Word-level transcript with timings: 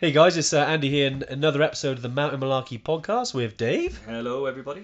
Hey 0.00 0.12
guys, 0.12 0.38
it's 0.38 0.54
uh, 0.54 0.60
Andy 0.60 0.88
here 0.88 1.08
in 1.08 1.24
another 1.28 1.60
episode 1.60 1.98
of 1.98 2.02
the 2.02 2.08
Mountain 2.08 2.40
Malarkey 2.40 2.82
podcast 2.82 3.34
with 3.34 3.58
Dave. 3.58 4.00
Hello, 4.06 4.46
everybody. 4.46 4.80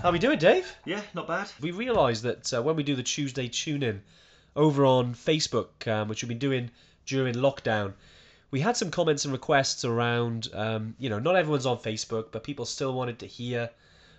How 0.00 0.10
we 0.10 0.18
doing, 0.18 0.38
Dave? 0.38 0.74
Yeah, 0.86 1.02
not 1.12 1.28
bad. 1.28 1.50
We 1.60 1.72
realised 1.72 2.22
that 2.22 2.54
uh, 2.54 2.62
when 2.62 2.76
we 2.76 2.82
do 2.82 2.96
the 2.96 3.02
Tuesday 3.02 3.46
tune-in 3.46 4.00
over 4.56 4.86
on 4.86 5.14
Facebook, 5.14 5.86
um, 5.86 6.08
which 6.08 6.22
we've 6.22 6.30
been 6.30 6.38
doing 6.38 6.70
during 7.04 7.34
lockdown, 7.34 7.92
we 8.50 8.60
had 8.60 8.76
some 8.76 8.90
comments 8.90 9.24
and 9.24 9.32
requests 9.32 9.84
around, 9.84 10.48
um, 10.54 10.94
you 10.98 11.08
know, 11.08 11.18
not 11.18 11.36
everyone's 11.36 11.66
on 11.66 11.78
Facebook, 11.78 12.26
but 12.32 12.42
people 12.42 12.64
still 12.64 12.92
wanted 12.92 13.18
to 13.20 13.26
hear 13.26 13.70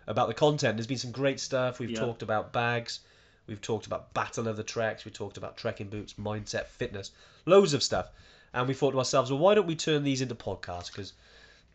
about 0.07 0.27
the 0.27 0.33
content. 0.33 0.77
There's 0.77 0.87
been 0.87 0.97
some 0.97 1.11
great 1.11 1.39
stuff. 1.39 1.79
We've 1.79 1.91
Yeah. 1.91 1.99
talked 1.99 2.21
about 2.21 2.53
bags, 2.53 3.01
we've 3.47 3.61
talked 3.61 3.85
about 3.87 4.13
Battle 4.13 4.47
of 4.47 4.57
the 4.57 4.63
Treks, 4.63 5.05
we 5.05 5.11
talked 5.11 5.37
about 5.37 5.57
trekking 5.57 5.89
boots, 5.89 6.13
mindset, 6.13 6.67
fitness, 6.67 7.11
loads 7.45 7.73
of 7.73 7.83
stuff. 7.83 8.09
And 8.53 8.67
we 8.67 8.73
thought 8.73 8.91
to 8.91 8.97
ourselves, 8.99 9.31
well, 9.31 9.39
why 9.39 9.55
don't 9.55 9.67
we 9.67 9.75
turn 9.75 10.03
these 10.03 10.21
into 10.21 10.35
podcasts? 10.35 10.87
Because, 10.87 11.13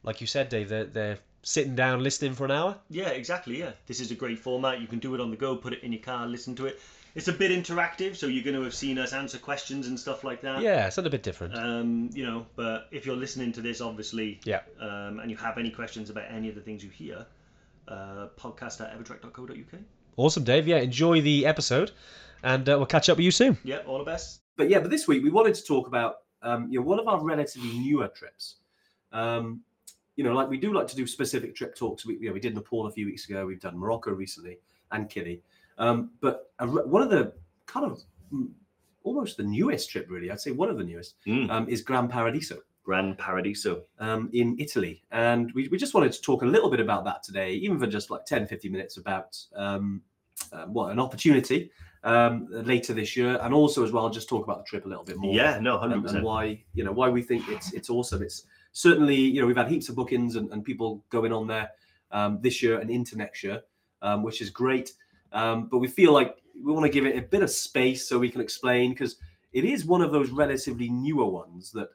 like 0.02 0.20
you 0.20 0.26
said, 0.26 0.48
Dave, 0.48 0.68
they're, 0.68 0.84
they're 0.84 1.18
sitting 1.42 1.74
down 1.74 2.02
listening 2.02 2.34
for 2.34 2.44
an 2.44 2.50
hour. 2.50 2.76
Yeah, 2.90 3.08
exactly. 3.08 3.58
Yeah, 3.58 3.72
this 3.86 4.00
is 4.00 4.10
a 4.10 4.14
great 4.14 4.38
format. 4.38 4.80
You 4.80 4.86
can 4.86 4.98
do 4.98 5.14
it 5.14 5.20
on 5.20 5.30
the 5.30 5.36
go, 5.36 5.56
put 5.56 5.72
it 5.72 5.82
in 5.82 5.92
your 5.92 6.02
car, 6.02 6.26
listen 6.26 6.54
to 6.56 6.66
it. 6.66 6.80
It's 7.16 7.28
a 7.28 7.32
bit 7.32 7.50
interactive, 7.50 8.14
so 8.14 8.26
you're 8.26 8.44
going 8.44 8.56
to 8.56 8.62
have 8.62 8.74
seen 8.74 8.98
us 8.98 9.14
answer 9.14 9.38
questions 9.38 9.86
and 9.86 9.98
stuff 9.98 10.22
like 10.22 10.42
that. 10.42 10.60
Yeah, 10.60 10.86
it's 10.86 10.98
a 10.98 11.00
little 11.00 11.10
bit 11.10 11.22
different. 11.22 11.56
Um, 11.56 12.10
you 12.12 12.26
know, 12.26 12.44
but 12.56 12.88
if 12.92 13.06
you're 13.06 13.16
listening 13.16 13.52
to 13.52 13.62
this, 13.62 13.80
obviously, 13.80 14.38
Yeah. 14.44 14.60
um, 14.78 15.20
and 15.20 15.30
you 15.30 15.36
have 15.38 15.56
any 15.56 15.70
questions 15.70 16.10
about 16.10 16.30
any 16.30 16.50
of 16.50 16.54
the 16.54 16.60
things 16.60 16.84
you 16.84 16.90
hear, 16.90 17.24
uh, 17.88 18.28
podcast 18.38 18.82
at 18.82 18.94
evertrek.co.uk. 18.96 19.80
Awesome, 20.18 20.44
Dave. 20.44 20.68
Yeah, 20.68 20.76
enjoy 20.76 21.22
the 21.22 21.46
episode, 21.46 21.92
and 22.42 22.68
uh, 22.68 22.76
we'll 22.76 22.84
catch 22.84 23.08
up 23.08 23.16
with 23.16 23.24
you 23.24 23.30
soon. 23.30 23.56
Yeah, 23.64 23.78
all 23.86 23.96
the 23.98 24.04
best. 24.04 24.42
But 24.56 24.68
yeah, 24.68 24.80
but 24.80 24.90
this 24.90 25.08
week 25.08 25.22
we 25.22 25.30
wanted 25.30 25.54
to 25.54 25.64
talk 25.64 25.86
about 25.86 26.16
um, 26.42 26.68
you 26.70 26.78
know 26.80 26.84
one 26.86 27.00
of 27.00 27.08
our 27.08 27.24
relatively 27.24 27.78
newer 27.78 28.08
trips. 28.08 28.56
Um, 29.12 29.62
you 30.16 30.24
know, 30.24 30.34
like 30.34 30.50
we 30.50 30.58
do 30.58 30.72
like 30.74 30.86
to 30.88 30.96
do 30.96 31.06
specific 31.06 31.54
trip 31.56 31.74
talks. 31.76 32.04
We 32.04 32.18
you 32.18 32.28
know, 32.28 32.32
we 32.34 32.40
did 32.40 32.54
Nepal 32.54 32.86
a 32.86 32.90
few 32.92 33.06
weeks 33.06 33.26
ago. 33.26 33.46
We've 33.46 33.60
done 33.60 33.78
Morocco 33.78 34.10
recently 34.10 34.58
and 34.92 35.08
Kili. 35.08 35.40
Um, 35.78 36.10
but 36.20 36.52
a, 36.58 36.66
one 36.66 37.02
of 37.02 37.10
the 37.10 37.32
kind 37.66 37.86
of 37.86 38.00
mm, 38.32 38.48
almost 39.02 39.36
the 39.36 39.42
newest 39.44 39.90
trip, 39.90 40.06
really, 40.10 40.30
I'd 40.30 40.40
say 40.40 40.50
one 40.52 40.68
of 40.70 40.78
the 40.78 40.84
newest, 40.84 41.16
Mm. 41.26 41.50
um, 41.50 41.68
is 41.68 41.82
Gran 41.82 42.08
Paradiso 42.08 42.58
Gran 42.84 43.16
Paradiso. 43.16 43.82
um, 43.98 44.30
in 44.32 44.56
Italy. 44.60 45.02
And 45.10 45.50
we, 45.54 45.66
we 45.68 45.76
just 45.76 45.92
wanted 45.92 46.12
to 46.12 46.20
talk 46.22 46.42
a 46.42 46.46
little 46.46 46.70
bit 46.70 46.78
about 46.80 47.04
that 47.04 47.22
today, 47.24 47.54
even 47.54 47.78
for 47.80 47.86
just 47.88 48.10
like 48.10 48.24
10, 48.24 48.46
15 48.46 48.70
minutes 48.70 48.96
about 48.96 49.36
um, 49.56 50.02
uh, 50.52 50.66
what 50.66 50.92
an 50.92 51.00
opportunity 51.00 51.70
um, 52.04 52.46
later 52.50 52.92
this 52.94 53.16
year. 53.16 53.40
And 53.42 53.52
also 53.52 53.82
as 53.84 53.90
well, 53.90 54.08
just 54.08 54.28
talk 54.28 54.44
about 54.44 54.58
the 54.58 54.64
trip 54.64 54.86
a 54.86 54.88
little 54.88 55.02
bit 55.04 55.16
more. 55.16 55.34
Yeah, 55.34 55.58
no, 55.58 55.78
hundred 55.78 56.04
And, 56.04 56.16
and 56.16 56.24
why, 56.24 56.62
you 56.74 56.84
know, 56.84 56.92
why 56.92 57.08
we 57.08 57.22
think 57.22 57.48
it's, 57.48 57.72
it's 57.72 57.90
awesome. 57.90 58.22
It's 58.22 58.44
certainly, 58.72 59.16
you 59.16 59.40
know, 59.40 59.46
we've 59.48 59.56
had 59.56 59.68
heaps 59.68 59.88
of 59.88 59.96
bookings 59.96 60.36
and, 60.36 60.52
and 60.52 60.64
people 60.64 61.04
going 61.10 61.32
on 61.32 61.48
there 61.48 61.70
um, 62.12 62.38
this 62.40 62.62
year 62.62 62.78
and 62.78 62.88
into 62.88 63.16
next 63.18 63.42
year, 63.42 63.62
um, 64.02 64.22
which 64.22 64.40
is 64.40 64.48
great. 64.50 64.92
Um, 65.32 65.68
but 65.70 65.78
we 65.78 65.88
feel 65.88 66.12
like 66.12 66.36
we 66.62 66.72
want 66.72 66.84
to 66.84 66.90
give 66.90 67.06
it 67.06 67.16
a 67.16 67.22
bit 67.22 67.42
of 67.42 67.50
space 67.50 68.08
so 68.08 68.18
we 68.18 68.30
can 68.30 68.40
explain 68.40 68.90
because 68.90 69.16
it 69.52 69.64
is 69.64 69.84
one 69.84 70.02
of 70.02 70.12
those 70.12 70.30
relatively 70.30 70.88
newer 70.88 71.26
ones 71.26 71.72
that 71.72 71.88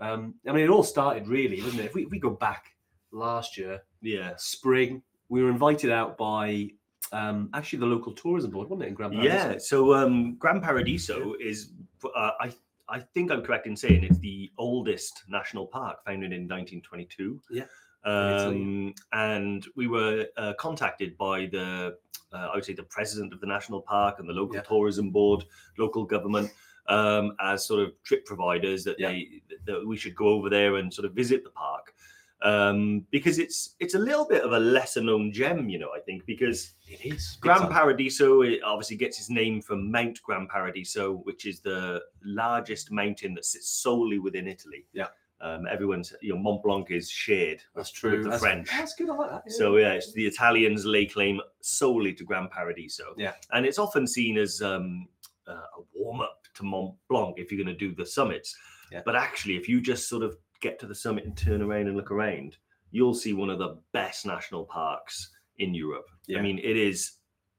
um, 0.00 0.34
I 0.46 0.52
mean, 0.52 0.64
it 0.64 0.70
all 0.70 0.82
started 0.82 1.28
really, 1.28 1.60
doesn't 1.60 1.78
it? 1.78 1.86
If 1.86 1.94
we, 1.94 2.04
if 2.04 2.10
we 2.10 2.18
go 2.18 2.30
back 2.30 2.74
last 3.12 3.56
year, 3.56 3.82
Yeah. 4.02 4.32
spring, 4.36 5.02
we 5.28 5.42
were 5.42 5.50
invited 5.50 5.90
out 5.90 6.18
by 6.18 6.70
um, 7.12 7.48
actually 7.54 7.78
the 7.78 7.86
local 7.86 8.12
tourism 8.12 8.50
board, 8.50 8.68
wasn't 8.68 8.86
it, 8.86 8.88
in 8.88 8.94
Grand 8.94 9.14
Yeah. 9.14 9.58
So 9.58 9.94
um, 9.94 10.34
Gran 10.36 10.60
Paradiso 10.60 11.34
is, 11.40 11.70
uh, 12.04 12.30
I 12.40 12.52
I 12.88 13.00
think 13.00 13.30
I'm 13.30 13.42
correct 13.42 13.66
in 13.66 13.76
saying 13.76 14.04
it's 14.04 14.18
the 14.18 14.50
oldest 14.58 15.22
national 15.28 15.66
park, 15.66 16.04
founded 16.04 16.32
in 16.32 16.42
1922. 16.42 17.40
Yeah, 17.50 17.64
Um, 18.04 18.94
and 19.12 19.66
we 19.76 19.86
were 19.86 20.26
uh, 20.36 20.52
contacted 20.58 21.16
by 21.16 21.46
the, 21.46 21.96
uh, 22.32 22.36
I 22.36 22.54
would 22.54 22.64
say, 22.64 22.74
the 22.74 22.82
president 22.82 23.32
of 23.32 23.40
the 23.40 23.46
national 23.46 23.80
park 23.80 24.18
and 24.18 24.28
the 24.28 24.32
local 24.34 24.56
Yeah. 24.56 24.62
tourism 24.62 25.10
board, 25.10 25.44
local 25.78 26.04
government, 26.04 26.50
um, 26.88 27.34
as 27.40 27.64
sort 27.66 27.80
of 27.80 27.92
trip 28.02 28.26
providers 28.26 28.84
that 28.84 28.98
Yeah. 29.00 29.08
they 29.12 29.42
that 29.64 29.86
we 29.86 29.96
should 29.96 30.14
go 30.14 30.28
over 30.28 30.50
there 30.50 30.76
and 30.76 30.92
sort 30.92 31.06
of 31.06 31.12
visit 31.14 31.44
the 31.44 31.50
park. 31.50 31.94
Um, 32.42 33.06
because 33.10 33.38
it's 33.38 33.74
it's 33.80 33.94
a 33.94 33.98
little 33.98 34.26
bit 34.26 34.42
of 34.42 34.52
a 34.52 34.58
lesser 34.60 35.00
known 35.00 35.32
gem, 35.32 35.70
you 35.70 35.78
know, 35.78 35.92
I 35.96 36.00
think, 36.00 36.26
because 36.26 36.74
It 36.86 37.06
is. 37.06 37.38
Gran. 37.40 37.70
Paradiso 37.70 38.42
it 38.42 38.62
obviously 38.62 38.96
gets 38.98 39.18
its 39.18 39.30
name 39.30 39.62
from 39.62 39.90
Mount 39.90 40.20
Gran 40.22 40.46
Paradiso, 40.46 41.14
which 41.24 41.46
is 41.46 41.60
the 41.60 42.02
largest 42.22 42.90
mountain 42.92 43.32
that 43.34 43.46
sits 43.46 43.70
solely 43.70 44.18
within 44.18 44.46
Italy. 44.46 44.84
Yeah. 44.92 45.08
Um, 45.44 45.66
everyone's, 45.70 46.10
you 46.22 46.34
know, 46.34 46.40
Mont 46.40 46.62
Blanc 46.62 46.90
is 46.90 47.10
shared. 47.10 47.60
That's 47.76 47.90
with 48.02 48.12
true. 48.12 48.22
the 48.24 48.30
that's, 48.30 48.42
French. 48.42 48.68
That's 48.70 48.94
good. 48.94 49.10
I 49.10 49.14
like 49.14 49.30
that. 49.30 49.42
yeah. 49.46 49.54
So 49.54 49.76
yeah, 49.76 49.92
it's 49.92 50.10
the 50.14 50.26
Italians 50.26 50.86
lay 50.86 51.04
claim 51.04 51.38
solely 51.60 52.14
to 52.14 52.24
Grand 52.24 52.50
Paradiso. 52.50 53.14
Yeah. 53.18 53.32
and 53.52 53.66
it's 53.66 53.78
often 53.78 54.06
seen 54.06 54.38
as 54.38 54.62
um, 54.62 55.06
uh, 55.46 55.52
a 55.52 55.82
warm 55.94 56.22
up 56.22 56.40
to 56.54 56.62
Mont 56.62 56.94
Blanc 57.10 57.34
if 57.38 57.52
you're 57.52 57.62
going 57.62 57.76
to 57.76 57.78
do 57.78 57.94
the 57.94 58.06
summits. 58.06 58.56
Yeah. 58.90 59.02
But 59.04 59.16
actually, 59.16 59.56
if 59.56 59.68
you 59.68 59.82
just 59.82 60.08
sort 60.08 60.22
of 60.22 60.38
get 60.60 60.78
to 60.80 60.86
the 60.86 60.94
summit 60.94 61.24
and 61.24 61.36
turn 61.36 61.60
around 61.60 61.88
and 61.88 61.96
look 61.96 62.10
around, 62.10 62.56
you'll 62.90 63.12
see 63.12 63.34
one 63.34 63.50
of 63.50 63.58
the 63.58 63.76
best 63.92 64.24
national 64.24 64.64
parks 64.64 65.30
in 65.58 65.74
Europe. 65.74 66.06
Yeah. 66.26 66.38
I 66.38 66.42
mean, 66.42 66.58
it 66.58 66.76
is. 66.78 67.12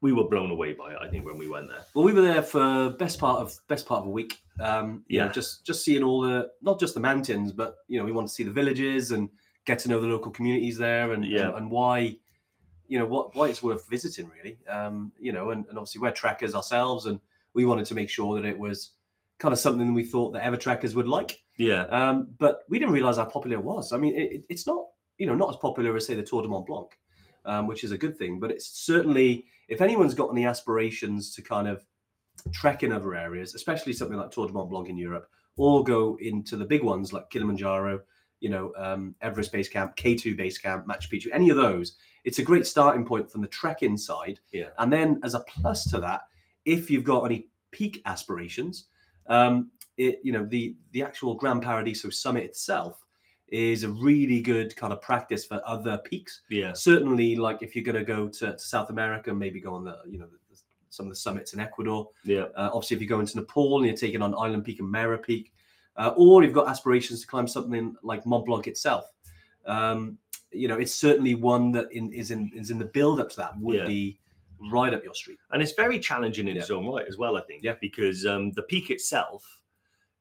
We 0.06 0.14
were 0.14 0.26
blown 0.30 0.52
away 0.52 0.74
by 0.74 0.92
it. 0.92 0.98
I 1.02 1.08
think 1.08 1.26
when 1.26 1.36
we 1.36 1.48
went 1.50 1.68
there. 1.68 1.84
Well, 1.96 2.06
we 2.06 2.14
were 2.14 2.22
there 2.22 2.44
for 2.44 2.92
best 2.92 3.18
part 3.20 3.40
of 3.42 3.58
best 3.68 3.88
part 3.88 4.02
of 4.02 4.06
a 4.06 4.12
week. 4.12 4.38
Um, 4.60 5.04
you 5.08 5.18
know, 5.18 5.26
Yeah. 5.26 5.32
just 5.32 5.66
just 5.66 5.84
seeing 5.84 6.04
all 6.04 6.22
the 6.22 6.52
not 6.62 6.80
just 6.80 6.94
the 6.94 7.00
mountains, 7.00 7.52
but 7.52 7.78
you 7.88 7.98
know, 7.98 8.06
we 8.06 8.12
want 8.12 8.28
to 8.28 8.34
see 8.38 8.44
the 8.44 8.52
villages 8.52 9.10
and 9.10 9.30
get 9.66 9.80
to 9.80 9.90
know 9.90 10.00
the 10.00 10.06
local 10.08 10.30
communities 10.32 10.78
there, 10.78 11.14
and 11.14 11.26
Yeah. 11.26 11.48
and, 11.48 11.58
and 11.58 11.72
why, 11.72 11.98
you 12.88 13.00
know, 13.00 13.08
what 13.08 13.36
why 13.36 13.48
it's 13.50 13.64
worth 13.64 13.90
visiting 13.90 14.30
really. 14.30 14.60
Um, 14.70 15.12
you 15.18 15.32
know, 15.34 15.50
and, 15.50 15.66
and 15.70 15.76
obviously 15.80 16.02
we're 16.02 16.12
trekkers 16.12 16.54
ourselves, 16.54 17.08
and 17.08 17.20
we 17.56 17.66
wanted 17.66 17.88
to 17.88 17.96
make 17.96 18.10
sure 18.12 18.36
that 18.40 18.46
it 18.48 18.60
was 18.60 18.92
kind 19.40 19.54
of 19.54 19.60
something 19.60 19.92
we 19.96 20.04
thought 20.06 20.34
that 20.34 20.44
ever 20.46 20.56
trekkers 20.56 20.94
would 20.94 21.08
like. 21.08 21.42
Yeah, 21.58 21.86
Um, 21.86 22.28
but 22.38 22.60
we 22.70 22.78
didn't 22.78 22.94
realize 22.94 23.18
how 23.18 23.26
popular 23.26 23.58
it 23.58 23.64
was. 23.64 23.92
I 23.92 23.98
mean, 23.98 24.14
it- 24.16 24.46
it's 24.50 24.68
not, 24.68 24.86
you 25.18 25.26
know, 25.26 25.34
not 25.36 25.50
as 25.50 25.56
popular 25.56 25.96
as 25.96 26.06
say 26.06 26.14
the 26.14 26.22
Tour 26.24 26.44
de 26.44 26.48
Mont 26.48 26.68
Blanc, 26.68 26.90
um, 27.46 27.68
which 27.68 27.84
is 27.84 27.92
a 27.92 27.98
good 27.98 28.18
thing. 28.18 28.40
But 28.40 28.52
it's 28.52 28.68
certainly, 28.86 29.46
if 29.68 29.82
anyone's 29.82 30.14
got 30.14 30.32
any 30.32 30.46
aspirations 30.46 31.34
to 31.36 31.42
kind 31.42 31.68
of 31.68 31.86
trek 32.52 32.84
in 32.84 32.92
other 32.92 33.16
areas, 33.16 33.56
especially 33.56 33.94
something 33.94 34.18
like 34.18 34.32
Tour 34.32 34.48
de 34.48 34.54
Mont 34.54 34.70
Blanc 34.70 34.90
in 34.90 34.98
Europe, 34.98 35.28
or 35.58 35.84
go 35.84 36.18
into 36.20 36.58
the 36.58 36.66
big 36.66 36.84
ones 36.84 37.14
like 37.14 37.30
Kilimanjaro, 37.30 38.02
you 38.42 38.50
know, 38.50 38.74
um, 38.78 39.16
Everest 39.22 39.52
Base 39.52 39.70
Camp, 39.70 39.96
K2 39.96 40.36
Base 40.36 40.58
Camp, 40.58 40.86
Machu 40.86 41.10
Picchu, 41.10 41.28
any 41.32 41.50
of 41.50 41.58
those, 41.58 41.98
it's 42.26 42.40
a 42.40 42.44
great 42.44 42.68
starting 42.68 43.06
point 43.06 43.32
from 43.32 43.42
the 43.42 43.48
trekking 43.48 43.98
side. 43.98 44.40
Yeah. 44.52 44.70
And 44.80 44.92
then 44.92 45.20
as 45.24 45.36
a 45.36 45.40
plus 45.42 45.86
to 45.92 46.00
that, 46.02 46.22
if 46.66 46.90
you've 46.90 47.04
got 47.04 47.24
any 47.24 47.48
peak 47.72 48.02
aspirations, 48.06 48.88
um, 49.28 49.72
it 49.98 50.20
you 50.24 50.34
know 50.34 50.46
the 50.46 50.76
the 50.92 51.04
actual 51.04 51.36
Gran 51.36 51.62
Paradiso 51.62 52.10
summit 52.10 52.44
itself 52.44 53.05
is 53.50 53.84
a 53.84 53.90
really 53.90 54.42
good 54.42 54.76
kind 54.76 54.92
of 54.92 55.02
practice 55.02 55.46
for 55.46 55.62
other 55.66 55.98
peaks. 56.00 56.42
yeah, 56.50 56.74
Certainly, 56.74 57.36
like 57.36 57.62
if 57.62 57.76
you're 57.76 57.86
going 57.86 57.96
to 57.98 58.04
go 58.04 58.28
to, 58.28 58.54
to 58.54 58.60
South 58.60 58.90
America, 58.90 59.34
maybe 59.34 59.60
go 59.60 59.74
on 59.74 59.84
the 59.84 59.98
you 60.08 60.18
know 60.18 60.26
the, 60.28 60.38
some 60.90 61.06
of 61.08 61.12
the 61.12 61.16
summits 61.16 61.54
in 61.54 61.60
Ecuador. 61.60 62.10
yeah, 62.24 62.46
Uh, 62.56 62.70
obviously, 62.74 62.96
if 62.96 63.02
you 63.02 63.08
go 63.08 63.20
into 63.20 63.38
Nepal 63.38 63.78
and 63.78 63.86
you're 63.88 63.96
taking 63.98 64.22
on 64.22 64.34
Island 64.34 64.64
Peak 64.66 64.80
and 64.80 64.90
Mera 64.90 65.18
Peak, 65.18 65.52
uh, 65.98 66.14
or 66.16 66.44
you've 66.44 66.54
got 66.54 66.68
aspirations 66.70 67.22
to 67.22 67.28
climb 67.28 67.48
something 67.48 67.96
like 68.02 68.26
Mont 68.26 68.46
Blanc 68.46 68.66
itself, 68.68 69.06
um, 69.66 70.18
you 70.52 70.68
know, 70.68 70.78
it's 70.78 70.96
certainly 70.96 71.36
one 71.36 71.72
that 71.74 71.92
in, 71.92 72.12
is 72.14 72.32
in 72.32 72.50
is 72.56 72.72
in 72.72 72.78
the 72.80 72.86
build 72.86 73.20
up 73.20 73.30
to 73.32 73.38
that 73.38 73.58
would 73.60 73.76
Yeah. 73.76 73.86
be 73.88 74.20
right 74.72 74.94
up 74.94 75.04
your 75.04 75.14
street. 75.14 75.38
and 75.52 75.62
it's 75.62 75.74
very 75.74 76.00
challenging 76.00 76.48
in 76.48 76.56
Yeah. 76.56 76.62
its 76.62 76.72
own 76.72 76.88
right 76.88 77.06
as 77.08 77.18
well. 77.18 77.36
I 77.38 77.42
think. 77.42 77.62
Yeah. 77.64 77.76
because 77.82 78.26
um, 78.26 78.52
the 78.54 78.64
peak 78.64 78.90
itself 78.90 79.44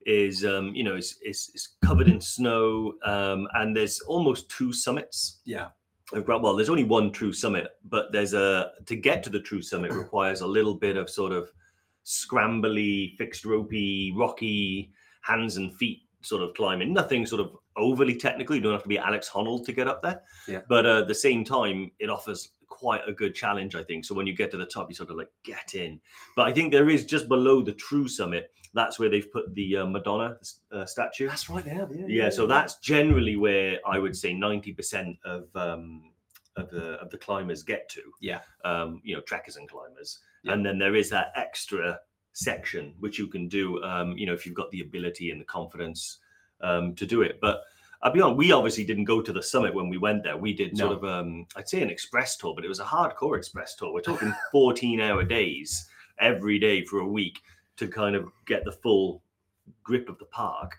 is, 0.07 0.45
um, 0.45 0.75
you 0.75 0.85
know, 0.85 0.97
it's, 0.97 1.17
it's, 1.23 1.51
it's 1.55 1.77
covered 1.85 2.09
in 2.09 2.21
snow, 2.21 2.95
um, 3.05 3.49
and 3.55 3.77
there's 3.77 4.01
almost 4.01 4.49
two 4.51 4.73
summits. 4.73 5.41
Yeah, 5.45 5.69
well, 6.13 6.55
there's 6.55 6.71
only 6.71 6.85
one 6.85 7.11
true 7.11 7.33
summit, 7.33 7.69
but 7.89 8.13
there's 8.13 8.35
a 8.35 8.73
to 8.87 8.97
get 8.97 9.23
to 9.25 9.31
the 9.31 9.41
true 9.41 9.63
summit 9.63 9.93
requires 9.95 10.41
a 10.41 10.47
little 10.47 10.75
bit 10.75 10.97
of 10.97 11.09
sort 11.09 11.33
of 11.33 11.51
scrambly, 12.05 13.17
fixed 13.17 13.45
ropey, 13.45 14.13
rocky 14.17 14.93
hands 15.23 15.57
and 15.57 15.75
feet 15.75 16.03
sort 16.21 16.43
of 16.43 16.55
climbing. 16.55 16.93
Nothing 16.93 17.27
sort 17.27 17.41
of 17.41 17.57
overly 17.77 18.15
technical. 18.17 18.55
You 18.55 18.63
don't 18.63 18.73
have 18.73 18.83
to 18.83 18.89
be 18.89 18.99
Alex 18.99 19.29
Honnold 19.29 19.65
to 19.67 19.73
get 19.73 19.89
up 19.89 20.03
there. 20.03 20.23
Yeah. 20.47 20.61
But 20.69 20.87
uh, 20.87 21.01
at 21.01 21.09
the 21.09 21.15
same 21.15 21.45
time, 21.45 21.91
it 21.99 22.11
offers 22.11 22.51
quite 22.69 23.03
a 23.07 23.13
good 23.13 23.35
challenge, 23.35 23.75
I 23.75 23.83
think. 23.83 24.05
So 24.05 24.15
when 24.15 24.27
you 24.27 24.35
get 24.35 24.51
to 24.51 24.57
the 24.57 24.67
top, 24.67 24.91
you 24.91 24.95
sort 24.95 25.11
of 25.11 25.17
like 25.17 25.31
get 25.45 25.75
in. 25.75 26.01
But 26.37 26.47
I 26.47 26.53
think 26.53 26.73
there 26.73 26.91
is 26.91 27.05
just 27.05 27.29
below 27.29 27.63
the 27.63 27.73
true 27.73 28.09
summit, 28.09 28.51
That's 28.75 28.99
where 28.99 29.09
they've 29.09 29.31
put 29.31 29.55
the 29.55 29.79
uh, 29.79 29.87
Madonna 29.87 30.37
uh, 30.73 30.85
statue. 30.85 31.29
That's 31.29 31.49
right. 31.49 31.65
there. 31.65 31.75
have. 31.75 31.93
Yeah. 31.95 32.07
Yeah, 32.09 32.31
so 32.31 32.47
that's 32.47 32.77
generally 32.77 33.37
where 33.37 33.79
I 33.87 33.99
would 33.99 34.17
say 34.17 34.35
ninety 34.35 34.73
percent 34.73 35.17
of 35.25 35.47
um, 35.55 36.11
of 36.57 36.71
the 36.71 36.95
of 36.95 37.11
the 37.11 37.19
climbers 37.19 37.63
get 37.63 37.89
to. 37.91 38.03
Yeah. 38.21 38.41
Um, 38.65 39.01
you 39.05 39.15
know, 39.15 39.23
trekkers 39.23 39.57
and 39.57 39.69
climbers, 39.69 40.19
Yeah. 40.43 40.53
and 40.53 40.67
then 40.67 40.79
there 40.79 40.97
is 40.97 41.09
that 41.11 41.33
extra 41.37 42.01
section 42.33 42.95
which 42.99 43.19
you 43.19 43.29
can 43.29 43.49
do. 43.49 43.83
Um, 43.83 44.19
you 44.19 44.27
know, 44.27 44.35
if 44.35 44.45
you've 44.45 44.57
got 44.57 44.71
the 44.73 44.81
ability 44.81 45.31
and 45.31 45.41
the 45.41 45.45
confidence 45.45 46.19
um, 46.61 46.95
to 46.97 47.07
do 47.07 47.23
it. 47.23 47.39
But 47.41 47.63
I'll 48.03 48.13
be 48.13 48.21
honest, 48.21 48.37
we 48.39 48.53
obviously 48.53 48.85
didn't 48.85 49.05
go 49.05 49.23
to 49.23 49.33
the 49.33 49.43
summit 49.43 49.73
when 49.73 49.89
we 49.89 49.99
went 49.99 50.25
there. 50.25 50.37
We 50.37 50.53
did 50.53 50.77
sort 50.77 50.93
of 50.93 51.05
um, 51.05 51.47
I'd 51.57 51.69
say 51.69 51.81
an 51.81 51.91
express 51.91 52.37
tour, 52.37 52.55
but 52.55 52.65
it 52.65 52.69
was 52.69 52.81
a 52.81 52.85
hardcore 52.85 53.37
express 53.39 53.77
tour. 53.77 53.93
We're 53.93 54.01
talking 54.01 54.35
fourteen 54.53 55.01
hour 55.01 55.23
days 55.25 55.89
every 56.19 56.59
day 56.59 56.85
for 56.85 57.01
a 57.01 57.07
week 57.07 57.41
to 57.77 57.89
kind 57.89 58.15
of 58.17 58.29
get 58.47 58.65
the 58.65 58.73
full 58.73 59.23
grip 59.83 60.09
of 60.09 60.19
the 60.19 60.25
park. 60.27 60.77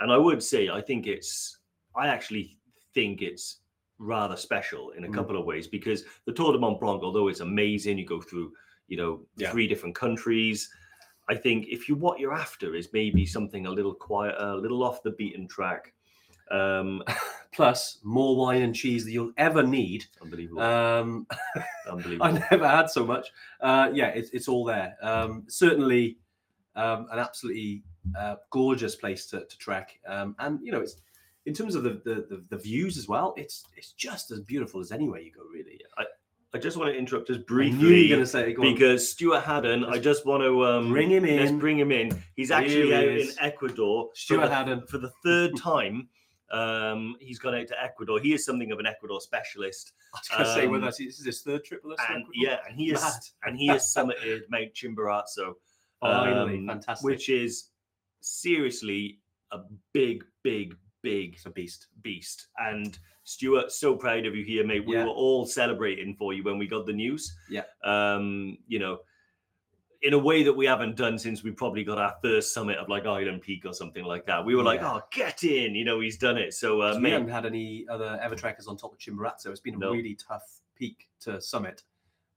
And 0.00 0.12
I 0.12 0.16
would 0.16 0.42
say, 0.42 0.68
I 0.68 0.80
think 0.80 1.06
it's, 1.06 1.58
I 1.96 2.08
actually 2.08 2.56
think 2.94 3.22
it's 3.22 3.58
rather 3.98 4.36
special 4.36 4.90
in 4.90 5.04
a 5.04 5.08
Mm. 5.08 5.14
couple 5.14 5.36
of 5.36 5.44
ways 5.44 5.66
because 5.66 6.04
the 6.24 6.32
Tour 6.32 6.52
de 6.52 6.58
Mont 6.58 6.80
Blanc, 6.80 7.02
although 7.02 7.28
it's 7.28 7.40
amazing, 7.40 7.98
you 7.98 8.06
go 8.06 8.20
through, 8.20 8.52
you 8.86 8.96
know, 8.96 9.20
Yeah. 9.36 9.50
three 9.50 9.66
different 9.66 9.94
countries. 9.96 10.70
I 11.28 11.34
think 11.34 11.66
if 11.68 11.88
you 11.88 11.94
what 11.96 12.20
you're 12.20 12.32
after 12.32 12.74
is 12.74 12.92
maybe 12.92 13.26
something 13.26 13.66
a 13.66 13.70
little 13.70 13.92
quieter, 13.94 14.36
a 14.38 14.56
little 14.56 14.82
off 14.84 15.02
the 15.02 15.10
beaten 15.10 15.48
track. 15.48 15.92
Um, 16.50 17.02
Plus 17.52 17.98
more 18.04 18.36
wine 18.36 18.62
and 18.62 18.74
cheese 18.74 19.04
than 19.04 19.12
you'll 19.14 19.32
ever 19.36 19.62
need. 19.64 20.04
unbelievable, 20.22 20.62
Um, 20.62 21.26
unbelievable. 21.90 22.26
I 22.26 22.46
never 22.50 22.68
had 22.68 22.88
so 22.88 23.04
much. 23.04 23.28
Uh, 23.60 23.90
yeah, 23.92 24.08
it's, 24.08 24.30
it's 24.30 24.46
all 24.48 24.64
there. 24.64 24.96
Um, 25.02 25.44
certainly 25.48 26.18
um, 26.78 27.06
an 27.10 27.18
absolutely 27.18 27.82
uh, 28.18 28.36
gorgeous 28.50 28.94
place 28.96 29.26
to, 29.26 29.44
to 29.44 29.58
trek. 29.58 29.98
Um, 30.06 30.34
and, 30.38 30.60
you 30.62 30.72
know, 30.72 30.80
it's 30.80 30.96
in 31.46 31.54
terms 31.54 31.74
of 31.74 31.82
the, 31.82 32.00
the, 32.04 32.14
the, 32.28 32.44
the 32.50 32.56
views 32.58 32.96
as 32.98 33.08
well, 33.08 33.34
it's 33.36 33.64
it's 33.76 33.92
just 33.92 34.30
as 34.30 34.40
beautiful 34.40 34.80
as 34.80 34.92
anywhere 34.92 35.20
you 35.20 35.32
go, 35.32 35.42
really. 35.52 35.80
I 35.96 36.04
I 36.54 36.58
just 36.58 36.76
want 36.78 36.90
to 36.92 36.98
interrupt 36.98 37.26
just 37.26 37.46
briefly 37.46 38.08
going 38.08 38.20
to 38.20 38.26
say. 38.26 38.52
Go 38.54 38.62
on. 38.62 38.72
because 38.72 39.10
Stuart 39.10 39.40
Haddon, 39.42 39.84
I 39.84 39.88
Let's 39.90 40.04
just 40.04 40.24
want 40.24 40.42
to 40.42 40.64
um, 40.64 40.88
bring 40.88 41.10
him 41.10 41.24
in. 41.26 41.36
Let's 41.38 41.50
in. 41.50 41.58
bring 41.58 41.78
him 41.78 41.92
in. 41.92 42.22
He's 42.36 42.50
actually 42.50 42.94
out 42.94 43.04
in 43.04 43.28
Ecuador 43.40 44.08
for 44.10 44.16
Stuart 44.16 44.46
the- 44.48 44.54
Haddon. 44.54 44.82
for 44.86 44.98
the 44.98 45.10
third 45.24 45.56
time. 45.62 46.08
Um, 46.50 47.16
he's 47.20 47.38
gone 47.38 47.54
out 47.54 47.68
to 47.68 47.82
Ecuador. 47.82 48.18
He 48.20 48.32
is 48.32 48.46
something 48.46 48.72
of 48.72 48.78
an 48.78 48.86
Ecuador 48.86 49.20
specialist, 49.20 49.92
I 50.14 50.18
was 50.18 50.28
going 50.28 50.44
to 50.44 50.54
say 50.54 50.66
um, 50.66 50.84
us, 50.84 50.96
this 50.96 51.18
is 51.18 51.26
his 51.26 51.42
third 51.42 51.64
trip 51.64 51.82
with 51.84 52.00
us. 52.00 52.06
and 52.08 52.24
yeah, 52.34 52.56
and 52.66 52.74
he 52.78 52.90
is 52.92 53.02
Mad. 53.02 53.12
and 53.44 53.58
he 53.58 53.66
has 53.66 53.92
summited 53.94 54.40
Mount 54.48 54.72
Chimborazo, 54.72 55.52
Finally, 56.00 56.58
um, 56.58 56.66
fantastic. 56.66 57.04
which 57.04 57.28
is 57.28 57.70
seriously 58.20 59.20
a 59.52 59.60
big, 59.92 60.24
big, 60.42 60.74
big 61.02 61.34
It's 61.34 61.46
a 61.46 61.50
beast. 61.50 61.88
beast. 62.02 62.48
And 62.58 62.98
Stuart, 63.24 63.72
so 63.72 63.94
proud 63.96 64.26
of 64.26 64.34
you 64.34 64.44
here, 64.44 64.64
mate. 64.66 64.86
We 64.86 64.94
Yeah. 64.96 65.04
were 65.04 65.10
all 65.10 65.44
celebrating 65.46 66.14
for 66.16 66.32
you 66.32 66.42
when 66.42 66.58
we 66.58 66.66
got 66.66 66.86
the 66.86 66.92
news. 66.92 67.36
Yeah. 67.50 67.64
Um, 67.84 68.58
you 68.66 68.78
know, 68.78 69.00
in 70.02 70.14
a 70.14 70.18
way 70.18 70.44
that 70.44 70.52
we 70.52 70.64
haven't 70.64 70.96
done 70.96 71.18
since 71.18 71.42
we 71.42 71.50
probably 71.50 71.82
got 71.82 71.98
our 71.98 72.16
first 72.22 72.54
summit 72.54 72.78
of 72.78 72.88
like 72.88 73.04
Island 73.04 73.42
Peak 73.42 73.66
or 73.66 73.72
something 73.74 74.04
like 74.04 74.24
that. 74.26 74.44
We 74.44 74.54
were 74.54 74.62
like, 74.62 74.80
Yeah. 74.80 74.94
oh, 74.94 75.02
get 75.10 75.42
in. 75.44 75.74
You 75.74 75.84
know, 75.84 75.98
he's 76.00 76.16
done 76.16 76.38
it. 76.38 76.54
So, 76.54 76.80
uh, 76.80 76.98
we 77.02 77.10
haven't 77.10 77.28
had 77.30 77.44
any 77.46 77.84
other 77.88 78.18
ever 78.22 78.36
trekkers 78.36 78.68
on 78.68 78.76
top 78.76 78.92
of 78.92 78.98
Chimborazo. 78.98 79.46
It's 79.46 79.60
been 79.60 79.74
a 79.74 79.78
No. 79.78 79.90
really 79.92 80.14
tough 80.14 80.62
peak 80.76 81.08
to 81.20 81.40
summit 81.40 81.82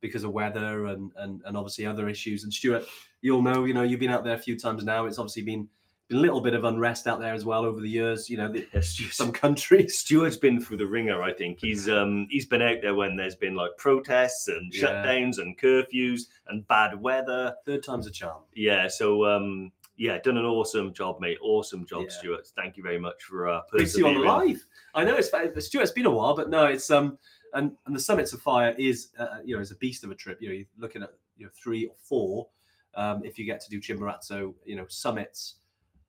because 0.01 0.23
of 0.23 0.31
weather 0.31 0.87
and, 0.87 1.11
and 1.17 1.41
and 1.45 1.55
obviously 1.55 1.85
other 1.85 2.09
issues. 2.09 2.43
And 2.43 2.53
Stuart, 2.53 2.85
you'll 3.21 3.41
know, 3.41 3.65
you 3.65 3.73
know, 3.73 3.83
you've 3.83 3.99
been 3.99 4.09
out 4.11 4.23
there 4.23 4.35
a 4.35 4.39
few 4.39 4.57
times 4.57 4.83
now. 4.83 5.05
It's 5.05 5.19
obviously 5.19 5.43
been, 5.43 5.67
been 6.09 6.17
a 6.17 6.21
little 6.21 6.41
bit 6.41 6.53
of 6.53 6.63
unrest 6.63 7.07
out 7.07 7.19
there 7.19 7.33
as 7.33 7.45
well 7.45 7.63
over 7.63 7.79
the 7.79 7.89
years. 7.89 8.29
You 8.29 8.37
know, 8.37 8.51
the, 8.51 8.67
some 9.11 9.31
countries. 9.31 9.99
Stuart's 9.99 10.37
been 10.37 10.59
through 10.59 10.77
the 10.77 10.87
ringer. 10.87 11.21
I 11.23 11.33
think 11.33 11.59
he's 11.59 11.87
um 11.87 12.27
he's 12.29 12.45
been 12.45 12.61
out 12.61 12.77
there 12.81 12.95
when 12.95 13.15
there's 13.15 13.35
been 13.35 13.55
like 13.55 13.71
protests 13.77 14.47
and 14.47 14.73
Yeah. 14.73 14.87
shutdowns 14.87 15.37
and 15.37 15.57
curfews 15.57 16.23
and 16.47 16.67
bad 16.67 16.99
weather. 16.99 17.55
Third 17.65 17.83
time's 17.83 18.07
a 18.07 18.11
charm. 18.11 18.41
Yeah. 18.53 18.87
So 18.87 19.25
um 19.25 19.71
yeah, 19.97 20.17
done 20.17 20.37
an 20.37 20.45
awesome 20.45 20.93
job, 20.93 21.19
mate. 21.19 21.37
Awesome 21.43 21.85
job, 21.85 22.05
Yeah. 22.05 22.09
Stuart. 22.17 22.47
Thank 22.55 22.75
you 22.75 22.81
very 22.81 22.97
much 22.97 23.21
for 23.23 23.47
uh, 23.47 23.61
you 23.73 24.07
on 24.07 24.25
live. 24.25 24.65
I 24.95 25.03
know 25.03 25.15
it's 25.15 25.27
Stuart. 25.27 25.83
It's 25.83 25.91
been 25.91 26.07
a 26.07 26.11
while, 26.11 26.35
but 26.35 26.49
no, 26.49 26.65
it's 26.65 26.89
um 26.89 27.19
and 27.53 27.71
and 27.85 27.95
the 27.95 27.99
summits 27.99 28.33
of 28.33 28.41
fire 28.41 28.75
is 28.77 29.09
uh, 29.19 29.37
you 29.43 29.55
know 29.55 29.61
is 29.61 29.71
a 29.71 29.75
beast 29.75 30.03
of 30.03 30.11
a 30.11 30.15
trip. 30.15 30.41
You 30.41 30.49
know, 30.49 30.55
you're 30.55 30.65
looking 30.77 31.03
at 31.03 31.11
you 31.37 31.45
know 31.45 31.51
three 31.61 31.85
or 31.87 31.95
four 31.99 32.47
um, 32.95 33.23
if 33.23 33.37
you 33.39 33.45
get 33.45 33.61
to 33.61 33.69
do 33.69 33.79
Chimborazo. 33.79 34.53
You 34.65 34.75
know, 34.75 34.85
summits 34.87 35.55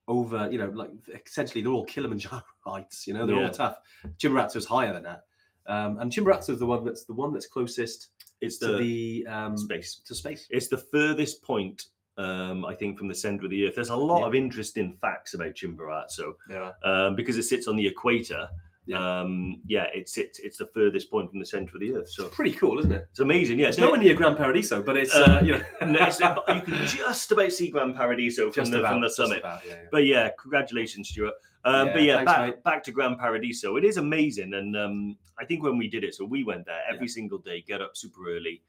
over 0.09 0.51
you 0.51 0.59
know 0.59 0.69
like 0.75 0.91
essentially 1.27 1.63
they're 1.63 1.73
all 1.73 1.85
Kilimanjaro 1.85 2.43
heights. 2.67 3.07
You 3.07 3.15
know, 3.15 3.27
they're 3.27 3.37
Yeah. 3.37 3.47
all 3.49 3.51
tough. 3.51 3.77
Chimborazo's 4.19 4.67
higher 4.67 4.93
than 4.93 5.05
that, 5.05 5.25
um, 5.67 5.99
and 5.99 6.11
Chimborazo 6.13 6.51
is 6.51 6.59
the 6.59 6.67
one 6.67 6.85
that's 6.85 7.05
the 7.05 7.15
one 7.15 7.33
that's 7.33 7.47
closest 7.47 8.09
It's 8.41 8.59
to 8.59 8.73
the 8.77 9.25
the 9.25 9.27
um, 9.29 9.57
space. 9.57 10.01
to 10.07 10.15
space. 10.15 10.47
It's 10.51 10.69
the 10.69 10.79
furthest 10.79 11.43
point, 11.43 11.87
um, 12.19 12.65
I 12.65 12.75
think, 12.75 12.99
from 12.99 13.07
the 13.09 13.15
center 13.15 13.45
of 13.45 13.51
the 13.51 13.67
Earth. 13.67 13.77
There's 13.77 13.91
a 13.91 13.97
lot 13.97 14.21
Yeah. 14.21 14.27
of 14.27 14.35
interesting 14.35 14.97
facts 15.01 15.35
about 15.35 15.55
Chimborazo 15.55 16.35
Yeah, 16.51 16.73
um, 16.85 17.15
because 17.15 17.37
it 17.39 17.45
sits 17.45 17.69
on 17.69 17.77
the 17.77 17.87
equator. 17.87 18.49
Yeah. 18.85 19.21
Um, 19.21 19.61
yeah, 19.65 19.87
it's 19.95 20.19
it's 20.19 20.41
it's 20.41 20.59
the 20.59 20.67
furthest 20.67 21.09
point 21.09 21.31
from 21.31 21.39
the 21.39 21.47
center 21.47 21.77
of 21.77 21.81
the 21.81 21.95
Earth. 21.95 22.11
So 22.11 22.27
it's 22.27 22.35
pretty 22.35 22.53
cool, 22.53 22.81
isn't 22.81 22.91
it? 22.91 23.07
it's 23.11 23.21
amazing. 23.21 23.61
Yeah, 23.61 23.69
It's 23.69 23.79
nowhere 23.79 24.01
near 24.01 24.15
Gran 24.15 24.35
Paradiso, 24.35 24.83
but 24.83 24.97
it's 24.97 25.15
uh, 25.15 25.39
Uh, 25.41 25.45
you 25.45 25.53
know 25.53 25.63
No, 25.87 26.09
it's- 26.09 26.19
you 26.19 26.63
can 26.63 26.87
just 26.87 27.31
about 27.31 27.53
see 27.53 27.71
Gran 27.71 27.95
Paradiso 27.95 28.51
from 28.51 28.53
just 28.65 28.73
the 28.73 28.81
about 28.81 28.93
from 28.95 29.01
the 29.03 29.11
summit. 29.11 29.39
about, 29.39 29.61
yeah, 29.65 29.75
yeah. 29.75 29.89
But 29.93 30.05
yeah, 30.07 30.31
congratulations, 30.41 31.09
Stuart. 31.11 31.35
Um, 31.65 31.87
Yeah, 31.87 31.93
but 31.93 32.03
yeah, 32.03 32.17
thanks, 32.17 32.33
back, 32.33 32.41
mate. 32.47 32.65
back 32.65 32.83
to 32.85 32.91
Gran 32.93 33.15
Paradiso. 33.17 33.77
It 33.77 33.85
is 33.85 33.99
amazing, 33.99 34.53
and 34.55 34.77
um, 34.77 35.17
I 35.39 35.45
think 35.45 35.63
when 35.63 35.79
we 35.79 35.87
did 35.89 36.03
it, 36.03 36.17
so 36.17 36.25
we 36.25 36.43
went 36.43 36.67
there 36.67 36.83
every 36.93 37.07
single 37.09 37.39
day, 37.39 37.63
get 37.65 37.81
up 37.81 37.97
super 37.97 38.29
early, 38.29 38.63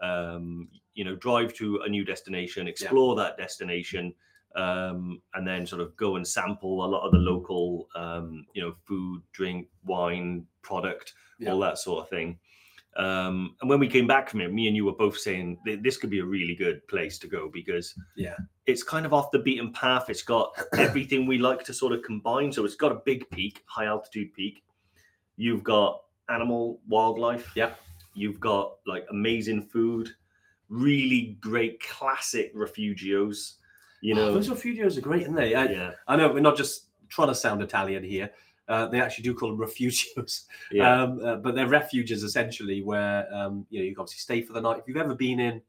um, 0.00 0.68
you 0.94 1.04
know, 1.04 1.16
drive 1.16 1.54
to 1.54 1.80
a 1.84 1.88
new 1.88 2.04
destination, 2.04 2.68
explore 2.68 3.16
that 3.16 3.36
destination, 3.36 4.14
um, 4.56 5.20
and 5.34 5.46
then 5.46 5.66
sort 5.66 5.82
of 5.82 5.96
go 5.96 6.16
and 6.16 6.26
sample 6.26 6.84
a 6.84 6.88
lot 6.88 7.04
of 7.06 7.12
the 7.12 7.18
local, 7.18 7.88
um, 7.94 8.46
you 8.54 8.62
know, 8.62 8.74
food, 8.86 9.22
drink, 9.32 9.68
wine, 9.84 10.46
product, 10.62 11.14
Yeah. 11.38 11.52
all 11.52 11.60
that 11.60 11.78
sort 11.78 12.02
of 12.02 12.08
thing. 12.08 12.38
Um, 12.96 13.54
and 13.60 13.68
when 13.68 13.78
we 13.78 13.88
came 13.88 14.06
back 14.06 14.30
from 14.30 14.40
it, 14.40 14.50
me 14.52 14.66
and 14.68 14.74
you 14.74 14.86
were 14.86 14.94
both 14.94 15.18
saying 15.18 15.58
this 15.66 15.98
could 15.98 16.08
be 16.08 16.20
a 16.20 16.24
really 16.24 16.54
good 16.54 16.86
place 16.88 17.18
to 17.18 17.26
go 17.28 17.50
because 17.52 17.94
Yeah. 18.16 18.36
it's 18.64 18.82
kind 18.82 19.04
of 19.04 19.12
off 19.12 19.30
the 19.30 19.38
beaten 19.38 19.70
path. 19.72 20.08
It's 20.08 20.22
got 20.22 20.54
everything 20.78 21.26
we 21.26 21.36
like 21.36 21.62
to 21.64 21.74
sort 21.74 21.92
of 21.92 22.02
combine. 22.02 22.50
So 22.50 22.64
it's 22.64 22.74
got 22.76 22.92
a 22.92 23.02
big 23.04 23.28
peak, 23.30 23.62
high 23.66 23.84
altitude 23.84 24.32
peak. 24.32 24.64
You've 25.36 25.62
got 25.62 26.00
animal, 26.30 26.80
wildlife. 26.88 27.52
Yeah. 27.54 27.74
You've 28.14 28.40
got 28.40 28.76
like 28.86 29.06
amazing 29.10 29.60
food, 29.66 30.08
really 30.70 31.36
great 31.40 31.78
classic 31.82 32.54
refugios. 32.54 33.56
You 34.00 34.14
Oh, 34.14 34.16
know, 34.16 34.34
those 34.34 34.48
refugios 34.48 34.96
are 34.98 35.00
great, 35.02 35.24
aren't 35.24 35.36
they? 35.36 35.54
I, 35.54 35.64
yeah, 35.64 35.90
I 36.06 36.16
know 36.16 36.32
we're 36.32 36.40
not 36.40 36.56
just 36.56 36.86
trying 37.08 37.28
to 37.28 37.34
sound 37.34 37.62
Italian 37.62 38.02
here. 38.04 38.30
Uh, 38.68 38.86
they 38.86 39.00
actually 39.00 39.22
do 39.24 39.34
call 39.34 39.48
them 39.50 39.58
refugios, 39.58 40.44
yeah, 40.72 41.02
um, 41.02 41.20
uh, 41.24 41.36
but 41.36 41.54
they're 41.54 41.68
refuges 41.68 42.22
essentially 42.24 42.82
where 42.82 43.32
um, 43.32 43.64
you 43.70 43.78
know 43.78 43.84
you 43.84 43.94
can 43.94 44.00
obviously 44.02 44.18
stay 44.20 44.42
for 44.42 44.52
the 44.52 44.60
night. 44.60 44.78
If 44.78 44.88
you've 44.88 44.96
ever 44.96 45.14
been 45.14 45.38
in, 45.40 45.62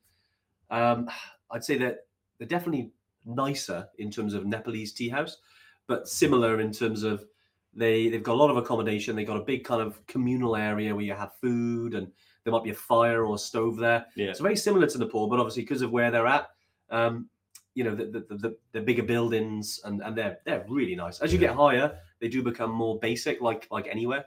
um, 0.71 1.09
I'd 1.51 1.63
say 1.63 1.77
that 1.77 2.07
they're 2.37 2.47
definitely 2.47 2.91
nicer 3.25 3.87
in 3.99 4.09
terms 4.09 4.33
of 4.33 4.45
Nepalese 4.45 4.93
tea 4.93 5.09
house, 5.09 5.37
but 5.85 6.07
similar 6.07 6.59
in 6.59 6.71
terms 6.71 7.03
of 7.03 7.25
they 7.73 8.09
they've 8.09 8.23
got 8.23 8.33
a 8.33 8.41
lot 8.41 8.49
of 8.49 8.57
accommodation. 8.57 9.15
They've 9.15 9.27
got 9.27 9.37
a 9.37 9.43
big 9.45 9.63
kind 9.63 9.81
of 9.81 10.05
communal 10.07 10.55
area 10.55 10.93
where 10.95 11.05
you 11.05 11.13
have 11.13 11.35
food 11.39 11.93
and 11.93 12.11
there 12.43 12.51
might 12.53 12.63
be 12.63 12.71
a 12.71 12.75
fire 12.75 13.25
or 13.25 13.35
a 13.35 13.37
stove 13.37 13.77
there. 13.77 14.05
yeah. 14.15 14.27
It's 14.29 14.39
very 14.39 14.55
similar 14.55 14.87
to 14.87 14.97
Nepal, 14.97 15.27
but 15.27 15.37
obviously 15.39 15.63
because 15.63 15.81
of 15.81 15.91
where 15.91 16.09
they're 16.09 16.25
at, 16.25 16.47
um, 16.89 17.29
you 17.77 17.83
know, 17.83 17.93
the, 17.93 18.05
the, 18.05 18.35
the, 18.35 18.57
the 18.71 18.81
bigger 18.81 19.03
buildings 19.03 19.79
and, 19.85 20.01
and 20.01 20.17
they're 20.17 20.39
they're 20.45 20.65
really 20.67 20.95
nice. 20.95 21.19
As 21.19 21.31
you 21.31 21.37
get 21.37 21.53
higher, 21.53 21.99
they 22.19 22.27
do 22.27 22.41
become 22.41 22.71
more 22.71 22.97
basic, 22.97 23.39
like 23.39 23.67
like 23.69 23.87
anywhere. 23.87 24.25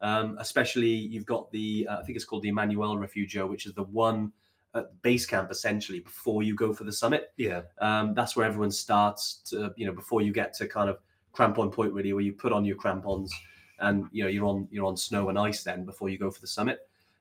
Um, 0.00 0.36
especially 0.40 0.88
you've 0.88 1.24
got 1.24 1.48
the 1.52 1.86
uh, 1.88 2.00
I 2.00 2.02
think 2.02 2.16
it's 2.16 2.24
called 2.24 2.42
the 2.42 2.48
Emmanuel 2.48 2.98
Refugio, 2.98 3.46
which 3.46 3.66
is 3.66 3.72
the 3.74 3.84
one 3.84 4.32
at 4.74 5.00
base 5.02 5.26
camp 5.26 5.52
essentially 5.52 6.00
before 6.00 6.42
you 6.42 6.56
go 6.56 6.74
for 6.74 6.82
the 6.82 6.92
summit. 6.92 7.30
yeah. 7.36 7.62
Um, 7.80 8.14
that's 8.14 8.34
where 8.34 8.44
everyone 8.44 8.72
starts 8.72 9.42
to 9.50 9.72
you 9.76 9.86
know 9.86 9.92
before 9.92 10.20
you 10.20 10.32
get 10.32 10.52
to 10.54 10.66
kind 10.66 10.90
of 10.90 10.98
crampon 11.32 11.72
point 11.72 11.92
really, 11.92 12.12
where 12.12 12.24
you 12.24 12.32
put 12.32 12.52
on 12.52 12.64
your 12.64 12.76
crampons 12.76 13.32
and 13.78 14.06
you 14.10 14.24
know 14.24 14.28
you're 14.28 14.46
on 14.46 14.66
you're 14.72 14.86
on 14.86 14.96
snow 14.96 15.28
and 15.28 15.38
ice 15.38 15.62
then 15.62 15.84
before 15.84 16.08
you 16.08 16.18
go 16.18 16.32
for 16.32 16.40
the 16.40 16.48
summit. 16.48 16.80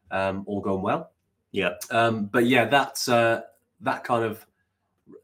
Um, 0.09 0.43
all 0.47 0.59
going 0.59 0.81
well. 0.81 1.11
Yeah. 1.51 1.73
Um, 1.91 2.25
but 2.25 2.47
yeah, 2.47 2.65
that's 2.65 3.07
uh, 3.07 3.41
that 3.81 4.03
kind 4.03 4.23
of 4.23 4.46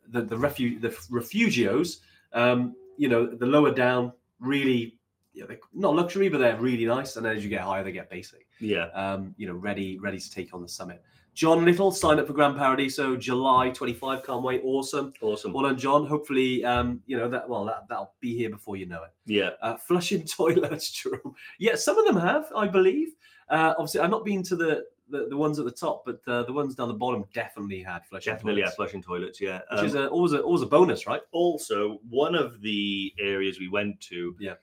the 0.10 0.22
the 0.22 0.36
refu- 0.36 0.82
the 0.82 0.90
refugios. 0.90 1.98
Um, 2.34 2.76
you 2.98 3.10
know, 3.10 3.26
the 3.26 3.46
lower 3.46 3.74
down, 3.74 4.14
really 4.40 4.98
yeah, 5.34 5.46
they're 5.48 5.60
not 5.74 5.96
luxury, 5.96 6.30
but 6.30 6.38
they're 6.38 6.60
really 6.60 6.86
nice. 6.86 7.16
And 7.16 7.26
as 7.26 7.44
you 7.44 7.50
get 7.50 7.62
higher, 7.62 7.84
they 7.84 7.92
get 7.92 8.10
basic. 8.10 8.48
Yeah. 8.60 8.86
Um, 8.94 9.34
you 9.38 9.48
know, 9.48 9.54
ready 9.54 9.98
ready 10.00 10.20
to 10.20 10.32
take 10.32 10.54
on 10.54 10.62
the 10.62 10.70
summit. 10.70 11.02
John 11.34 11.66
Little 11.66 11.92
signed 11.92 12.20
up 12.20 12.28
for 12.28 12.34
Grand 12.34 12.56
Paradiso 12.56 13.16
July 13.16 13.72
25. 13.72 14.24
Can't 14.24 14.44
wait. 14.44 14.62
Awesome. 14.64 15.12
Awesome. 15.20 15.52
Well 15.52 15.64
done, 15.64 15.78
John. 15.78 16.06
Hopefully, 16.06 16.64
um, 16.64 17.02
you 17.08 17.18
know 17.18 17.28
that. 17.30 17.50
Well, 17.50 17.66
that 17.66 17.88
that'll 17.90 18.14
be 18.20 18.36
here 18.38 18.52
before 18.52 18.78
you 18.78 18.86
know 18.86 19.04
it. 19.04 19.12
Yeah. 19.26 19.50
Uh, 19.62 19.76
flushing 19.78 20.24
toilets, 20.28 20.92
Jerome. 20.92 21.34
Yeah, 21.58 21.76
some 21.76 21.98
of 21.98 22.06
them 22.06 22.18
have, 22.18 22.46
I 22.56 22.68
believe. 22.68 23.10
Uh, 23.50 23.74
obviously, 23.78 24.02
I've 24.02 24.12
not 24.12 24.26
been 24.26 24.44
to 24.44 24.56
the 24.56 24.86
the, 25.10 25.28
the 25.30 25.38
ones 25.38 25.60
at 25.60 25.66
the 25.66 25.72
top, 25.72 26.04
but 26.06 26.20
uh, 26.28 26.44
the 26.44 26.54
ones 26.54 26.76
down 26.76 26.88
the 26.88 26.94
bottom 26.94 27.26
definitely 27.34 27.82
had 27.84 28.06
flushing. 28.06 28.34
Definitely, 28.34 28.62
toilets, 28.62 28.76
flushing 28.76 29.02
toilets. 29.04 29.42
Yeah. 29.42 29.60
which 29.72 29.80
Um, 29.82 29.86
is 29.86 29.96
a, 29.96 30.08
always 30.08 30.34
a 30.34 30.42
always 30.42 30.62
a 30.62 30.66
bonus, 30.66 31.06
right? 31.08 31.22
also 31.32 32.00
one 32.10 32.36
of 32.36 32.62
the 32.62 33.14
areas 33.20 33.60
we 33.60 33.68
went 33.70 34.00
to. 34.02 34.36
Yeah. 34.40 34.56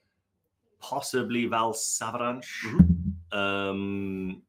Possibly 0.80 1.46
Valsavarenche. 1.48 2.44
Mhm. 2.64 3.36
Um, 3.36 4.42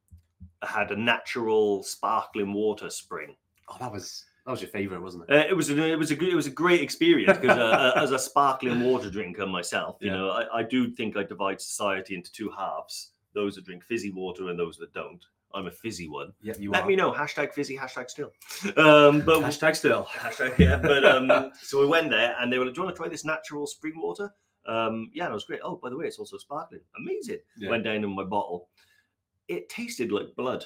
had 0.64 0.92
a 0.92 0.96
natural 0.96 1.84
sparkling 1.84 2.54
water 2.54 2.90
spring. 2.90 3.36
Oh, 3.68 3.76
that 3.80 3.92
was 3.92 4.26
that 4.46 4.52
was 4.52 4.62
your 4.62 4.70
favorite, 4.70 5.02
wasn't 5.02 5.26
it? 5.28 5.32
Uh, 5.36 5.46
it 5.50 5.54
was 5.56 5.70
a, 5.70 5.78
it 5.92 5.96
was 5.98 6.12
a 6.12 6.20
it 6.20 6.36
was 6.36 6.48
a 6.48 6.52
great 6.52 6.82
experience 6.82 7.38
because 7.38 7.58
uh, 7.58 7.62
uh, 7.96 8.02
as 8.02 8.12
a 8.12 8.20
sparkling 8.20 8.80
water 8.82 9.10
drinker 9.10 9.46
myself, 9.46 9.98
you 10.00 10.08
Yeah. 10.10 10.18
know, 10.18 10.30
I, 10.30 10.60
I 10.60 10.64
do 10.64 10.90
think 10.92 11.18
I 11.18 11.24
divide 11.24 11.60
society 11.62 12.16
into 12.16 12.32
two 12.32 12.50
halves: 12.58 13.12
those 13.34 13.56
that 13.56 13.66
drink 13.66 13.84
fizzy 13.84 14.12
water 14.12 14.50
and 14.50 14.58
those 14.58 14.78
that 14.78 14.94
don't. 14.94 15.24
I'm 15.54 15.68
a 15.68 15.72
fizzy 15.72 16.08
one. 16.10 16.34
Yeah, 16.42 16.54
you 16.58 16.72
Let 16.72 16.84
are. 16.84 16.88
me 16.88 16.96
know. 16.96 17.12
Hashtag 17.12 17.54
fizzy. 17.54 17.78
Hashtag 17.78 18.10
still. 18.10 18.32
Um, 18.78 19.22
but 19.22 19.42
Hashtag 19.42 19.76
still. 19.76 20.06
hashtag 20.06 20.58
yeah. 20.58 20.78
But 20.78 21.06
um, 21.06 21.52
so 21.62 21.80
we 21.80 21.86
went 21.88 22.10
there 22.10 22.36
and 22.40 22.52
they 22.52 22.58
were 22.58 22.66
like, 22.66 22.74
"Do 22.74 22.82
you 22.82 22.86
want 22.86 22.96
to 22.96 23.00
try 23.02 23.10
this 23.10 23.26
natural 23.26 23.68
spring 23.68 23.94
water?" 23.96 24.34
Um, 24.68 25.10
yeah, 25.14 25.26
and 25.26 25.32
it 25.32 25.36
was 25.36 25.46
great. 25.46 25.62
Oh, 25.64 25.80
by 25.82 25.90
the 25.90 25.98
way, 25.98 26.06
it's 26.06 26.20
also 26.20 26.38
sparkling. 26.38 26.82
Amazing. 26.98 27.40
Yeah. 27.58 27.70
Went 27.70 27.84
down 27.84 28.04
in 28.04 28.16
my 28.16 28.24
bottle. 28.24 28.70
It 29.48 29.70
tasted 29.70 30.12
like 30.12 30.36
blood 30.38 30.66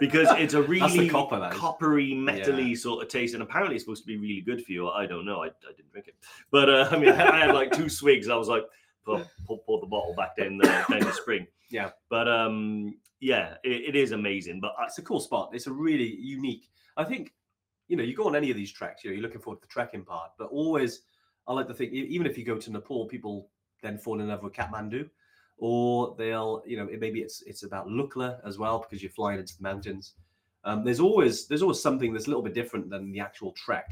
because 0.00 0.28
it's 0.32 0.54
a 0.54 0.62
really 0.74 1.08
copper, 1.08 1.48
coppery, 1.52 2.12
metally 2.12 2.76
sort 2.76 3.02
of 3.02 3.08
taste, 3.08 3.34
and 3.34 3.42
apparently 3.42 3.76
it's 3.76 3.84
supposed 3.84 4.02
to 4.02 4.06
be 4.06 4.16
really 4.16 4.40
good 4.42 4.64
for 4.64 4.72
you. 4.72 4.88
I 4.88 5.06
don't 5.06 5.24
know. 5.24 5.42
I, 5.42 5.46
I 5.46 5.72
didn't 5.76 5.92
drink 5.92 6.08
it, 6.08 6.14
but 6.50 6.68
uh, 6.68 6.88
I 6.90 6.98
mean, 6.98 7.10
I 7.10 7.46
had 7.46 7.54
like 7.54 7.72
two 7.72 7.88
swigs. 7.88 8.28
I 8.28 8.36
was 8.36 8.48
like, 8.48 8.64
pour, 9.04 9.24
pour, 9.46 9.60
pour 9.64 9.80
the 9.80 9.86
bottle 9.86 10.14
back 10.14 10.36
down 10.36 10.58
the, 10.58 10.66
down 10.90 11.00
the 11.00 11.12
spring. 11.12 11.46
Yeah. 11.70 11.90
but 12.10 12.28
um, 12.28 12.94
yeah, 13.20 13.54
it, 13.64 13.94
it 13.94 13.96
is 13.96 14.12
amazing. 14.12 14.60
But 14.60 14.74
It's 14.84 14.98
a 14.98 15.02
cool 15.02 15.20
spot. 15.20 15.50
It's 15.52 15.66
a 15.66 15.72
really 15.72 16.16
unique. 16.16 16.68
I 16.96 17.04
think, 17.04 17.32
you 17.88 17.96
know, 17.96 18.02
you 18.02 18.14
go 18.14 18.26
on 18.26 18.36
any 18.36 18.50
of 18.50 18.56
these 18.56 18.72
treks, 18.72 19.04
you 19.04 19.10
know, 19.10 19.14
you're 19.14 19.22
looking 19.22 19.40
forward 19.40 19.60
to 19.60 19.66
the 19.66 19.72
trekking 19.72 20.04
part, 20.04 20.32
but 20.38 20.48
always, 20.48 21.02
I 21.46 21.52
like 21.52 21.68
to 21.68 21.74
think, 21.74 21.92
even 21.92 22.26
if 22.26 22.36
you 22.36 22.44
go 22.44 22.58
to 22.58 22.72
Nepal, 22.72 23.06
people 23.06 23.48
then 23.82 23.98
fall 23.98 24.20
in 24.20 24.28
love 24.28 24.42
with 24.42 24.52
Kathmandu, 24.52 25.08
or 25.58 26.14
they'll, 26.18 26.62
you 26.66 26.76
know, 26.76 26.86
it, 26.88 27.00
maybe 27.00 27.20
it's 27.20 27.42
it's 27.42 27.62
about 27.62 27.86
Lukla 27.88 28.40
as 28.44 28.58
well 28.58 28.78
because 28.80 29.02
you're 29.02 29.12
flying 29.12 29.38
into 29.38 29.56
the 29.56 29.62
mountains. 29.62 30.14
Um, 30.64 30.84
there's 30.84 31.00
always 31.00 31.46
there's 31.46 31.62
always 31.62 31.80
something 31.80 32.12
that's 32.12 32.26
a 32.26 32.30
little 32.30 32.42
bit 32.42 32.54
different 32.54 32.90
than 32.90 33.12
the 33.12 33.20
actual 33.20 33.52
trek 33.52 33.88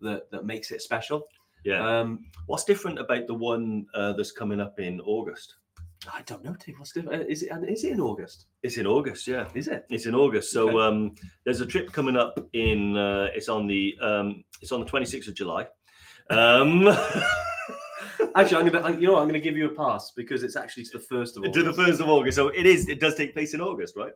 that 0.00 0.30
that 0.30 0.46
makes 0.46 0.70
it 0.70 0.80
special. 0.80 1.26
yeah. 1.64 2.00
Um, 2.00 2.20
What's 2.46 2.64
different 2.64 2.98
about 2.98 3.26
the 3.26 3.34
one 3.34 3.86
uh, 3.94 4.12
that's 4.12 4.32
coming 4.32 4.60
up 4.60 4.78
in 4.78 5.00
August? 5.00 5.56
I 6.12 6.22
don't 6.22 6.42
know, 6.44 6.54
Dave. 6.64 6.78
What's 6.78 6.92
different? 6.92 7.30
Is 7.30 7.42
it 7.42 7.50
is 7.68 7.84
it 7.84 7.92
in 7.92 8.00
August? 8.00 8.46
It's 8.62 8.76
in 8.76 8.86
August, 8.86 9.26
yeah. 9.28 9.48
Is 9.54 9.68
it? 9.68 9.84
It's 9.90 10.06
in 10.06 10.14
August. 10.14 10.50
So 10.52 10.68
Okay. 10.68 10.78
um, 10.78 11.14
there's 11.44 11.60
a 11.60 11.66
trip 11.66 11.92
coming 11.92 12.16
up 12.16 12.38
in. 12.54 12.96
Uh, 12.96 13.28
it's 13.34 13.48
on 13.48 13.66
the. 13.66 13.94
Um, 14.00 14.42
it's 14.60 14.72
on 14.72 14.80
the 14.80 14.86
26th 14.86 15.28
of 15.28 15.34
July. 15.34 15.66
Um, 16.30 16.88
Actually, 18.34 18.62
I'm 18.62 18.68
gonna, 18.72 18.98
you 18.98 19.06
know, 19.08 19.16
I'm 19.18 19.26
gonna 19.28 19.40
give 19.40 19.56
you 19.56 19.66
a 19.66 19.74
pass 19.74 20.12
because 20.16 20.42
it's 20.42 20.56
actually 20.56 20.84
to 20.84 20.92
the 20.98 21.04
first 21.04 21.36
of 21.36 21.44
all. 21.44 21.52
to 21.52 21.62
the 21.62 21.72
first 21.72 22.00
of 22.00 22.08
August. 22.08 22.36
So 22.36 22.48
it 22.48 22.66
is. 22.66 22.88
It 22.88 22.98
does 23.00 23.14
take 23.14 23.34
place 23.34 23.52
in 23.54 23.60
August, 23.60 23.94
right? 23.96 24.12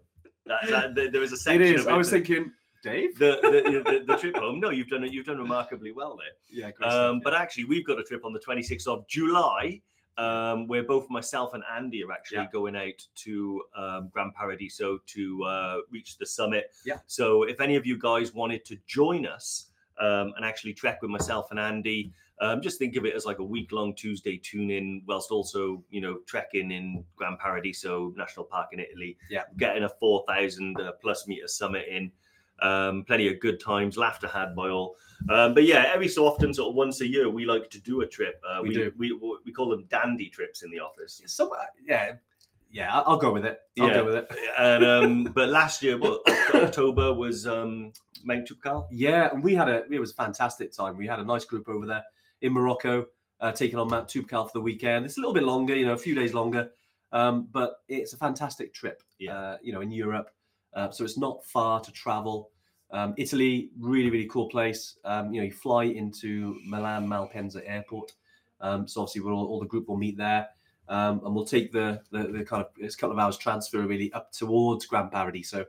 That, 0.47 0.95
that, 0.95 1.13
there- 1.13 1.23
is 1.23 1.33
a 1.33 1.37
section. 1.37 1.63
is. 1.63 1.81
Of 1.83 1.89
I 1.89 1.97
was 1.97 2.09
that- 2.11 2.25
thinking, 2.27 2.53
Dave. 2.83 3.19
the, 3.19 3.39
the, 3.43 3.83
the, 3.91 4.05
the 4.07 4.17
trip 4.17 4.37
home. 4.37 4.61
No, 4.61 4.71
you've 4.71 4.89
done 4.89 5.05
it. 5.05 5.13
You've 5.13 5.27
done 5.27 5.39
remarkably 5.39 5.93
well 5.93 6.17
there. 6.17 6.29
Yeah, 6.51 6.67
Um, 6.87 7.17
stuff, 7.17 7.17
but 7.25 7.35
actually, 7.35 7.65
we've 7.65 7.87
got 7.87 7.99
a 7.99 8.05
trip 8.05 8.25
on 8.25 8.33
the 8.33 8.39
26th 8.41 8.87
of 8.87 9.07
July, 9.09 9.83
um, 10.19 10.67
where 10.67 10.83
both 10.83 11.09
myself 11.11 11.55
and 11.55 11.63
Andy 11.75 12.03
are 12.05 12.13
actually 12.13 12.39
Yeah. 12.39 12.49
going 12.53 12.77
out 12.77 13.07
to 13.17 13.63
um, 13.77 14.09
Grand 14.13 14.35
Paradiso 14.35 14.99
to 15.07 15.45
uh, 15.45 15.77
reach 15.91 16.19
the 16.19 16.27
summit. 16.27 16.73
Yeah. 16.85 16.99
So 17.07 17.43
if 17.43 17.61
any 17.61 17.77
of 17.77 17.85
you 17.87 17.99
guys 17.99 18.33
wanted 18.35 18.65
to 18.67 18.77
join 18.87 19.27
us 19.27 19.67
um, 20.01 20.33
and 20.37 20.45
actually 20.45 20.75
trek 20.75 21.03
with 21.03 21.11
myself 21.11 21.49
and 21.51 21.61
Andy, 21.61 22.13
um, 22.41 22.61
just 22.61 22.79
think 22.79 22.97
of 22.97 23.07
it 23.07 23.15
as 23.15 23.25
like 23.25 23.39
a 23.39 23.45
week-long 23.45 23.95
Tuesday 23.95 24.37
tune-in, 24.37 25.03
whilst 25.07 25.31
also 25.31 25.83
you 25.91 26.03
know 26.03 26.19
trekking 26.27 26.71
in 26.71 27.03
Grand 27.17 27.39
Paradiso 27.39 28.13
National 28.17 28.45
Park 28.45 28.69
in 28.73 28.81
Italy. 28.81 29.17
Yeah. 29.31 29.45
Getting 29.57 29.85
a 29.85 29.89
4,000 29.89 30.79
uh, 30.81 30.93
plus 31.01 31.27
meter 31.27 31.49
summit 31.49 31.87
in. 31.91 32.13
Um, 32.63 33.05
plenty 33.05 33.29
of 33.29 33.39
good 33.41 33.61
times, 33.61 33.97
laughter 33.97 34.29
had 34.29 34.55
by 34.57 34.69
all. 34.69 34.97
Um, 35.31 35.55
but 35.55 35.65
yeah, 35.65 35.91
every 35.93 36.09
so 36.09 36.27
often, 36.27 36.53
sort 36.55 36.71
of 36.71 36.75
once 36.75 37.01
a 37.01 37.07
year, 37.07 37.29
we 37.31 37.45
like 37.47 37.71
to 37.71 37.81
do 37.81 38.01
a 38.03 38.07
trip. 38.07 38.41
Uh, 38.49 38.61
We 38.63 38.69
we, 38.69 38.75
do. 38.75 38.93
We, 38.97 39.13
we 39.45 39.53
call 39.53 39.69
them 39.71 39.85
dandy 39.89 40.29
trips 40.29 40.63
in 40.63 40.71
the 40.71 40.81
office. 40.81 41.19
yeah. 41.21 41.27
Some, 41.29 41.51
yeah, 41.87 42.13
yeah. 42.71 42.93
I'll, 42.95 43.05
I'll 43.07 43.17
go 43.19 43.33
with 43.33 43.45
it. 43.47 43.61
I'll 43.81 43.89
Yeah. 43.89 43.95
go 43.95 44.05
with 44.05 44.15
it. 44.17 44.31
And 44.59 44.85
um, 44.85 45.25
but 45.35 45.49
last 45.49 45.83
year, 45.83 45.99
well, 45.99 46.21
October 46.55 47.13
was 47.13 47.47
um, 47.47 47.93
Mount 48.25 48.49
Toubkal. 48.49 48.87
Yeah, 48.91 49.31
and 49.33 49.43
we 49.43 49.55
had 49.55 49.69
a 49.69 49.85
it 49.91 49.99
was 49.99 50.13
a 50.13 50.15
fantastic 50.15 50.73
time. 50.73 50.97
We 50.97 51.07
had 51.07 51.19
a 51.19 51.25
nice 51.25 51.45
group 51.45 51.69
over 51.69 51.87
there 51.87 52.05
in 52.43 52.53
Morocco, 52.53 53.07
uh, 53.41 53.53
taking 53.53 53.79
on 53.79 53.89
Mount 53.89 54.09
Toubkal 54.09 54.47
for 54.47 54.53
the 54.55 54.61
weekend. 54.63 55.05
It's 55.05 55.17
a 55.19 55.21
little 55.21 55.35
bit 55.35 55.43
longer, 55.45 55.75
you 55.75 55.87
know, 55.87 55.95
a 55.95 55.99
few 55.99 56.15
days 56.15 56.33
longer, 56.35 56.71
um, 57.13 57.49
but 57.53 57.77
it's 57.89 58.13
a 58.13 58.17
fantastic 58.19 58.73
trip. 58.75 59.03
Yeah. 59.19 59.37
Uh, 59.39 59.57
you 59.63 59.73
know, 59.73 59.81
in 59.81 59.91
Europe, 59.91 60.31
uh, 60.77 60.91
so 60.91 61.05
it's 61.05 61.19
not 61.19 61.45
far 61.47 61.81
to 61.81 61.91
travel. 61.91 62.51
Um, 62.93 63.15
Italy, 63.17 63.71
really, 63.81 64.11
really 64.11 64.29
cool 64.29 64.49
place. 64.49 64.97
Um, 65.05 65.35
you 65.35 65.41
know, 65.41 65.47
you 65.47 65.53
fly 65.53 65.85
into 65.85 66.57
Milan 66.65 67.09
Malpensa 67.09 67.61
Airport. 67.67 68.13
Um, 68.61 68.87
so 68.87 69.01
obviously, 69.01 69.23
we're 69.23 69.33
all, 69.33 69.47
all 69.47 69.59
the 69.59 69.67
group 69.67 69.89
will 69.89 69.97
meet 69.97 70.17
there, 70.17 70.49
um, 70.89 71.21
and 71.25 71.35
we'll 71.35 71.45
take 71.45 71.73
the, 71.73 72.01
the 72.13 72.29
the 72.29 72.45
kind 72.45 72.63
of 72.63 72.69
it's 72.79 72.95
a 72.95 72.99
couple 72.99 73.13
of 73.13 73.19
hours 73.19 73.37
transfer 73.37 73.81
really 73.81 74.13
up 74.13 74.31
towards 74.33 74.87
Grand 74.87 75.11
Paradiso. 75.11 75.67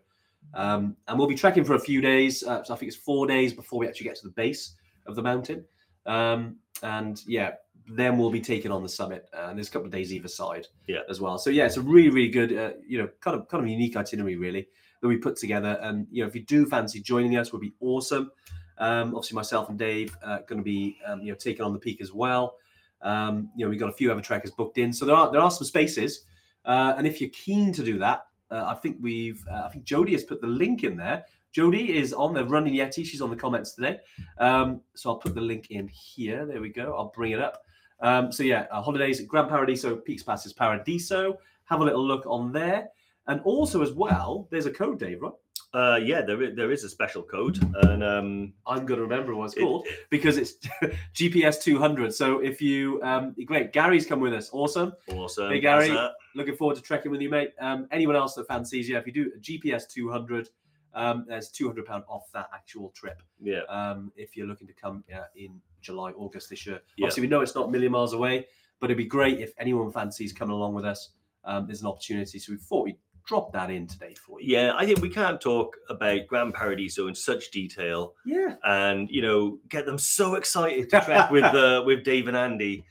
Um, 0.53 0.95
and 1.07 1.17
we'll 1.17 1.27
be 1.27 1.35
trekking 1.35 1.65
for 1.65 1.73
a 1.75 1.79
few 1.79 1.99
days. 1.99 2.43
Uh, 2.43 2.63
so 2.63 2.73
I 2.73 2.77
think 2.77 2.87
it's 2.91 3.01
four 3.01 3.27
days 3.27 3.53
before 3.53 3.79
we 3.79 3.87
actually 3.87 4.05
get 4.05 4.15
to 4.17 4.23
the 4.27 4.33
base 4.33 4.75
of 5.05 5.15
the 5.15 5.21
mountain. 5.21 5.65
Um, 6.05 6.57
and 6.83 7.21
yeah, 7.27 7.51
then 7.89 8.17
we'll 8.17 8.29
be 8.31 8.39
taking 8.39 8.71
on 8.71 8.81
the 8.83 8.89
summit. 8.89 9.27
Uh, 9.33 9.47
and 9.49 9.57
there's 9.57 9.67
a 9.67 9.71
couple 9.71 9.87
of 9.87 9.91
days 9.91 10.13
either 10.13 10.29
side 10.29 10.67
Yeah. 10.87 11.01
as 11.09 11.19
well. 11.19 11.37
So 11.37 11.49
yeah, 11.49 11.65
it's 11.65 11.77
a 11.77 11.81
really, 11.81 12.09
really 12.09 12.29
good, 12.29 12.57
uh, 12.57 12.73
you 12.87 12.97
know, 12.97 13.09
kind 13.19 13.35
of 13.35 13.49
kind 13.49 13.63
of 13.63 13.69
unique 13.69 13.97
itinerary 13.97 14.37
really 14.37 14.67
that 15.01 15.07
we 15.07 15.17
put 15.17 15.35
together. 15.35 15.77
And 15.81 16.07
you 16.11 16.23
know, 16.23 16.27
if 16.27 16.35
you 16.35 16.41
do 16.41 16.65
fancy 16.65 16.99
joining 16.99 17.37
us, 17.37 17.51
would 17.51 17.61
be 17.61 17.73
awesome. 17.79 18.31
Um, 18.79 19.15
obviously, 19.15 19.35
myself 19.35 19.69
and 19.69 19.77
Dave 19.77 20.15
uh, 20.23 20.39
going 20.47 20.59
to 20.59 20.63
be 20.63 20.97
um, 21.05 21.21
you 21.21 21.31
know 21.31 21.35
taking 21.35 21.63
on 21.63 21.73
the 21.73 21.79
peak 21.79 22.01
as 22.01 22.13
well. 22.13 22.55
Um, 23.01 23.49
you 23.55 23.65
know, 23.65 23.69
we've 23.69 23.79
got 23.79 23.89
a 23.89 23.93
few 23.93 24.11
other 24.11 24.21
trekkers 24.21 24.51
booked 24.51 24.77
in, 24.77 24.93
so 24.93 25.05
there 25.05 25.15
are 25.15 25.31
there 25.31 25.41
are 25.41 25.51
some 25.51 25.65
spaces. 25.65 26.25
Uh, 26.65 26.93
and 26.97 27.07
if 27.07 27.21
you're 27.21 27.29
keen 27.29 27.71
to 27.73 27.83
do 27.83 27.97
that, 27.99 28.25
uh, 28.51 28.65
I 28.67 28.75
think 28.75 28.97
we've 29.01 29.43
uh, 29.49 29.63
I 29.65 29.69
think 29.69 29.85
Jody 29.85 30.13
has 30.13 30.23
put 30.23 30.41
the 30.41 30.47
link 30.47 30.83
in 30.83 30.97
there. 30.97 31.25
Jody 31.51 31.97
is 31.97 32.13
on 32.13 32.33
the 32.33 32.45
running 32.45 32.75
Yeti. 32.75 33.05
She's 33.05 33.21
on 33.21 33.29
the 33.29 33.35
comments 33.35 33.73
today. 33.73 33.99
Um, 34.37 34.81
so 34.95 35.09
I'll 35.09 35.17
put 35.17 35.33
the 35.33 35.41
link 35.41 35.71
in 35.71 35.87
here. 35.87 36.45
There 36.45 36.61
we 36.61 36.69
go. 36.69 36.93
I'll 36.95 37.11
bring 37.15 37.31
it 37.31 37.39
up. 37.39 37.63
Um, 37.99 38.31
so 38.31 38.43
yeah, 38.43 38.67
uh, 38.69 38.81
holidays 38.81 39.19
at 39.19 39.27
Grand 39.27 39.49
Paradiso, 39.49 39.95
Peaks 39.95 40.23
Passes 40.23 40.53
Paradiso. 40.53 41.37
Have 41.65 41.81
a 41.81 41.83
little 41.83 42.05
look 42.05 42.25
on 42.27 42.51
there. 42.51 42.89
And 43.27 43.41
also 43.41 43.81
as 43.81 43.91
well, 43.91 44.47
there's 44.51 44.65
a 44.65 44.71
code, 44.71 44.99
Dave, 44.99 45.21
right? 45.21 45.33
Uh, 45.73 45.99
yeah, 46.01 46.21
there 46.21 46.41
is, 46.41 46.55
there 46.55 46.71
is 46.71 46.83
a 46.85 46.89
special 46.89 47.21
code, 47.21 47.59
and 47.83 48.01
um, 48.01 48.53
I'm 48.65 48.85
going 48.85 48.99
to 48.99 49.03
remember 49.05 49.35
what 49.35 49.45
it's 49.45 49.57
it- 49.57 49.61
called 49.61 49.85
because 50.09 50.37
it's 50.37 50.53
GPS 51.13 51.61
200. 51.61 52.13
So 52.13 52.39
if 52.39 52.61
you, 52.61 53.01
um, 53.03 53.35
great, 53.45 53.73
Gary's 53.73 54.05
come 54.05 54.21
with 54.21 54.33
us. 54.33 54.49
Awesome. 54.53 54.93
awesome. 55.09 55.51
Hey, 55.51 55.59
Gary. 55.59 55.95
Looking 56.35 56.55
forward 56.55 56.77
to 56.77 56.81
trekking 56.81 57.11
with 57.11 57.19
you, 57.21 57.29
mate. 57.29 57.51
Um, 57.59 57.87
anyone 57.91 58.15
else 58.15 58.33
that 58.35 58.47
fancies 58.47 58.87
you, 58.87 58.97
if 58.97 59.05
you 59.05 59.11
do 59.13 59.31
a 59.35 59.39
GPS 59.39 59.89
200, 59.89 60.49
um, 60.93 61.25
there's 61.27 61.49
200 61.49 61.85
pound 61.85 62.03
off 62.07 62.31
that 62.33 62.47
actual 62.53 62.89
trip. 62.95 63.21
yeah, 63.41 63.61
Um, 63.69 64.11
if 64.15 64.37
you're 64.37 64.47
looking 64.47 64.67
to 64.67 64.73
come 64.73 65.03
uh, 65.13 65.23
in 65.35 65.59
July, 65.81 66.11
August 66.11 66.49
this 66.49 66.65
year. 66.65 66.79
Yeah. 66.95 67.05
Obviously, 67.05 67.21
we 67.21 67.27
know 67.27 67.41
it's 67.41 67.55
not 67.55 67.67
a 67.67 67.71
million 67.71 67.91
miles 67.91 68.13
away, 68.13 68.47
but 68.79 68.87
it'd 68.89 68.97
be 68.97 69.05
great 69.05 69.39
if 69.39 69.51
anyone 69.59 69.91
fancies 69.91 70.31
coming 70.31 70.53
along 70.55 70.73
with 70.75 70.85
us. 70.85 71.09
Um, 71.43 71.65
there's 71.67 71.81
an 71.81 71.87
opportunity. 71.87 72.39
So 72.39 72.51
we 72.53 72.57
thought 72.57 72.85
we'd 72.85 72.97
drop 73.27 73.51
that 73.53 73.69
in 73.69 73.85
today 73.85 74.15
for 74.15 74.41
you. 74.41 74.55
yeah. 74.57 74.73
I 74.75 74.85
think 74.85 75.01
we 75.01 75.09
can't 75.09 75.39
talk 75.39 75.75
about 75.89 76.25
Grand 76.27 76.53
Paradiso 76.53 77.07
in 77.07 77.13
such 77.15 77.51
detail 77.51 78.13
Yeah. 78.25 78.55
and 78.63 79.09
you 79.11 79.21
know 79.21 79.59
get 79.69 79.85
them 79.85 79.97
so 79.99 80.35
excited 80.35 80.89
to 80.89 81.01
trek 81.01 81.29
with 81.35 81.43
uh, 81.43 81.83
with 81.85 82.03
Dave 82.03 82.27
and 82.29 82.37
Andy, 82.37 82.85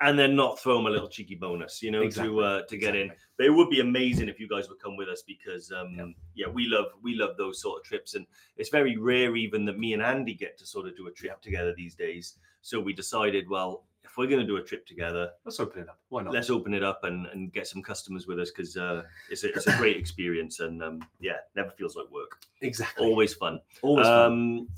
and 0.00 0.18
then 0.18 0.36
not 0.36 0.58
throw 0.60 0.76
them 0.76 0.86
a 0.86 0.90
little 0.90 1.08
cheeky 1.08 1.34
bonus, 1.34 1.82
you 1.82 1.90
know, 1.90 2.02
Exactly, 2.02 2.32
to 2.32 2.40
uh, 2.40 2.62
to 2.68 2.76
get 2.78 2.94
in. 2.94 3.10
But 3.36 3.46
it 3.46 3.50
would 3.50 3.68
be 3.68 3.80
amazing 3.80 4.28
if 4.30 4.38
you 4.40 4.48
guys 4.48 4.68
would 4.68 4.78
come 4.80 4.96
with 4.96 5.08
us 5.08 5.22
because 5.26 5.70
um, 5.72 5.94
Yeah. 5.98 6.06
yeah. 6.46 6.48
we 6.52 6.66
love 6.68 6.86
we 7.02 7.14
love 7.16 7.36
those 7.36 7.60
sort 7.60 7.80
of 7.80 7.84
trips, 7.84 8.14
and 8.14 8.24
it's 8.56 8.70
very 8.70 8.96
rare 8.96 9.34
even 9.36 9.64
that 9.66 9.78
me 9.78 9.92
and 9.94 10.02
Andy 10.02 10.34
get 10.34 10.56
to 10.58 10.66
sort 10.66 10.86
of 10.86 10.96
do 10.96 11.08
a 11.08 11.12
trip 11.12 11.42
together 11.42 11.74
these 11.76 11.94
days. 11.94 12.36
So 12.62 12.80
we 12.80 12.92
decided, 12.92 13.48
well, 13.48 13.84
if 14.16 14.18
we're 14.18 14.26
going 14.26 14.40
to 14.40 14.46
do 14.46 14.56
a 14.56 14.62
trip 14.62 14.86
together, 14.86 15.30
Let's 15.44 15.60
open 15.60 15.82
it 15.82 15.88
up. 15.90 15.98
Why 16.08 16.22
not? 16.22 16.32
let's 16.32 16.48
open 16.48 16.72
it 16.72 16.82
up 16.82 17.04
and, 17.04 17.26
and 17.26 17.52
get 17.52 17.66
some 17.66 17.82
customers 17.82 18.26
with 18.26 18.40
us 18.40 18.50
because 18.50 18.74
uh, 18.78 19.02
it's, 19.30 19.44
a, 19.44 19.48
it's 19.52 19.66
a 19.66 19.76
great 19.76 19.98
experience 19.98 20.60
and 20.60 20.82
um, 20.82 21.04
yeah, 21.20 21.36
never 21.54 21.70
feels 21.72 21.96
like 21.96 22.10
work. 22.10 22.38
exactly. 22.62 23.04
Always 23.06 23.34
fun. 23.34 23.60
Always 23.82 24.06
fun. 24.06 24.32
Um, 24.32 24.68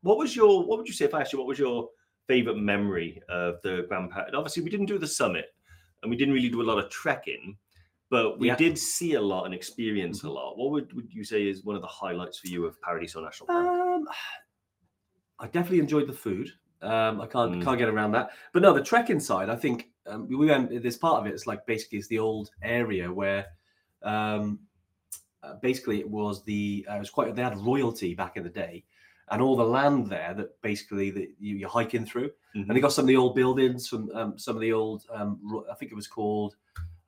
what 0.00 0.16
was 0.16 0.34
your 0.34 0.64
what 0.64 0.78
would 0.78 0.86
you 0.88 0.94
say 0.94 1.04
if 1.04 1.12
I 1.12 1.20
asked 1.20 1.34
you 1.34 1.38
what 1.38 1.48
was 1.48 1.58
your 1.58 1.90
favorite 2.28 2.56
memory 2.56 3.20
of 3.28 3.60
the 3.62 3.84
Grand? 3.88 4.10
Obviously, 4.34 4.62
we 4.62 4.70
didn't 4.70 4.86
do 4.86 4.96
the 4.98 5.06
summit 5.06 5.54
and 6.02 6.08
we 6.10 6.16
didn't 6.16 6.32
really 6.32 6.48
do 6.48 6.62
a 6.62 6.68
lot 6.70 6.78
of 6.78 6.88
trekking, 6.88 7.58
but 8.08 8.38
we 8.38 8.46
Yeah. 8.46 8.56
did 8.56 8.78
see 8.78 9.14
a 9.14 9.20
lot 9.20 9.44
and 9.44 9.52
experience 9.54 10.22
Mhm. 10.22 10.28
a 10.28 10.32
lot. 10.32 10.56
What 10.56 10.70
would, 10.70 10.92
would 10.94 11.12
you 11.12 11.24
say 11.24 11.46
is 11.46 11.62
one 11.62 11.76
of 11.76 11.82
the 11.82 11.88
highlights 11.88 12.38
for 12.38 12.46
you 12.48 12.64
of 12.64 12.80
Paradiso 12.80 13.20
National 13.22 13.48
Park? 13.48 13.66
Um, 13.66 14.08
I 15.40 15.46
definitely 15.46 15.80
enjoyed 15.80 16.06
the 16.06 16.12
food. 16.14 16.50
Um, 16.82 17.20
I 17.20 17.26
can't 17.26 17.56
Mm. 17.56 17.64
can't 17.64 17.78
get 17.78 17.88
around 17.88 18.12
that. 18.12 18.30
But 18.52 18.62
no, 18.62 18.72
the 18.72 18.82
trekking 18.82 19.20
side, 19.20 19.50
I 19.50 19.56
think 19.56 19.90
um, 20.06 20.28
we 20.28 20.46
went. 20.46 20.82
This 20.82 20.96
part 20.96 21.20
of 21.20 21.26
it 21.26 21.34
is 21.34 21.46
like 21.46 21.66
basically 21.66 21.98
it's 21.98 22.08
the 22.08 22.18
old 22.18 22.50
area 22.62 23.12
where, 23.12 23.46
um, 24.02 24.60
uh, 25.42 25.54
basically 25.60 25.98
it 26.00 26.08
was 26.08 26.44
the 26.44 26.86
uh, 26.90 26.94
it 26.94 27.00
was 27.00 27.10
quite 27.10 27.34
they 27.34 27.42
had 27.42 27.58
royalty 27.58 28.14
back 28.14 28.36
in 28.36 28.42
the 28.44 28.48
day, 28.48 28.84
and 29.30 29.42
all 29.42 29.56
the 29.56 29.64
land 29.64 30.06
there 30.08 30.34
that 30.34 30.60
basically 30.62 31.10
that 31.10 31.28
you, 31.40 31.56
you're 31.56 31.68
hiking 31.68 32.06
through, 32.06 32.30
and 32.54 32.70
they 32.70 32.80
got 32.80 32.92
some 32.92 33.04
of 33.04 33.08
the 33.08 33.16
old 33.16 33.34
buildings 33.34 33.88
from 33.88 34.10
um, 34.14 34.38
some 34.38 34.54
of 34.56 34.62
the 34.62 34.72
old. 34.72 35.04
Um, 35.12 35.64
I 35.70 35.74
think 35.74 35.90
it 35.92 35.96
was 35.96 36.08
called. 36.08 36.56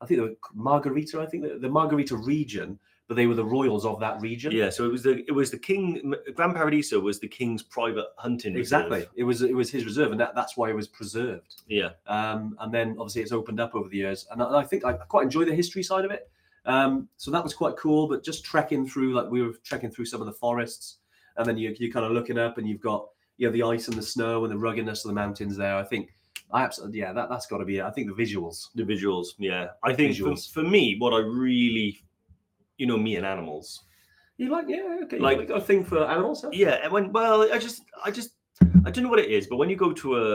I 0.00 0.06
think 0.06 0.20
the 0.20 0.36
Margarita. 0.54 1.20
I 1.20 1.26
think 1.26 1.44
the, 1.44 1.58
the 1.58 1.68
Margarita 1.68 2.16
region, 2.16 2.78
but 3.10 3.16
they 3.16 3.26
were 3.26 3.34
the 3.34 3.44
royals 3.44 3.84
of 3.84 3.98
that 3.98 4.20
region. 4.20 4.52
Yeah, 4.52 4.70
so 4.70 4.84
it 4.84 4.92
was 4.92 5.02
the 5.02 5.24
it 5.26 5.32
was 5.32 5.50
the 5.50 5.58
king. 5.58 6.14
Grand 6.32 6.54
Paradiso 6.54 7.00
was 7.00 7.18
the 7.18 7.26
king's 7.26 7.60
private 7.60 8.06
hunting. 8.16 8.54
reserve. 8.54 8.82
Exactly. 8.82 9.06
It 9.16 9.24
was 9.24 9.42
it 9.42 9.52
was 9.52 9.68
his 9.68 9.84
reserve, 9.84 10.12
and 10.12 10.20
that, 10.20 10.36
that's 10.36 10.56
why 10.56 10.70
it 10.70 10.76
was 10.76 10.86
preserved. 10.86 11.62
Yeah, 11.66 11.88
Um, 12.06 12.56
and 12.60 12.72
then 12.72 12.90
obviously 13.00 13.22
it's 13.22 13.32
opened 13.32 13.58
up 13.58 13.74
over 13.74 13.88
the 13.88 13.96
years, 13.96 14.28
and 14.30 14.40
I, 14.40 14.58
I 14.58 14.64
think 14.64 14.84
I 14.84 14.92
quite 14.92 15.24
enjoy 15.24 15.44
the 15.44 15.52
history 15.52 15.82
side 15.82 16.04
of 16.04 16.12
it. 16.12 16.30
Um, 16.66 17.08
so 17.16 17.32
that 17.32 17.42
was 17.42 17.52
quite 17.52 17.76
cool. 17.76 18.06
But 18.06 18.22
just 18.22 18.44
trekking 18.44 18.86
through, 18.88 19.12
like 19.12 19.28
we 19.28 19.42
were 19.42 19.54
trekking 19.64 19.90
through 19.90 20.04
some 20.04 20.20
of 20.20 20.28
the 20.28 20.32
forests, 20.32 20.98
and 21.36 21.44
then 21.44 21.58
you 21.58 21.74
you're 21.80 21.92
kind 21.92 22.06
of 22.06 22.12
looking 22.12 22.38
up, 22.38 22.58
and 22.58 22.68
you've 22.68 22.80
got 22.80 23.08
you 23.38 23.48
know 23.48 23.52
the 23.52 23.64
ice 23.64 23.88
and 23.88 23.96
the 23.98 24.02
snow 24.02 24.44
and 24.44 24.52
the 24.52 24.56
ruggedness 24.56 25.04
of 25.04 25.08
the 25.08 25.16
mountains 25.16 25.56
there. 25.56 25.74
I 25.74 25.82
think 25.82 26.14
I 26.52 26.62
absolutely 26.62 27.00
yeah 27.00 27.12
that 27.12 27.28
that's 27.28 27.46
got 27.46 27.58
to 27.58 27.64
be 27.64 27.78
it. 27.78 27.82
I 27.82 27.90
think 27.90 28.06
the 28.06 28.22
visuals. 28.22 28.68
the 28.76 28.84
visuals. 28.84 29.30
Yeah, 29.36 29.70
I 29.82 29.94
think 29.94 30.16
for, 30.16 30.36
for 30.36 30.62
me, 30.62 30.94
what 31.00 31.12
I 31.12 31.18
really, 31.18 32.04
you 32.80 32.86
know, 32.86 32.96
me 32.96 33.16
and 33.16 33.26
animals. 33.26 33.84
You 34.38 34.48
like 34.50 34.64
yeah 34.68 35.00
okay 35.04 35.16
you 35.18 35.22
Like- 35.22 35.38
like 35.38 35.48
got 35.48 35.58
a 35.58 35.66
thing 35.70 35.84
for 35.84 35.98
animals? 36.14 36.38
Huh? 36.42 36.50
Yeah, 36.52 36.76
and 36.82 36.90
when 36.94 37.12
well, 37.12 37.42
I 37.56 37.58
just 37.58 37.82
I 38.06 38.10
just 38.10 38.30
I 38.86 38.90
don't 38.90 39.04
know 39.04 39.10
what 39.14 39.18
it 39.26 39.30
is, 39.30 39.46
but 39.46 39.56
when 39.58 39.68
you 39.72 39.76
go 39.76 39.92
to 39.92 40.08
a 40.24 40.28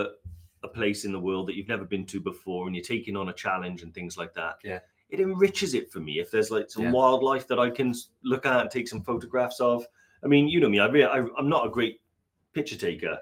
a 0.63 0.67
place 0.67 1.05
in 1.05 1.11
the 1.11 1.19
world 1.19 1.47
that 1.47 1.55
you've 1.55 1.67
never 1.75 1.85
been 1.85 2.05
to 2.13 2.19
before 2.19 2.65
and 2.67 2.75
you're 2.75 2.85
taking 2.95 3.15
on 3.17 3.29
a 3.29 3.33
challenge 3.33 3.81
and 3.83 3.93
things 3.93 4.17
like 4.21 4.33
that, 4.35 4.55
Yeah. 4.63 4.79
it 5.09 5.19
enriches 5.19 5.73
it 5.79 5.91
for 5.91 5.99
me. 6.07 6.13
If 6.23 6.29
there's 6.31 6.49
like 6.51 6.69
some 6.69 6.83
Yeah. 6.85 6.91
wildlife 6.91 7.45
that 7.49 7.59
I 7.59 7.69
can 7.71 7.93
look 8.23 8.45
at 8.45 8.61
and 8.61 8.69
take 8.71 8.87
some 8.87 9.01
photographs 9.01 9.59
of. 9.59 9.85
I 10.23 10.27
mean, 10.27 10.47
you 10.47 10.59
know 10.59 10.69
me, 10.69 10.79
I, 10.79 10.87
really, 10.87 11.05
I 11.17 11.19
I'm 11.39 11.49
not 11.55 11.65
a 11.67 11.69
great 11.77 11.95
picture 12.53 12.77
taker, 12.87 13.17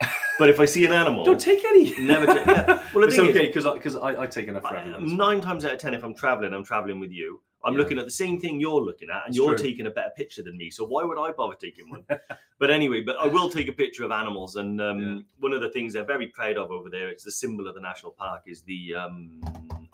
but 0.40 0.48
if 0.48 0.58
I 0.60 0.66
see 0.74 0.84
an 0.86 0.92
animal, 0.92 1.24
Don't 1.24 1.40
take 1.40 1.64
any. 1.64 1.84
Never 2.12 2.26
take- 2.26 2.46
yeah. 2.46 2.82
Well, 2.94 3.04
it's 3.08 3.18
okay 3.18 3.46
because 3.48 3.64
because 3.78 3.96
I, 3.96 4.10
I 4.22 4.26
take 4.26 4.46
enough 4.48 4.64
I- 4.64 4.96
nine 5.26 5.40
times 5.40 5.64
out 5.64 5.74
of 5.74 5.78
ten, 5.84 5.94
if 5.94 6.02
I'm 6.04 6.14
traveling, 6.14 6.52
I'm 6.54 6.64
traveling 6.64 6.98
with 7.00 7.12
you. 7.12 7.40
I'm 7.64 7.74
Yeah. 7.74 7.80
looking 7.80 7.98
at 7.98 8.04
the 8.04 8.10
same 8.10 8.40
thing 8.40 8.60
you're 8.60 8.80
looking 8.80 9.10
at, 9.10 9.22
and 9.26 9.28
It's 9.28 9.36
you're 9.36 9.56
true. 9.56 9.66
taking 9.68 9.86
a 9.86 9.90
better 9.90 10.10
picture 10.16 10.42
than 10.42 10.56
me. 10.56 10.70
So 10.70 10.84
why 10.84 11.02
would 11.04 11.18
I 11.18 11.32
bother 11.32 11.56
taking 11.60 11.90
one? 11.90 12.04
but 12.58 12.70
anyway, 12.70 13.00
but 13.02 13.16
I 13.18 13.26
will 13.26 13.50
take 13.50 13.66
a 13.68 13.72
picture 13.72 14.04
of 14.04 14.12
animals, 14.12 14.56
and 14.56 14.80
um, 14.80 15.00
Yeah. 15.00 15.18
one 15.40 15.52
of 15.52 15.60
the 15.60 15.70
things 15.70 15.92
they're 15.92 16.04
very 16.04 16.28
proud 16.28 16.56
of 16.56 16.70
over 16.70 16.88
there. 16.88 17.08
It's 17.08 17.24
the 17.24 17.32
symbol 17.32 17.66
of 17.66 17.74
the 17.74 17.80
national 17.80 18.12
park 18.12 18.42
is 18.46 18.62
the 18.62 18.94
um, 18.94 19.40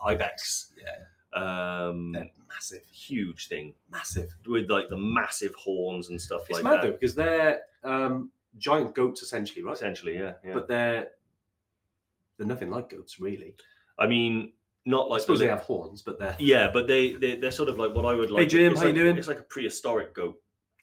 ibex. 0.04 0.72
Yeah, 0.78 1.04
Um, 1.40 2.12
massive, 2.48 2.84
huge 2.90 3.48
thing 3.48 3.74
massive. 3.90 4.34
with 4.46 4.70
like 4.70 4.88
the 4.90 4.96
massive 4.98 5.54
horns 5.54 6.10
and 6.10 6.20
stuff 6.20 6.42
like 6.42 6.48
that. 6.48 6.54
It's 6.58 6.64
like 6.64 6.64
mad 6.64 6.82
that. 6.82 6.86
though 6.86 6.92
because 6.92 7.14
they're 7.14 7.62
um, 7.82 8.30
giant 8.58 8.94
goats 8.94 9.22
essentially, 9.22 9.62
right? 9.62 9.74
Essentially, 9.74 10.14
yeah, 10.18 10.34
yeah. 10.44 10.54
But 10.54 10.68
they're 10.68 11.08
they're 12.36 12.46
nothing 12.46 12.70
like 12.70 12.90
goats, 12.90 13.18
really. 13.20 13.54
I 13.98 14.06
mean, 14.06 14.52
not 14.86 15.06
I 15.06 15.10
like 15.10 15.20
suppose 15.22 15.38
the 15.38 15.46
they 15.46 15.50
have 15.50 15.60
horns, 15.60 16.02
but 16.02 16.18
they're 16.18 16.36
Yeah, 16.38 16.70
but 16.72 16.86
they, 16.86 17.12
they 17.14 17.36
they're 17.36 17.50
sort 17.50 17.68
of 17.68 17.78
like 17.78 17.94
what 17.94 18.04
I 18.04 18.14
would 18.14 18.30
like. 18.30 18.42
Hey 18.42 18.46
Jim, 18.48 18.72
it's 18.72 18.80
how 18.80 18.86
you 18.88 18.92
like- 18.92 19.02
doing? 19.02 19.16
It's 19.18 19.28
like 19.28 19.40
a 19.40 19.42
prehistoric 19.44 20.14
goat. 20.14 20.36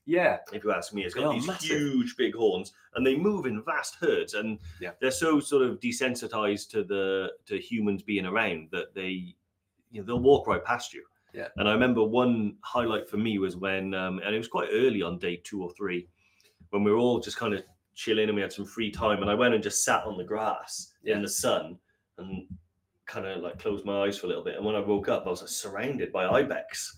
yeah, 0.05 0.37
if 0.51 0.63
you 0.63 0.71
ask 0.71 0.93
me. 0.93 1.03
It's 1.03 1.13
got 1.13 1.33
these 1.33 1.45
massive. 1.47 1.69
huge 1.69 2.15
big 2.17 2.33
horns 2.35 2.73
and 2.95 3.05
they 3.05 3.15
move 3.15 3.45
in 3.45 3.63
vast 3.63 3.95
herds 4.01 4.33
and 4.33 4.57
Yeah. 4.79 4.91
they're 4.99 5.11
so 5.11 5.39
sort 5.39 5.63
of 5.63 5.79
desensitized 5.79 6.69
to 6.71 6.83
the 6.83 7.31
to 7.45 7.59
humans 7.59 8.01
being 8.01 8.25
around 8.25 8.69
that 8.71 8.93
they 8.95 9.35
you 9.91 9.99
know 10.01 10.03
they'll 10.05 10.19
walk 10.19 10.47
right 10.47 10.63
past 10.65 10.93
you. 10.93 11.03
Yeah. 11.33 11.47
And 11.57 11.69
I 11.69 11.71
remember 11.73 12.03
one 12.03 12.57
highlight 12.61 13.07
for 13.09 13.17
me 13.17 13.37
was 13.37 13.55
when 13.55 13.93
um 13.93 14.19
and 14.25 14.33
it 14.33 14.37
was 14.39 14.47
quite 14.47 14.69
early 14.71 15.01
on 15.03 15.19
day 15.19 15.35
two 15.43 15.61
or 15.63 15.71
three 15.73 16.07
when 16.71 16.83
we 16.83 16.91
were 16.91 16.97
all 16.97 17.19
just 17.19 17.37
kind 17.37 17.53
of 17.53 17.61
chilling 17.93 18.27
and 18.29 18.35
we 18.35 18.41
had 18.41 18.51
some 18.53 18.65
free 18.65 18.89
time 18.89 19.21
and 19.21 19.29
I 19.29 19.35
went 19.35 19.53
and 19.53 19.61
just 19.63 19.83
sat 19.83 20.05
on 20.05 20.17
the 20.17 20.23
grass 20.23 20.93
Yeah. 21.03 21.15
in 21.17 21.21
the 21.21 21.27
sun 21.29 21.77
and 22.17 22.47
kind 23.11 23.25
of 23.25 23.41
like 23.43 23.59
closed 23.59 23.85
my 23.85 24.03
eyes 24.05 24.17
for 24.17 24.25
a 24.27 24.29
little 24.29 24.43
bit 24.43 24.55
and 24.55 24.65
when 24.65 24.75
I 24.75 24.79
woke 24.79 25.09
up 25.09 25.27
I 25.27 25.29
was 25.29 25.41
like 25.41 25.49
surrounded 25.49 26.11
by 26.11 26.25
ibex 26.27 26.97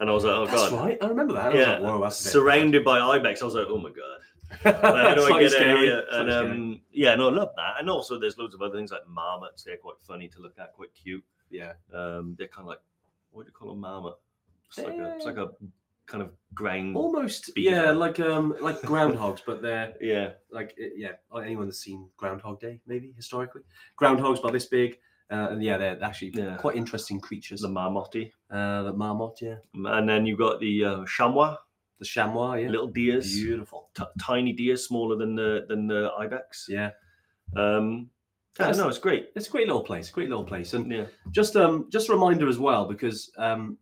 and 0.00 0.08
I 0.10 0.12
was 0.12 0.24
like 0.24 0.34
oh 0.34 0.46
that's 0.46 0.70
god 0.70 0.72
right. 0.84 0.98
I 1.02 1.06
remember 1.06 1.34
that. 1.34 1.52
I 1.52 1.58
yeah, 1.58 1.72
like, 1.72 1.82
Whoa, 1.82 2.02
that's 2.02 2.16
surrounded 2.18 2.84
by 2.84 2.98
ibex. 3.00 3.42
I 3.42 3.46
was 3.46 3.54
like, 3.54 3.66
oh 3.68 3.78
my 3.78 3.90
god. 3.90 4.20
Like, 4.64 4.82
how 4.82 5.14
do 5.14 5.24
I 5.24 5.40
get 5.40 5.52
scary, 5.52 5.86
here? 5.86 6.04
And 6.10 6.30
um, 6.30 6.80
yeah, 6.90 7.14
no, 7.16 7.28
I 7.28 7.32
love 7.32 7.50
that. 7.56 7.74
And 7.78 7.90
also, 7.90 8.18
there's 8.18 8.38
loads 8.38 8.54
of 8.54 8.62
other 8.62 8.76
things 8.76 8.90
like 8.90 9.06
marmots. 9.06 9.62
They're 9.62 9.76
quite 9.76 9.96
funny 10.00 10.26
to 10.28 10.40
look 10.40 10.54
at, 10.58 10.72
quite 10.72 10.88
cute. 10.94 11.22
yeah, 11.50 11.72
Um, 11.92 12.34
they're 12.38 12.48
kind 12.48 12.64
of 12.64 12.68
like, 12.68 12.80
what 13.30 13.42
do 13.44 13.48
you 13.48 13.52
call 13.52 13.72
a 13.72 13.76
marmot? 13.76 14.14
It's 14.68 14.78
like 14.78 14.96
a, 14.96 15.16
it's 15.16 15.26
like 15.26 15.36
a 15.36 15.50
kind 16.06 16.22
of 16.22 16.30
ground. 16.54 16.96
almost 16.96 17.54
Beaver. 17.54 17.70
yeah, 17.70 17.90
like 17.90 18.20
um 18.20 18.54
like 18.60 18.80
groundhogs, 18.82 19.40
but 19.46 19.60
they're 19.60 19.92
Yeah, 20.00 20.30
like 20.50 20.74
yeah. 20.96 21.12
Anyone 21.36 21.66
that's 21.66 21.80
seen 21.80 22.08
Groundhog 22.16 22.58
Day, 22.60 22.80
maybe 22.86 23.12
historically, 23.16 23.62
groundhogs 24.00 24.38
about 24.38 24.52
this 24.52 24.66
big, 24.66 24.98
uh, 25.30 25.48
and 25.50 25.62
yeah, 25.62 25.76
they're 25.76 26.02
actually 26.02 26.30
Yeah. 26.30 26.56
quite 26.56 26.76
interesting 26.76 27.20
creatures. 27.20 27.60
the 27.60 27.68
marmotte. 27.68 28.32
Uh, 28.50 28.82
the 28.84 28.92
marmot, 28.92 29.40
yeah, 29.42 29.56
And 29.74 30.08
then 30.08 30.24
you've 30.26 30.38
got 30.38 30.58
the 30.60 30.84
uh, 30.84 31.04
chamois, 31.04 31.56
the 31.98 32.04
chamois, 32.04 32.54
yeah, 32.54 32.68
little 32.68 32.86
deers, 32.86 33.32
beautiful, 33.34 33.90
t- 33.94 34.04
tiny 34.20 34.52
deer, 34.52 34.76
smaller 34.76 35.16
than 35.16 35.34
the 35.34 35.66
than 35.68 35.86
the 35.86 36.10
ibex. 36.18 36.66
yeah. 36.68 36.90
Um, 37.56 38.10
yeah, 38.58 38.64
That's- 38.66 38.78
no, 38.78 38.88
it's 38.88 38.98
great. 38.98 39.30
It's 39.36 39.46
a 39.48 39.50
great 39.50 39.66
little 39.66 39.82
place, 39.84 40.10
great 40.10 40.28
little 40.28 40.44
place, 40.44 40.74
and 40.74 40.90
Yeah, 40.90 41.06
just 41.30 41.56
um 41.56 41.88
just 41.90 42.08
a 42.08 42.12
reminder 42.12 42.48
as 42.48 42.58
well 42.58 42.86
because 42.86 43.30
um 43.38 43.78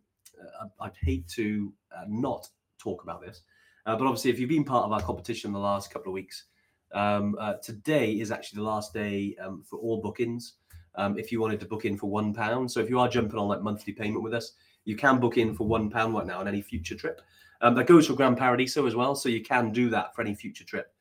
uh, 0.61 0.67
I'd 0.81 0.95
hate 1.01 1.27
to 1.29 1.73
uh, 1.95 2.05
not 2.07 2.47
talk 2.77 3.01
about 3.03 3.21
this, 3.21 3.41
uh, 3.85 3.95
but 3.95 4.05
obviously 4.05 4.31
if 4.31 4.39
you've 4.39 4.49
been 4.49 4.63
part 4.63 4.85
of 4.85 4.91
our 4.91 5.01
competition 5.01 5.51
the 5.51 5.59
last 5.59 5.91
couple 5.91 6.11
of 6.11 6.13
weeks, 6.13 6.45
um, 6.93 7.35
uh, 7.39 7.53
today 7.55 8.11
is 8.19 8.31
actually 8.31 8.57
the 8.57 8.63
last 8.69 8.93
day 8.93 9.35
um, 9.43 9.63
for 9.63 9.79
all 9.79 9.99
bookings. 10.01 10.53
Um, 10.97 11.17
if 11.17 11.31
you 11.31 11.39
wanted 11.39 11.59
to 11.61 11.65
book 11.65 11.85
in 11.85 11.97
for 11.97 12.09
one 12.09 12.33
pound, 12.33 12.69
so 12.69 12.79
if 12.79 12.89
you 12.89 12.99
are 12.99 13.07
jumping 13.07 13.39
on 13.39 13.47
like 13.47 13.61
monthly 13.61 13.93
payment 13.93 14.23
with 14.23 14.33
us, 14.33 14.53
you 14.83 14.95
can 14.95 15.19
book 15.19 15.37
in 15.37 15.53
for 15.53 15.67
one 15.67 15.89
pound 15.89 16.13
right 16.13 16.25
now 16.25 16.39
on 16.39 16.47
any 16.47 16.61
future 16.61 16.95
trip. 16.95 17.21
Um, 17.61 17.75
that 17.75 17.87
goes 17.87 18.07
for 18.07 18.13
Grand 18.13 18.37
Paradiso 18.37 18.85
as 18.85 18.95
well, 18.95 19.15
so 19.15 19.29
you 19.29 19.41
can 19.41 19.71
do 19.71 19.89
that 19.89 20.15
for 20.15 20.21
any 20.21 20.35
future 20.35 20.63
trip. 20.63 20.93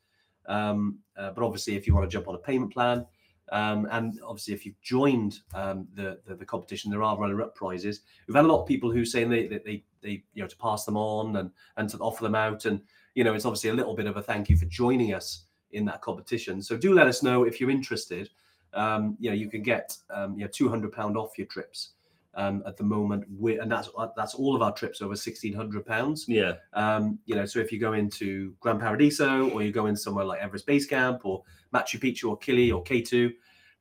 Um, 0.46 0.98
uh, 1.16 1.30
but 1.30 1.44
obviously, 1.44 1.76
if 1.76 1.86
you 1.86 1.94
want 1.94 2.08
to 2.08 2.14
jump 2.14 2.28
on 2.28 2.34
a 2.34 2.38
payment 2.38 2.72
plan, 2.72 3.06
um, 3.52 3.86
and 3.90 4.20
obviously, 4.26 4.54
if 4.54 4.66
you've 4.66 4.80
joined 4.80 5.38
um, 5.54 5.86
the, 5.94 6.18
the 6.26 6.34
the 6.34 6.44
competition, 6.44 6.90
there 6.90 7.02
are 7.02 7.16
runner-up 7.16 7.54
prizes. 7.54 8.00
We've 8.26 8.34
had 8.34 8.44
a 8.44 8.48
lot 8.48 8.62
of 8.62 8.68
people 8.68 8.90
who 8.90 9.04
saying 9.04 9.30
they, 9.30 9.46
they 9.46 9.58
they 9.58 9.84
they 10.02 10.24
you 10.34 10.42
know 10.42 10.48
to 10.48 10.56
pass 10.56 10.84
them 10.84 10.96
on 10.96 11.36
and 11.36 11.50
and 11.76 11.88
to 11.90 11.98
offer 11.98 12.24
them 12.24 12.34
out, 12.34 12.64
and 12.64 12.80
you 13.14 13.22
know 13.22 13.34
it's 13.34 13.44
obviously 13.44 13.70
a 13.70 13.74
little 13.74 13.94
bit 13.94 14.06
of 14.06 14.16
a 14.16 14.22
thank 14.22 14.48
you 14.48 14.56
for 14.56 14.66
joining 14.66 15.14
us 15.14 15.44
in 15.70 15.84
that 15.84 16.02
competition. 16.02 16.60
So 16.60 16.76
do 16.76 16.92
let 16.92 17.06
us 17.06 17.22
know 17.22 17.44
if 17.44 17.60
you're 17.60 17.70
interested. 17.70 18.30
Um, 18.74 19.16
you 19.18 19.30
know 19.30 19.36
you 19.36 19.48
can 19.48 19.62
get 19.62 19.96
um, 20.10 20.34
you 20.38 20.44
know 20.44 20.50
two 20.52 20.68
hundred 20.68 20.92
pound 20.92 21.16
off 21.16 21.38
your 21.38 21.46
trips 21.46 21.90
um, 22.36 22.62
at 22.66 22.76
the 22.76 22.84
moment, 22.84 23.24
we 23.38 23.58
and 23.58 23.72
that's 23.72 23.88
that's 24.14 24.34
all 24.34 24.54
of 24.54 24.60
our 24.60 24.72
trips 24.72 25.00
over 25.00 25.16
sixteen 25.16 25.54
hundred 25.54 25.86
pounds. 25.86 26.26
yeah, 26.28 26.54
Um, 26.74 27.18
you 27.24 27.34
know, 27.34 27.46
so 27.46 27.60
if 27.60 27.72
you 27.72 27.80
go 27.80 27.94
into 27.94 28.54
Gran 28.60 28.78
Paradiso 28.78 29.48
or 29.50 29.62
you 29.62 29.72
go 29.72 29.86
in 29.86 29.96
somewhere 29.96 30.24
like 30.24 30.40
Everest 30.40 30.66
Base 30.66 30.86
Camp 30.86 31.24
or 31.24 31.42
Machu 31.74 31.98
Picchu 31.98 32.28
or 32.28 32.38
Kili 32.38 32.74
or 32.74 32.84
K2 32.84 33.32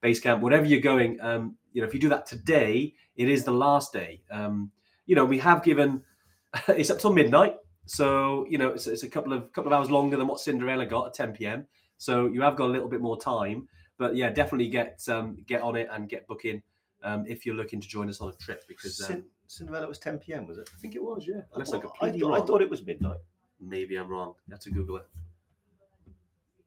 Base 0.02 0.22
Camp, 0.22 0.42
whatever 0.42 0.66
you're 0.66 0.80
going, 0.80 1.20
um, 1.20 1.58
you 1.74 1.82
know, 1.82 1.88
if 1.88 1.94
you 1.94 2.00
do 2.00 2.08
that 2.10 2.26
today, 2.26 2.94
it 3.18 3.28
is 3.28 3.44
the 3.44 3.52
last 3.52 3.92
day. 3.92 4.22
Um, 4.32 4.72
you 5.06 5.16
know, 5.16 5.26
we 5.26 5.38
have 5.40 5.62
given 5.62 6.02
it's 6.70 6.90
up 6.90 7.00
till 7.00 7.12
midnight, 7.12 7.58
so 7.86 8.46
you 8.50 8.58
know 8.58 8.70
it's, 8.70 8.88
it's 8.88 9.04
a 9.04 9.10
couple 9.10 9.34
of 9.34 9.52
couple 9.52 9.72
of 9.72 9.78
hours 9.78 9.92
longer 9.92 10.16
than 10.16 10.28
what 10.28 10.40
Cinderella 10.40 10.86
got 10.86 11.08
at 11.08 11.14
10 11.14 11.34
p.m. 11.34 11.68
So 11.98 12.28
you 12.28 12.42
have 12.42 12.56
got 12.56 12.66
a 12.70 12.72
little 12.72 12.90
bit 12.90 13.02
more 13.02 13.20
time, 13.20 13.68
but 13.98 14.16
yeah, 14.16 14.30
definitely 14.30 14.70
get 14.70 15.02
um, 15.10 15.38
get 15.48 15.62
on 15.62 15.76
it 15.76 15.88
and 15.92 16.10
get 16.10 16.28
booking 16.28 16.62
um, 17.04 17.26
if 17.28 17.46
you're 17.46 17.56
looking 17.56 17.80
to 17.82 17.88
join 17.88 18.10
us 18.10 18.22
on 18.22 18.30
a 18.30 18.34
trip 18.34 18.64
because 18.68 19.00
um, 19.10 19.24
Cinderella 19.48 19.88
was 19.88 20.00
10 20.00 20.20
p.m. 20.20 20.48
Was 20.48 20.58
it? 20.58 20.70
I 20.76 20.80
think 20.80 20.96
it 20.96 21.04
was 21.04 21.26
yeah. 21.28 21.42
Unless 21.54 21.74
I, 21.74 21.78
I 21.78 21.82
thought- 21.82 21.92
I, 22.02 22.06
completely 22.06 22.20
thought- 22.22 22.44
I 22.44 22.46
thought 22.46 22.62
it 22.62 22.70
was 22.70 22.86
midnight. 22.86 23.20
Maybe 23.62 23.96
I'm 23.96 24.10
wrong. 24.10 24.34
You 24.48 24.52
have 24.52 24.60
to 24.62 24.72
Google 24.72 24.98
it. 24.98 25.08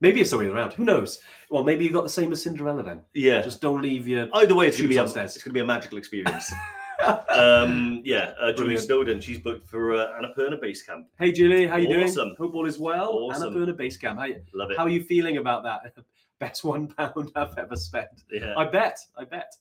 Maybe 0.00 0.20
it's 0.20 0.30
the 0.30 0.38
way 0.38 0.46
around. 0.46 0.72
Who 0.74 0.84
knows? 0.84 1.18
Well, 1.50 1.64
maybe 1.64 1.84
you 1.84 1.90
got 1.90 2.04
the 2.04 2.08
same 2.08 2.30
as 2.32 2.42
Cinderella 2.42 2.84
then. 2.84 3.00
Yeah. 3.14 3.42
Just 3.42 3.60
don't 3.60 3.82
leave 3.82 4.06
your. 4.06 4.28
Either 4.32 4.54
way, 4.54 4.68
it's 4.68 4.76
gonna 4.76 4.88
be 4.88 4.96
a, 4.96 5.04
it's 5.04 5.42
gonna 5.42 5.52
be 5.54 5.60
a 5.60 5.64
magical 5.64 5.98
experience. 5.98 6.52
um, 7.30 8.00
yeah, 8.04 8.32
uh, 8.40 8.52
Julie 8.52 8.76
Snowden. 8.76 9.20
She's 9.20 9.38
booked 9.38 9.68
for 9.68 9.94
uh, 9.94 10.20
Annapurna 10.20 10.60
Base 10.60 10.82
Camp. 10.82 11.06
Hey 11.18 11.32
Julie, 11.32 11.66
how 11.66 11.76
you 11.76 11.88
Awesome. 11.88 12.28
doing? 12.28 12.36
Hope 12.38 12.54
all 12.54 12.66
is 12.66 12.78
well. 12.78 13.10
Awesome. 13.10 13.54
Annapurna 13.54 13.76
Base 13.76 13.96
Camp. 13.96 14.18
How, 14.18 14.28
Love 14.54 14.70
it. 14.70 14.76
how 14.76 14.84
are 14.84 14.88
you 14.88 15.02
feeling 15.02 15.36
about 15.38 15.62
that? 15.64 15.94
Best 16.38 16.64
one 16.64 16.88
pound 16.88 17.32
I've 17.34 17.56
ever 17.58 17.76
spent. 17.76 18.24
yeah. 18.30 18.54
I 18.56 18.64
bet. 18.64 18.98
I 19.16 19.24
bet. 19.24 19.52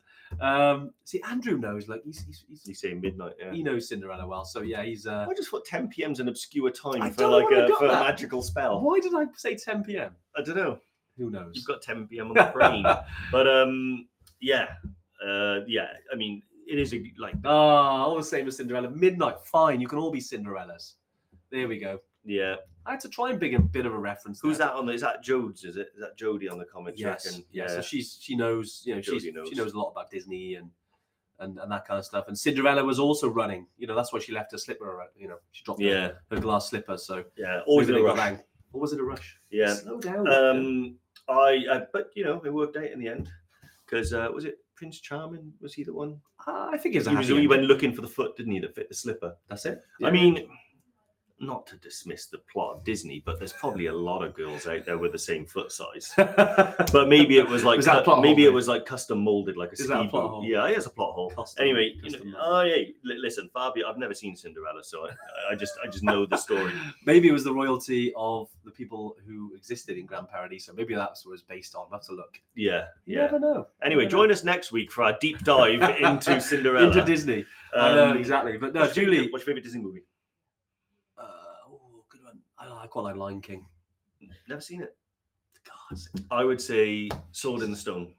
Um, 0.41 0.91
see, 1.05 1.21
Andrew 1.29 1.57
knows. 1.57 1.87
Like 1.87 2.03
he's, 2.03 2.23
he's, 2.25 2.43
he's 2.49 2.67
you 2.67 2.73
say 2.75 2.93
midnight. 2.93 3.33
Yeah. 3.39 3.53
he 3.53 3.63
knows 3.63 3.87
Cinderella 3.87 4.27
well. 4.27 4.45
So 4.45 4.61
yeah, 4.61 4.83
he's. 4.83 5.07
Uh, 5.07 5.25
I 5.29 5.33
just 5.33 5.49
thought 5.49 5.65
10 5.65 5.87
p.m.'s 5.87 6.19
an 6.19 6.27
obscure 6.27 6.69
time 6.69 7.01
I 7.01 7.09
for 7.09 7.27
like 7.27 7.45
a, 7.51 7.67
got 7.69 7.79
for 7.79 7.85
a 7.85 7.93
magical 7.93 8.41
spell. 8.41 8.81
why 8.81 8.99
did 8.99 9.13
I 9.15 9.25
say 9.35 9.55
10 9.55 9.83
p.m.? 9.85 10.15
I 10.35 10.41
don't 10.41 10.57
know. 10.57 10.79
Who 11.17 11.29
knows? 11.31 11.53
You've 11.55 11.65
got 11.65 11.81
10 11.81 12.07
p.m. 12.07 12.27
on 12.27 12.33
the 12.35 12.51
brain, 12.53 12.83
but 13.31 13.47
um, 13.47 14.07
yeah, 14.39 14.67
uh, 15.25 15.61
yeah. 15.65 15.87
I 16.13 16.15
mean, 16.15 16.43
it 16.67 16.77
is 16.77 16.93
a, 16.93 17.01
like 17.17 17.33
Ah, 17.45 18.03
all 18.03 18.17
the 18.17 18.23
same 18.23 18.47
as 18.47 18.57
Cinderella. 18.57 18.89
Midnight, 18.91 19.39
fine. 19.45 19.81
You 19.81 19.87
can 19.87 19.97
all 19.97 20.11
be 20.11 20.19
Cinderellas. 20.19 20.93
There 21.51 21.67
we 21.67 21.79
go. 21.79 21.99
yeah. 22.25 22.55
I 22.87 22.91
had 22.91 22.99
to 23.01 23.09
try 23.09 23.29
and 23.29 23.37
bring 23.37 23.55
a 23.55 23.59
bit 23.59 23.85
of 23.85 23.93
a 23.93 23.97
reference. 23.99 24.39
Who's 24.39 24.57
there. 24.57 24.67
that 24.67 24.73
on? 24.75 24.85
The, 24.85 24.93
is 24.93 25.01
that 25.01 25.23
Jodes? 25.23 25.65
Is 25.65 25.75
it? 25.75 25.89
Is 25.95 26.01
that 26.01 26.17
Jodie 26.17 26.49
on 26.51 26.57
the 26.57 26.65
comments? 26.65 26.99
Yes, 26.99 27.41
yeah. 27.51 27.67
So 27.67 27.81
she's 27.81 28.17
she 28.21 28.35
knows, 28.35 28.81
you 28.85 28.95
know, 28.95 29.01
she's, 29.01 29.25
knows. 29.25 29.49
she 29.49 29.55
knows 29.55 29.73
a 29.73 29.77
lot 29.77 29.91
about 29.91 30.09
Disney 30.09 30.55
and 30.55 30.69
and 31.39 31.59
and 31.59 31.71
that 31.71 31.85
kind 31.85 31.99
of 31.99 32.05
stuff. 32.05 32.25
And 32.27 32.37
Cinderella 32.37 32.83
was 32.83 32.97
also 32.97 33.27
running. 33.27 33.67
You 33.77 33.87
know, 33.87 33.95
that's 33.95 34.13
why 34.13 34.19
she 34.19 34.31
left 34.31 34.51
her 34.53 34.57
slipper. 34.57 34.89
around, 34.89 35.09
You 35.17 35.27
know, 35.27 35.37
she 35.51 35.63
dropped 35.63 35.81
her- 35.81 35.87
Yeah. 35.87 36.11
her, 36.31 36.39
glass 36.39 36.69
slipper. 36.69 36.97
So 36.97 37.25
Yeah. 37.35 37.61
Always 37.67 37.89
in 37.89 37.95
a 37.95 38.01
rush. 38.01 38.15
banged. 38.17 38.43
Or 38.73 38.81
was 38.81 38.93
it 38.93 38.99
a 38.99 39.03
rush? 39.03 39.37
Yeah. 39.49 39.73
Slow 39.73 39.99
down. 39.99 40.27
Um, 40.31 40.95
I, 41.29 41.65
I, 41.71 41.81
but 41.91 42.09
you 42.15 42.23
know, 42.23 42.41
it 42.45 42.53
worked 42.53 42.77
out 42.77 42.85
in 42.85 42.99
the 42.99 43.07
end 43.07 43.29
because 43.85 44.13
uh, 44.13 44.29
was 44.33 44.45
it 44.45 44.59
Prince 44.75 44.99
Charming? 45.01 45.51
Was 45.59 45.73
he 45.73 45.83
the 45.83 45.93
one? 45.93 46.19
Ah, 46.47 46.69
I 46.71 46.77
think 46.77 46.95
it's 46.95 47.07
a 47.07 47.11
He, 47.11 47.15
was, 47.17 47.27
he 47.27 47.47
went 47.47 47.63
looking 47.63 47.93
for 47.93 48.01
the 48.01 48.07
foot, 48.07 48.37
didn't 48.37 48.53
he, 48.53 48.59
that 48.59 48.75
fit 48.75 48.87
the 48.89 48.95
slipper? 48.95 49.35
That's 49.49 49.65
it. 49.65 49.81
I 50.03 50.09
mean, 50.11 50.47
not 51.39 51.67
to 51.67 51.75
dismiss 51.77 52.25
the 52.25 52.39
plot 52.51 52.75
of 52.77 52.83
Disney, 52.83 53.21
but 53.23 53.37
there's 53.37 53.53
probably 53.53 53.85
a 53.87 53.93
lot 53.93 54.23
of 54.23 54.33
girls 54.33 54.65
out 54.65 54.85
there 54.85 54.97
with 54.97 55.11
the 55.11 55.19
same 55.19 55.45
foot 55.45 55.71
size. 55.71 56.11
But 56.17 57.07
maybe 57.07 57.37
it 57.37 57.47
was 57.47 57.63
like 57.63 57.77
Was 57.77 57.85
that 57.85 57.97
a 57.97 57.99
cu- 57.99 58.03
plot 58.05 58.21
maybe 58.21 58.43
hole, 58.43 58.51
it 58.51 58.55
was 58.55 58.67
like 58.67 58.85
custom 58.87 59.19
molded, 59.19 59.55
like 59.55 59.69
a 59.69 59.73
Is 59.73 59.87
that 59.87 60.01
a 60.05 60.07
plot 60.07 60.29
hole? 60.31 60.43
Yeah, 60.43 60.67
it 60.67 60.77
is 60.77 60.87
a 60.87 60.89
plot 60.89 61.13
hole. 61.13 61.29
Custom- 61.29 61.61
Anyway, 61.63 61.93
you 62.01 62.09
know, 62.31 62.37
oh 62.39 62.61
yeah, 62.63 62.85
listen, 63.03 63.49
Fabio, 63.53 63.87
I've 63.87 63.97
never 63.99 64.15
seen 64.15 64.35
Cinderella, 64.35 64.83
so 64.83 65.05
I, 65.05 65.51
I 65.51 65.55
just, 65.55 65.73
I 65.83 65.87
just 65.87 66.03
know 66.03 66.25
the 66.25 66.37
story. 66.37 66.71
maybe 67.05 67.27
it 67.27 67.33
was 67.33 67.43
the 67.43 67.53
royalty 67.53 68.13
of 68.15 68.49
the 68.65 68.71
people 68.71 69.15
who 69.27 69.53
existed 69.55 69.95
in 69.97 70.07
Grand 70.07 70.27
Paradiso. 70.29 70.73
Maybe 70.73 70.95
that's 70.95 71.23
what 71.23 71.31
it 71.31 71.33
was 71.33 71.41
based 71.43 71.75
on. 71.75 71.85
Let's 71.91 72.09
a 72.09 72.13
look. 72.13 72.39
Yeah, 72.55 72.85
yeah. 73.05 73.15
You 73.15 73.21
never 73.21 73.39
know. 73.39 73.67
Anyway, 73.83 74.03
never 74.03 74.11
join 74.11 74.31
us 74.31 74.43
next 74.43 74.71
week 74.71 74.91
for 74.91 75.03
our 75.03 75.15
deep 75.21 75.39
dive 75.43 75.81
into 76.01 76.41
Cinderella. 76.41 76.87
Into 76.87 77.03
Disney. 77.05 77.45
I 77.75 77.93
know 77.93 78.09
Um, 78.11 78.17
exactly. 78.17 78.57
But 78.57 78.73
no, 78.73 78.87
Julie. 78.91 79.29
What's 79.31 79.45
your 79.45 79.53
favorite 79.53 79.63
Disney 79.65 79.81
movie? 79.81 80.03
Uh, 81.17 81.23
oh, 81.69 82.03
good 82.09 82.23
one. 82.23 82.39
I, 82.67 82.83
I 82.83 82.87
quite 82.87 83.03
like 83.03 83.15
Lion 83.15 83.41
King. 83.41 83.65
Never 84.49 84.61
seen 84.61 84.81
it. 84.81 84.95
God, 85.65 85.99
I 86.31 86.43
would 86.43 86.61
say 86.61 87.09
Sword 87.31 87.61
in 87.63 87.71
the 87.71 87.77
Stone. 87.77 88.13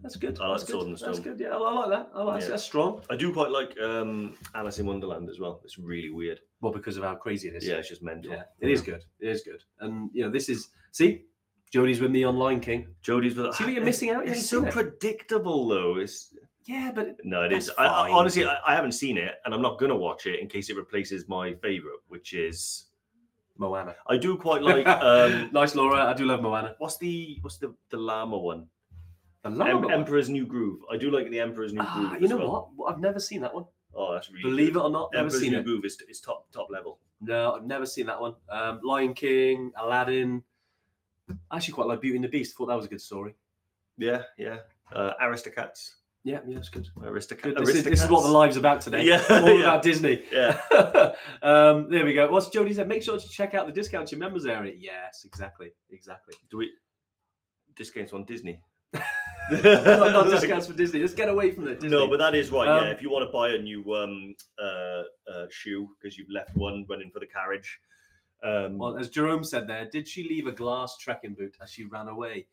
that's 0.00 0.16
good. 0.16 0.38
I 0.40 0.48
like 0.48 0.58
that's 0.60 0.70
Sword 0.70 0.80
good. 0.82 0.88
and 0.88 0.92
That's 0.96 1.00
Stone. 1.02 1.12
That's 1.14 1.24
good. 1.24 1.40
Yeah, 1.40 1.56
I, 1.56 1.58
I 1.58 1.72
like 1.72 1.90
that. 1.90 2.10
I 2.14 2.22
like 2.22 2.42
Yeah. 2.42 2.48
that's 2.48 2.62
strong. 2.64 3.02
I 3.10 3.16
do 3.16 3.32
quite 3.32 3.50
like 3.50 3.78
um, 3.80 4.36
Alice 4.54 4.78
in 4.78 4.86
Wonderland 4.86 5.28
as 5.30 5.38
well. 5.38 5.60
It's 5.64 5.78
really 5.78 6.10
weird. 6.10 6.40
Well, 6.60 6.72
because 6.72 6.96
of 6.96 7.04
how 7.04 7.14
crazy 7.14 7.48
it 7.48 7.54
is. 7.54 7.66
Yeah, 7.66 7.76
it's 7.76 7.88
just 7.88 8.02
mental. 8.02 8.32
yeah. 8.32 8.42
It 8.60 8.70
is 8.70 8.80
good. 8.82 9.04
It 9.20 9.28
is 9.28 9.42
good. 9.42 9.62
And 9.80 10.10
you 10.12 10.24
know, 10.24 10.30
this 10.30 10.48
is 10.48 10.68
see, 10.92 11.22
Jodie's 11.72 12.00
with 12.00 12.10
me 12.10 12.24
on 12.24 12.36
Lion 12.36 12.60
King. 12.60 12.88
Jodie's 13.04 13.34
with 13.36 13.54
See 13.54 13.64
what 13.64 13.72
you're 13.72 13.84
missing 13.84 14.10
out? 14.10 14.26
You 14.26 14.32
It's 14.32 14.40
haven't 14.40 14.44
so 14.44 14.58
seen 14.60 14.68
it. 14.68 14.72
predictable 14.72 15.68
though. 15.68 15.96
It's 15.98 16.34
Yeah, 16.68 16.92
but 16.94 17.16
no, 17.24 17.42
it 17.44 17.52
is. 17.52 17.70
I, 17.78 17.86
I, 17.86 18.10
honestly, 18.10 18.44
I, 18.44 18.58
I 18.66 18.74
haven't 18.74 18.92
seen 18.92 19.16
it, 19.16 19.36
and 19.44 19.54
I'm 19.54 19.62
not 19.62 19.78
gonna 19.80 19.96
watch 19.96 20.26
it 20.26 20.38
in 20.38 20.48
case 20.48 20.68
it 20.68 20.76
replaces 20.76 21.26
my 21.26 21.54
favorite, 21.54 22.00
which 22.08 22.34
is 22.34 22.84
Moana. 23.56 23.96
I 24.06 24.18
do 24.18 24.36
quite 24.36 24.62
like. 24.70 24.86
um 24.86 25.48
nice, 25.52 25.74
Laura. 25.74 26.04
I 26.04 26.12
do 26.12 26.26
love 26.26 26.42
Moana. 26.42 26.74
What's 26.78 26.98
the 26.98 27.38
what's 27.40 27.56
the 27.56 27.74
the 27.88 27.96
llama 27.96 28.36
one? 28.36 28.66
The 29.44 29.50
llama. 29.50 29.78
one. 29.86 29.92
Emperor's 29.92 30.28
New 30.28 30.44
Groove. 30.46 30.80
I 30.92 30.98
do 30.98 31.10
like 31.10 31.30
the 31.30 31.40
Emperor's 31.40 31.72
New 31.72 31.80
Ah, 31.82 32.08
Groove. 32.10 32.20
you 32.22 32.28
know 32.28 32.36
well. 32.36 32.70
what? 32.76 32.92
I've 32.92 33.00
never 33.00 33.18
seen 33.18 33.40
that 33.40 33.54
one. 33.54 33.64
Oh, 33.94 34.12
that's 34.12 34.30
really 34.30 34.42
Believe 34.42 34.74
good. 34.74 34.80
it 34.80 34.84
or 34.84 34.90
not, 34.90 35.10
never 35.14 35.24
Emperor's 35.24 35.40
seen 35.40 35.52
New 35.52 35.60
it. 35.60 35.64
Groove 35.64 35.84
is, 35.86 35.96
is 36.10 36.20
top 36.20 36.52
top 36.52 36.68
level. 36.70 36.98
No, 37.22 37.52
I've 37.54 37.64
never 37.64 37.86
seen 37.86 38.04
that 38.06 38.20
one. 38.20 38.34
Um, 38.50 38.80
Lion 38.84 39.14
King, 39.14 39.72
Aladdin. 39.76 40.42
I 41.50 41.56
actually 41.56 41.72
quite 41.74 41.86
like 41.88 42.02
Beauty 42.02 42.16
and 42.16 42.24
the 42.24 42.28
Beast. 42.28 42.54
I 42.54 42.58
thought 42.58 42.66
that 42.66 42.76
was 42.76 42.84
a 42.84 42.88
good 42.90 43.00
story. 43.00 43.34
Yeah, 43.96 44.22
yeah. 44.36 44.58
Uh, 44.92 45.12
Aristocats. 45.22 45.94
Yeah, 46.28 46.40
yeah, 46.46 46.58
it's 46.58 46.68
good. 46.68 46.86
Aristocat. 46.98 47.40
good. 47.40 47.56
This, 47.56 47.76
is, 47.76 47.84
this 47.84 48.02
is 48.04 48.10
what 48.10 48.22
the 48.22 48.28
live's 48.28 48.58
about 48.58 48.82
today. 48.82 49.02
Yeah, 49.02 49.24
all 49.30 49.48
yeah. 49.48 49.60
about 49.60 49.82
Disney. 49.82 50.22
Yeah. 50.30 50.60
um, 51.42 51.88
there 51.88 52.04
we 52.04 52.12
go. 52.12 52.30
What's 52.30 52.50
Jody 52.50 52.74
said? 52.74 52.86
Make 52.86 53.02
sure 53.02 53.18
to 53.18 53.28
check 53.30 53.54
out 53.54 53.66
the 53.66 53.72
discounts 53.72 54.12
your 54.12 54.18
members 54.18 54.44
area. 54.44 54.74
Yes, 54.78 55.24
exactly, 55.24 55.70
exactly. 55.90 56.34
Do 56.50 56.58
we 56.58 56.70
discounts 57.76 58.12
on 58.12 58.26
Disney? 58.26 58.60
not, 58.92 59.62
not 59.62 60.24
discounts 60.26 60.66
for 60.66 60.74
Disney. 60.74 61.00
Let's 61.00 61.14
get 61.14 61.30
away 61.30 61.50
from 61.50 61.66
it. 61.66 61.80
Disney. 61.80 61.96
No, 61.96 62.06
but 62.08 62.18
that 62.18 62.34
is 62.34 62.50
right. 62.50 62.68
Um, 62.68 62.84
yeah, 62.84 62.90
if 62.90 63.00
you 63.00 63.10
want 63.10 63.26
to 63.26 63.32
buy 63.32 63.52
a 63.52 63.58
new 63.58 63.82
um 63.94 64.34
uh, 64.62 65.04
uh 65.32 65.46
shoe 65.48 65.88
because 65.98 66.18
you've 66.18 66.30
left 66.30 66.54
one 66.54 66.84
running 66.90 67.10
for 67.10 67.20
the 67.20 67.26
carriage. 67.26 67.80
Um, 68.44 68.76
Well, 68.76 68.98
as 68.98 69.08
Jerome 69.08 69.44
said 69.44 69.66
there, 69.66 69.88
did 69.90 70.06
she 70.06 70.28
leave 70.28 70.46
a 70.46 70.52
glass 70.52 70.98
trekking 70.98 71.34
boot 71.34 71.56
as 71.62 71.70
she 71.70 71.86
ran 71.86 72.08
away? 72.08 72.46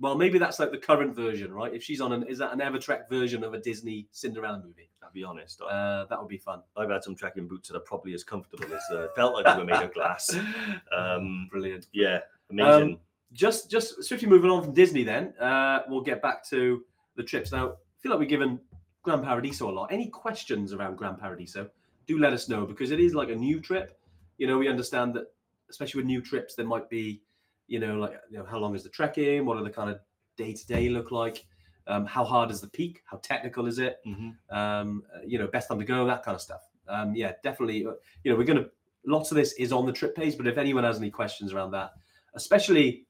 Well, 0.00 0.16
maybe 0.16 0.38
that's 0.38 0.58
like 0.58 0.70
the 0.70 0.78
current 0.78 1.14
version, 1.14 1.52
right? 1.52 1.72
If 1.74 1.82
she's 1.82 2.00
on 2.00 2.12
an, 2.12 2.22
is 2.24 2.38
that 2.38 2.52
an 2.52 2.60
Evertrek 2.60 3.08
version 3.10 3.44
of 3.44 3.52
a 3.52 3.58
Disney 3.58 4.08
Cinderella 4.12 4.62
movie? 4.64 4.88
I'll 5.02 5.12
be 5.12 5.22
honest. 5.24 5.60
I, 5.62 5.66
Uh, 5.66 6.06
that 6.06 6.18
would 6.18 6.28
be 6.28 6.38
fun. 6.38 6.62
I've 6.76 6.88
had 6.88 7.04
some 7.04 7.14
trekking 7.14 7.46
boots 7.46 7.68
that 7.68 7.76
are 7.76 7.80
probably 7.80 8.14
as 8.14 8.24
comfortable 8.24 8.64
as 8.74 8.82
uh, 8.96 9.08
felt 9.14 9.34
like 9.34 9.44
they 9.44 9.58
were 9.58 9.64
made 9.64 9.82
of 9.82 9.92
glass. 9.92 10.34
Um, 10.96 11.48
Brilliant. 11.50 11.86
yeah, 11.92 12.20
amazing. 12.50 12.98
Just, 13.32 13.70
just 13.70 14.02
swiftly 14.02 14.28
moving 14.28 14.50
on 14.50 14.62
from 14.64 14.72
Disney, 14.74 15.04
then 15.04 15.34
uh, 15.38 15.80
we'll 15.88 16.00
get 16.00 16.20
back 16.20 16.44
to 16.48 16.82
the 17.16 17.22
trips. 17.22 17.52
Now, 17.52 17.68
I 17.68 17.72
feel 18.00 18.10
like 18.10 18.18
we've 18.18 18.28
given 18.28 18.58
Grand 19.02 19.22
Paradiso 19.22 19.70
a 19.70 19.72
lot. 19.72 19.92
Any 19.92 20.08
questions 20.08 20.72
around 20.72 20.96
Grand 20.96 21.18
Paradiso? 21.18 21.68
Do 22.06 22.18
let 22.18 22.32
us 22.32 22.48
know 22.48 22.66
because 22.66 22.90
it 22.90 22.98
is 23.00 23.14
like 23.14 23.28
a 23.28 23.36
new 23.36 23.60
trip. 23.60 23.98
You 24.38 24.46
know, 24.46 24.58
we 24.58 24.68
understand 24.68 25.14
that, 25.14 25.26
especially 25.68 25.98
with 26.00 26.06
new 26.06 26.20
trips, 26.22 26.54
there 26.54 26.66
might 26.66 26.88
be, 26.90 27.22
you 27.70 27.78
know, 27.78 27.94
like 27.94 28.14
you 28.30 28.36
know, 28.38 28.44
how 28.44 28.58
long 28.58 28.74
is 28.74 28.82
the 28.82 28.88
trekking? 28.90 29.46
What 29.46 29.56
are 29.56 29.62
the 29.64 29.70
kind 29.70 29.88
of 29.88 30.00
day 30.36 30.52
to 30.52 30.66
day 30.66 30.88
look 30.90 31.10
like? 31.10 31.46
Um, 31.86 32.04
how 32.04 32.24
hard 32.24 32.50
is 32.50 32.60
the 32.60 32.68
peak? 32.68 33.02
How 33.06 33.18
technical 33.18 33.66
is 33.66 33.78
it? 33.78 33.98
Mhm. 34.06 34.34
um, 34.50 35.02
uh, 35.14 35.20
you 35.26 35.38
know, 35.38 35.46
best 35.46 35.68
time 35.68 35.78
to 35.78 35.84
go, 35.84 36.04
that 36.06 36.22
kind 36.24 36.34
of 36.34 36.42
stuff. 36.42 36.62
Um, 36.88 37.14
yeah, 37.14 37.32
definitely. 37.42 37.86
uh, 37.86 37.92
You 38.24 38.30
know, 38.32 38.36
we're 38.38 38.44
going 38.52 38.62
to, 38.64 38.70
lots 39.06 39.30
of 39.30 39.36
this 39.36 39.52
is 39.54 39.72
on 39.72 39.86
the 39.86 39.92
trip 39.92 40.14
page, 40.16 40.36
but 40.36 40.46
if 40.46 40.58
anyone 40.58 40.84
has 40.84 40.98
any 40.98 41.10
questions 41.10 41.52
around 41.52 41.70
that, 41.72 41.92
especially, 42.34 43.06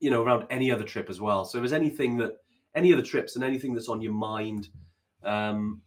you 0.00 0.10
know, 0.10 0.22
around 0.22 0.46
any 0.50 0.70
other 0.70 0.84
trip 0.84 1.08
as 1.10 1.20
well. 1.20 1.44
So 1.44 1.58
if 1.58 1.62
there's 1.62 1.72
anything 1.72 2.18
that, 2.18 2.32
any 2.74 2.92
other 2.92 3.02
trips 3.02 3.36
and 3.36 3.44
anything 3.44 3.74
that's 3.74 3.88
on 3.88 4.00
your 4.00 4.12
mind, 4.12 4.68
um, 5.24 5.82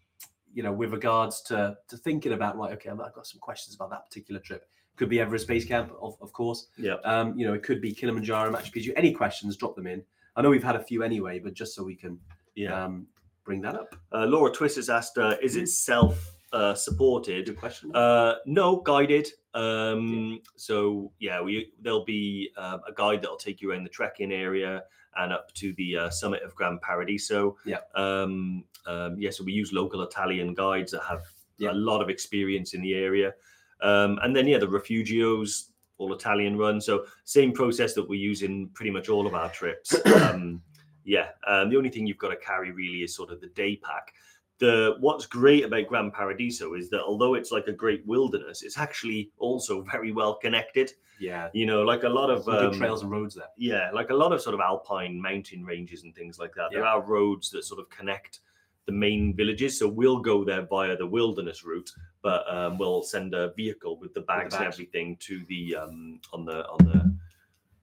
you 0.53 0.63
know, 0.63 0.73
with 0.73 0.91
regards 0.91 1.41
to 1.43 1.77
to 1.89 1.97
thinking 1.97 2.33
about, 2.33 2.57
right, 2.57 2.73
okay, 2.73 2.89
I've 2.89 2.97
got 2.97 3.27
some 3.27 3.39
questions 3.39 3.75
about 3.75 3.89
that 3.91 4.05
particular 4.05 4.39
trip. 4.39 4.65
Could 4.95 5.09
be 5.09 5.19
Everest 5.19 5.47
Base 5.47 5.65
Camp, 5.65 5.91
of, 6.01 6.15
of 6.21 6.31
course. 6.31 6.67
Yeah. 6.77 6.95
Um, 7.03 7.37
you 7.37 7.45
know, 7.45 7.53
it 7.53 7.63
could 7.63 7.81
be 7.81 7.91
Kilimanjaro, 7.93 8.51
Machu 8.51 8.71
Picchu. 8.73 8.93
Any 8.95 9.11
questions, 9.11 9.57
drop 9.57 9.75
them 9.75 9.87
in. 9.87 10.01
I 10.35 10.41
know 10.41 10.49
we've 10.49 10.63
had 10.63 10.75
a 10.75 10.83
few 10.83 11.03
anyway, 11.03 11.39
but 11.39 11.53
just 11.53 11.75
so 11.75 11.83
we 11.83 11.95
can 11.95 12.19
Yeah. 12.55 12.85
um, 12.85 13.07
bring 13.43 13.61
that 13.61 13.75
up. 13.75 13.95
Uh, 14.11 14.25
Laura 14.25 14.51
Twist 14.51 14.77
has 14.77 14.89
asked, 14.89 15.17
uh, 15.17 15.35
is 15.41 15.55
it 15.57 15.67
self 15.67 16.31
uh, 16.53 16.73
supported? 16.73 17.45
Good 17.45 17.57
question. 17.57 17.91
Uh, 17.93 18.35
no, 18.45 18.77
guided. 18.81 19.27
Um, 19.53 20.39
so 20.55 21.11
yeah, 21.19 21.41
we 21.41 21.71
there'll 21.81 22.05
be 22.05 22.49
uh, 22.57 22.77
a 22.87 22.93
guide 22.93 23.21
that'll 23.21 23.37
take 23.37 23.61
you 23.61 23.71
around 23.71 23.83
the 23.83 23.89
trekking 23.89 24.31
area 24.31 24.83
and 25.17 25.31
up 25.31 25.53
to 25.55 25.73
the 25.77 25.95
uh, 25.97 26.09
summit 26.09 26.43
of 26.43 26.53
Gran 26.55 26.77
Paradiso. 26.81 27.55
Yeah. 27.65 27.77
Um, 27.95 28.63
um, 28.85 29.15
yeah, 29.17 29.29
so 29.31 29.43
we 29.45 29.53
use 29.53 29.71
local 29.73 30.01
Italian 30.03 30.53
guides 30.53 30.91
that 30.91 31.03
have 31.03 31.21
Yeah. 31.57 31.71
a 31.71 31.73
lot 31.73 32.01
of 32.01 32.09
experience 32.09 32.73
in 32.73 32.81
the 32.81 32.93
area. 32.93 33.33
Um, 33.81 34.19
and 34.23 34.35
then 34.35 34.47
yeah, 34.47 34.57
the 34.57 34.67
refugios, 34.67 35.69
all 35.97 36.13
Italian 36.13 36.57
run. 36.57 36.81
So 36.81 37.05
same 37.23 37.51
process 37.51 37.93
that 37.93 38.07
we 38.07 38.17
use 38.17 38.41
in 38.41 38.69
pretty 38.69 38.91
much 38.91 39.09
all 39.09 39.27
of 39.27 39.33
our 39.33 39.49
trips. 39.49 39.95
um, 40.15 40.61
yeah, 41.03 41.29
um, 41.47 41.69
the 41.69 41.77
only 41.77 41.89
thing 41.89 42.05
you've 42.07 42.17
got 42.17 42.29
to 42.29 42.37
carry 42.37 42.71
really 42.71 43.03
is 43.03 43.15
sort 43.15 43.31
of 43.31 43.39
the 43.41 43.47
day 43.47 43.75
pack 43.77 44.13
the 44.59 44.95
what's 44.99 45.25
great 45.25 45.65
about 45.65 45.87
Gran 45.87 46.11
Paradiso 46.11 46.75
is 46.75 46.89
that 46.89 47.01
although 47.01 47.33
it's 47.33 47.51
like 47.51 47.67
a 47.67 47.73
great 47.73 48.05
wilderness, 48.05 48.63
it's 48.63 48.77
actually 48.77 49.31
also 49.37 49.81
very 49.91 50.11
well 50.11 50.35
connected. 50.35 50.91
yeah, 51.19 51.49
You 51.53 51.65
know, 51.65 51.83
like 51.83 52.03
a 52.03 52.09
lot 52.09 52.29
of 52.29 52.47
um, 52.47 52.73
trails 52.73 53.01
and 53.01 53.11
roads 53.11 53.35
there. 53.35 53.47
yeah, 53.57 53.89
like 53.93 54.09
a 54.09 54.15
lot 54.15 54.31
of 54.31 54.41
sort 54.41 54.53
of 54.53 54.61
alpine 54.61 55.21
mountain 55.21 55.63
ranges 55.63 56.03
and 56.03 56.15
things 56.15 56.39
like 56.39 56.53
that. 56.55 56.69
There 56.71 56.85
are 56.85 57.01
roads 57.01 57.49
that 57.51 57.63
sort 57.65 57.79
of 57.79 57.89
connect 57.89 58.39
the 58.85 58.91
main 58.91 59.35
villages. 59.35 59.79
So 59.79 59.87
we'll 59.87 60.19
go 60.19 60.43
there 60.43 60.65
via 60.65 60.95
the 60.95 61.07
wilderness 61.07 61.63
route, 61.63 61.89
but 62.21 62.45
um, 62.53 62.77
we'll 62.77 63.03
send 63.03 63.33
a 63.33 63.53
vehicle 63.55 63.97
with 63.99 64.13
the 64.13 64.21
bags, 64.21 64.53
and 64.55 64.63
bags. 64.63 64.75
everything 64.75 65.17
to 65.21 65.43
the 65.47 65.75
um, 65.75 66.19
on 66.33 66.45
the 66.45 66.67
on 66.67 66.85
the 66.85 67.15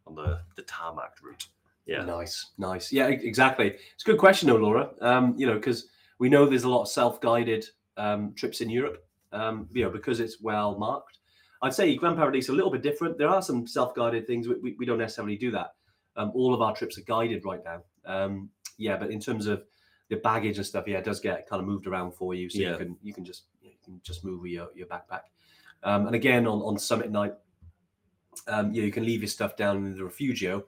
on 0.07 0.15
the 0.15 0.41
the 0.57 0.63
tarmac 0.63 1.17
route. 1.23 1.49
Yeah. 1.87 2.05
Nice, 2.05 2.53
nice. 2.59 2.93
Yeah, 2.93 3.09
exactly. 3.09 3.69
It's 3.95 4.05
a 4.07 4.11
good 4.11 4.19
question, 4.19 4.49
though, 4.49 4.57
Laura. 4.57 4.91
Um, 5.01 5.35
you 5.37 5.47
know, 5.47 5.55
because 5.55 5.89
we 6.21 6.29
know 6.29 6.47
there's 6.47 6.63
a 6.63 6.69
lot 6.69 6.83
of 6.83 6.89
self-guided 6.89 7.67
um, 7.97 8.35
trips 8.37 8.61
in 8.61 8.71
Europe. 8.71 9.05
Um, 9.33 9.67
you 9.73 9.83
know, 9.83 9.91
because 9.91 10.21
it's 10.21 10.41
well 10.43 10.79
marked. 10.79 11.19
I'd 11.63 11.75
say 11.75 11.95
Grand 11.97 12.17
Paradiso 12.17 12.53
a 12.53 12.55
little 12.55 12.71
bit 12.71 12.83
different. 12.83 13.17
There 13.17 13.29
are 13.29 13.41
some 13.41 13.67
self-guided 13.67 14.27
things. 14.27 14.47
We, 14.47 14.57
we, 14.57 14.77
we 14.79 14.87
don't 14.87 14.99
necessarily 14.99 15.37
do 15.37 15.51
that. 15.53 15.75
Um, 16.17 16.31
all 16.35 16.53
of 16.53 16.61
our 16.61 16.75
trips 16.75 16.99
are 16.99 17.03
guided 17.03 17.45
right 17.45 17.61
now. 17.65 17.83
Um, 18.05 18.51
yeah, 18.77 18.97
but 18.97 19.11
in 19.11 19.21
terms 19.21 19.47
of 19.47 19.65
the 20.13 20.19
baggage 20.19 20.59
and 20.59 20.67
stuff, 20.67 20.87
yeah, 20.87 20.99
it 20.99 21.05
does 21.05 21.21
get 21.21 21.49
kind 21.49 21.61
of 21.61 21.67
moved 21.67 21.87
around 21.87 22.13
for 22.13 22.35
you, 22.35 22.51
so 22.51 22.59
Yeah. 22.59 22.73
you 22.73 22.77
can 22.77 22.97
you 23.03 23.15
can 23.15 23.25
just 23.25 23.45
you 23.63 23.71
can 23.83 23.99
just 24.05 24.25
move 24.25 24.47
your, 24.47 24.69
your 24.75 24.87
backpack. 24.87 25.23
Um, 25.83 26.07
and 26.07 26.15
again, 26.15 26.47
on 26.47 26.61
on 26.61 26.79
summit 26.79 27.11
night, 27.11 27.33
um, 28.47 28.73
yeah, 28.75 28.83
you 28.83 28.93
can 28.93 29.07
leave 29.07 29.23
your 29.23 29.29
stuff 29.29 29.57
down 29.57 29.77
in 29.79 29.97
the 29.97 30.05
refugio 30.05 30.65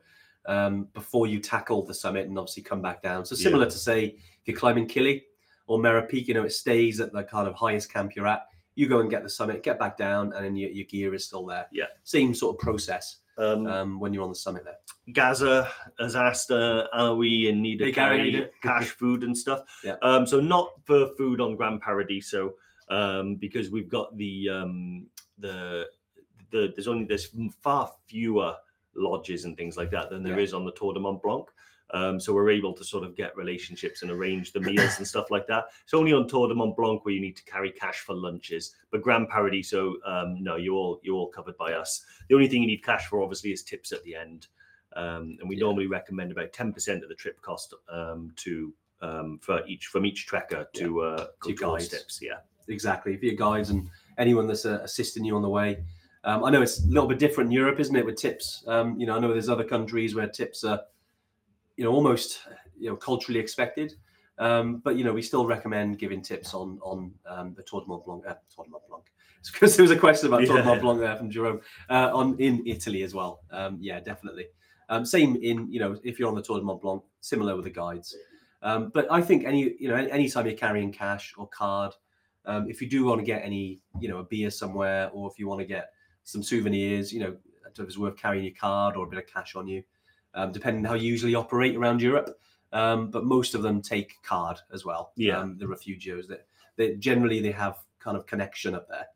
um, 0.47 0.89
before 0.95 1.27
you 1.27 1.41
tackle 1.41 1.85
the 1.85 1.93
summit 1.93 2.27
and 2.27 2.39
obviously 2.39 2.63
come 2.63 2.81
back 2.81 3.03
down. 3.03 3.25
So 3.27 3.35
Yeah. 3.35 3.43
similar 3.45 3.67
to 3.67 3.79
say 3.79 4.17
if 4.41 4.43
you're 4.47 4.57
climbing 4.57 4.89
Kili 4.89 5.23
or 5.67 5.79
Mera 5.79 6.03
Peak, 6.07 6.27
you 6.29 6.35
know, 6.35 6.45
it 6.45 6.53
stays 6.53 7.01
at 7.01 7.13
the 7.13 7.23
kind 7.23 7.47
of 7.47 7.55
highest 7.55 7.93
camp 7.93 8.17
you're 8.17 8.27
at. 8.27 8.47
You 8.77 8.89
go 8.89 9.01
and 9.01 9.11
get 9.11 9.23
the 9.23 9.31
summit, 9.31 9.63
get 9.63 9.79
back 9.79 9.97
down, 9.97 10.33
and 10.33 10.45
then 10.45 10.57
your, 10.57 10.71
your 10.71 10.85
gear 10.87 11.15
is 11.15 11.25
still 11.27 11.45
there. 11.47 11.67
Yeah. 11.71 11.87
Same 12.03 12.35
sort 12.35 12.57
of 12.57 12.61
process 12.61 13.19
Um, 13.37 13.67
um, 13.67 13.99
when 14.01 14.15
you're 14.15 14.23
on 14.23 14.29
the 14.29 14.35
summit 14.37 14.63
there. 14.65 14.79
Gaza 15.13 15.69
has 15.99 16.15
asked, 16.15 16.53
uh, 16.53 16.87
are 16.93 17.17
we 17.17 17.49
in 17.49 17.61
need 17.63 17.83
of 17.83 17.93
carry 17.93 18.33
how 18.63 18.79
cash 18.79 18.91
food 18.91 19.25
and 19.25 19.37
stuff? 19.37 19.63
Yeah. 19.83 19.97
Um, 20.03 20.25
so 20.25 20.39
not 20.41 20.71
for 20.85 21.09
food 21.17 21.41
on 21.41 21.57
Grand 21.57 21.81
Paradiso, 21.81 22.55
um, 22.91 23.35
because 23.35 23.71
we've 23.71 23.89
got 23.89 24.17
the 24.17 24.49
um, 24.49 25.07
the 25.39 25.87
the 26.53 26.73
there's 26.77 26.87
only 26.87 27.07
there's 27.07 27.29
far 27.61 27.91
fewer 28.07 28.55
lodges 28.95 29.45
and 29.45 29.57
things 29.57 29.77
like 29.77 29.91
that 29.91 30.11
than 30.11 30.23
there 30.23 30.39
is 30.39 30.53
Yeah. 30.53 30.59
on 30.59 30.65
the 30.65 30.73
Tour 30.73 30.95
de 30.95 31.01
Mont 31.01 31.21
Blanc. 31.21 31.49
Um, 31.95 32.19
so 32.19 32.33
we're 32.35 32.51
able 32.51 32.73
to 32.75 32.83
sort 32.85 33.05
of 33.05 33.15
get 33.15 33.37
relationships 33.37 34.03
and 34.03 34.11
arrange 34.11 34.53
the 34.53 34.59
meals 34.61 34.99
and 34.99 35.07
stuff 35.07 35.31
like 35.31 35.47
that. 35.47 35.67
It's 35.85 35.95
only 35.95 36.13
on 36.13 36.27
Tour 36.27 36.49
de 36.49 36.55
Mont 36.55 36.77
Blanc 36.77 37.05
where 37.05 37.15
you 37.15 37.21
need 37.21 37.37
to 37.37 37.45
carry 37.45 37.71
cash 37.71 38.01
for 38.01 38.15
lunches. 38.15 38.75
But 38.91 39.01
Grand 39.03 39.29
Paradiso, 39.29 39.95
um, 40.05 40.43
no, 40.43 40.57
you're 40.57 40.75
all 40.75 41.01
you're 41.05 41.15
all 41.15 41.29
covered 41.29 41.57
by 41.57 41.75
us. 41.75 42.05
The 42.29 42.35
only 42.35 42.49
thing 42.49 42.63
you 42.63 42.67
need 42.67 42.83
cash 42.85 43.07
for, 43.07 43.23
obviously, 43.23 43.53
is 43.53 43.63
tips 43.63 43.93
at 43.93 44.03
the 44.03 44.17
end. 44.17 44.49
Um, 44.97 45.37
and 45.41 45.49
we 45.49 45.57
Yeah. 45.57 45.63
normally 45.67 45.87
recommend 45.87 46.33
about 46.33 46.53
ten 46.53 46.73
percent 46.73 47.03
of 47.05 47.09
the 47.09 47.15
trip 47.15 47.41
cost 47.43 47.75
um, 47.89 48.33
to 48.37 48.75
um, 49.01 49.39
for 49.41 49.65
each 49.67 49.87
from 49.87 50.05
each 50.05 50.27
trekker 50.29 50.67
to 50.75 51.01
uh, 51.03 51.27
go 51.41 51.49
To 51.51 51.55
guides. 51.55 51.89
tips. 51.89 52.19
Yeah, 52.21 52.39
Exactly. 52.69 53.17
For 53.17 53.27
your 53.27 53.35
guides 53.37 53.71
and 53.71 53.89
anyone 54.19 54.47
that's 54.49 54.65
uh, 54.67 54.81
assisting 54.83 55.25
you 55.25 55.37
on 55.37 55.43
the 55.43 55.49
way. 55.49 55.85
Um, 56.25 56.43
I 56.43 56.51
know 56.51 56.63
it's 56.63 56.83
a 56.83 56.87
little 56.89 57.07
bit 57.09 57.19
different 57.19 57.49
in 57.49 57.53
Europe, 57.53 57.79
isn't 57.81 57.95
it, 57.95 58.07
with 58.07 58.17
tips? 58.17 58.65
Um, 58.67 58.99
you 58.99 59.05
know, 59.07 59.15
I 59.15 59.19
know 59.21 59.31
there's 59.33 59.51
other 59.51 59.63
countries 59.65 60.15
where 60.15 60.27
tips 60.27 60.65
are, 60.65 60.81
you 61.77 61.85
know, 61.85 61.93
almost 61.93 62.41
you 62.79 62.89
know 62.89 62.97
culturally 62.97 63.41
expected. 63.41 63.95
Um, 64.39 64.79
but 64.85 64.97
you 64.97 65.05
know, 65.05 65.13
we 65.13 65.23
still 65.23 65.47
recommend 65.47 65.99
giving 65.99 66.23
tips 66.23 66.55
on 66.55 66.79
on 66.83 67.13
um, 67.27 67.55
the 67.55 67.63
Tour 67.63 67.83
de 67.83 67.89
Mont 67.89 68.05
Blanc. 68.05 68.25
Uh, 68.27 68.35
Tour 68.55 68.65
de 68.65 68.71
Mont 68.71 68.83
Blanc. 68.89 69.05
It's 69.45 69.51
because 69.51 69.77
there 69.77 69.83
was 69.83 69.91
a 69.91 69.99
question 69.99 70.29
about 70.29 70.47
Tour 70.47 70.57
de 70.57 70.65
Mont 70.65 70.81
Blanc 70.81 70.99
there 70.99 71.17
from 71.17 71.31
Jerome 71.31 71.61
uh, 71.91 72.11
on 72.15 72.35
in 72.39 72.63
Italy 72.67 73.03
as 73.03 73.13
well. 73.13 73.41
Um, 73.51 73.77
yeah, 73.79 74.01
definitely. 74.01 74.47
Um, 74.89 75.05
same 75.05 75.37
in 75.37 75.71
you 75.71 75.81
know 75.81 75.99
if 76.03 76.19
you're 76.19 76.29
on 76.29 76.35
the 76.35 76.43
Tour 76.43 76.59
de 76.59 76.65
Mont 76.65 76.81
Blanc, 76.81 77.03
similar 77.21 77.55
with 77.55 77.65
the 77.65 77.71
guides. 77.71 78.17
Um, 78.63 78.91
but 78.95 79.07
I 79.11 79.21
think 79.21 79.45
any 79.45 79.75
you 79.79 79.89
know 79.89 79.97
any 79.97 80.11
anytime 80.11 80.47
you're 80.47 80.57
carrying 80.57 80.91
cash 80.91 81.35
or 81.37 81.47
card, 81.49 81.93
um, 82.47 82.71
if 82.71 82.81
you 82.81 82.89
do 82.89 83.05
want 83.05 83.21
to 83.21 83.25
get 83.25 83.45
any 83.45 83.83
you 84.01 84.09
know 84.09 84.19
a 84.19 84.25
beer 84.25 84.51
somewhere 84.51 85.11
or 85.13 85.31
if 85.31 85.39
you 85.39 85.47
want 85.47 85.61
to 85.61 85.67
get 85.67 85.91
some 86.25 86.43
souvenirs, 86.43 87.13
you 87.13 87.21
know, 87.21 87.37
I 87.67 87.69
don't 87.75 87.79
know 87.79 87.85
if 87.85 87.89
it's 87.89 87.99
worth 87.99 88.17
carrying 88.17 88.45
your 88.45 88.55
card 88.59 88.97
or 88.97 89.05
a 89.05 89.09
bit 89.09 89.19
of 89.19 89.27
cash 89.27 89.55
on 89.57 89.69
you, 89.69 89.83
um, 90.35 90.53
depending 90.53 90.85
on 90.85 90.91
how 90.91 90.97
you 90.97 91.11
usually 91.11 91.35
operate 91.35 91.77
around 91.77 92.03
Europe. 92.03 92.39
Um, 92.73 93.11
but 93.11 93.25
most 93.25 93.55
of 93.55 93.63
them 93.63 93.81
take 93.81 94.21
card 94.23 94.59
as 94.73 94.85
well. 94.85 95.13
Yeah. 95.17 95.39
Um, 95.39 95.57
the 95.57 95.67
refugios 95.67 96.27
that 96.27 96.47
they 96.77 96.97
generally 96.97 97.41
they 97.41 97.53
have 97.53 97.79
kind 98.01 98.17
of 98.17 98.27
connection 98.27 98.75
up 98.75 98.89
there. 98.89 99.07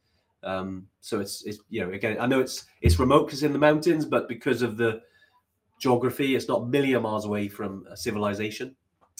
Um, 0.44 0.86
so 1.00 1.20
it's 1.20 1.42
it's 1.44 1.58
you 1.68 1.80
know 1.84 1.92
again 1.92 2.18
I 2.20 2.26
know 2.26 2.40
it's 2.40 2.66
it's 2.80 3.00
remote 3.00 3.26
because 3.26 3.42
in 3.42 3.52
the 3.52 3.58
mountains, 3.58 4.04
but 4.04 4.28
because 4.28 4.62
of 4.62 4.76
the 4.76 5.02
geography, 5.80 6.36
it's 6.36 6.48
not 6.48 6.62
a 6.62 6.66
million 6.66 7.02
miles 7.02 7.24
away 7.24 7.48
from 7.48 7.84
a 7.90 7.96
civilization. 7.96 8.76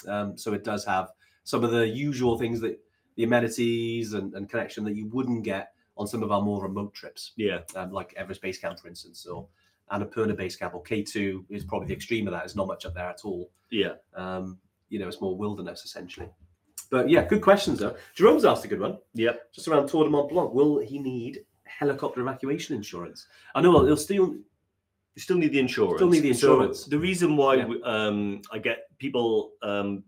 Um, 0.06 0.38
so 0.38 0.52
it 0.52 0.62
does 0.62 0.84
have 0.84 1.10
some 1.42 1.64
of 1.64 1.72
the 1.72 1.88
usual 1.88 2.38
things 2.38 2.60
that 2.60 2.78
the 3.16 3.24
amenities 3.24 4.12
and, 4.12 4.34
and 4.34 4.48
connection 4.48 4.84
that 4.84 4.94
you 4.94 5.06
wouldn't 5.08 5.42
get 5.42 5.72
on 5.96 6.06
some 6.06 6.22
of 6.22 6.30
our 6.30 6.40
more 6.40 6.62
remote 6.62 6.94
trips, 6.94 7.32
yeah, 7.36 7.58
um, 7.74 7.90
like 7.90 8.14
Everest 8.16 8.40
Base 8.40 8.58
Camp, 8.58 8.78
for 8.78 8.86
instance, 8.86 9.26
or 9.26 9.48
Annapurna 9.92 10.36
Base 10.36 10.56
Camp, 10.56 10.74
or 10.74 10.82
K2 10.82 11.44
is 11.50 11.64
probably 11.64 11.88
the 11.88 11.94
extreme 11.94 12.26
of 12.26 12.32
that. 12.32 12.40
There's 12.40 12.56
not 12.56 12.66
much 12.66 12.84
up 12.86 12.94
there 12.94 13.08
at 13.08 13.20
all. 13.24 13.50
yeah. 13.70 13.94
Um, 14.14 14.58
you 14.90 14.98
know, 14.98 15.06
it's 15.06 15.20
more 15.20 15.36
wilderness 15.36 15.84
essentially. 15.84 16.28
But 16.90 17.10
yeah, 17.10 17.22
good 17.26 17.42
questions 17.42 17.78
though. 17.80 17.94
Jerome's 18.14 18.46
asked 18.46 18.64
a 18.64 18.68
good 18.68 18.80
one 18.80 18.96
Yep. 19.14 19.52
just 19.52 19.68
around 19.68 19.86
Tour 19.88 20.04
de 20.04 20.10
Mont 20.10 20.30
Blanc. 20.30 20.54
Will 20.54 20.78
he 20.78 20.98
need 20.98 21.40
helicopter 21.64 22.22
evacuation 22.22 22.74
insurance? 22.74 23.26
I 23.54 23.60
know 23.60 23.84
he'll 23.84 23.96
still 23.98 24.34
You 25.14 25.20
still 25.22 25.36
need 25.36 25.52
the 25.52 25.58
insurance. 25.58 25.96
Still 25.98 26.08
need 26.08 26.20
the 26.20 26.32
So 26.32 26.52
insurance. 26.54 26.84
the 26.84 26.98
reason 26.98 27.36
why 27.36 27.56
Yeah. 27.56 27.66
we- 27.66 27.82
um, 27.82 28.40
I 28.52 28.58
get 28.58 28.86
people 28.98 29.52
um, 29.62 30.04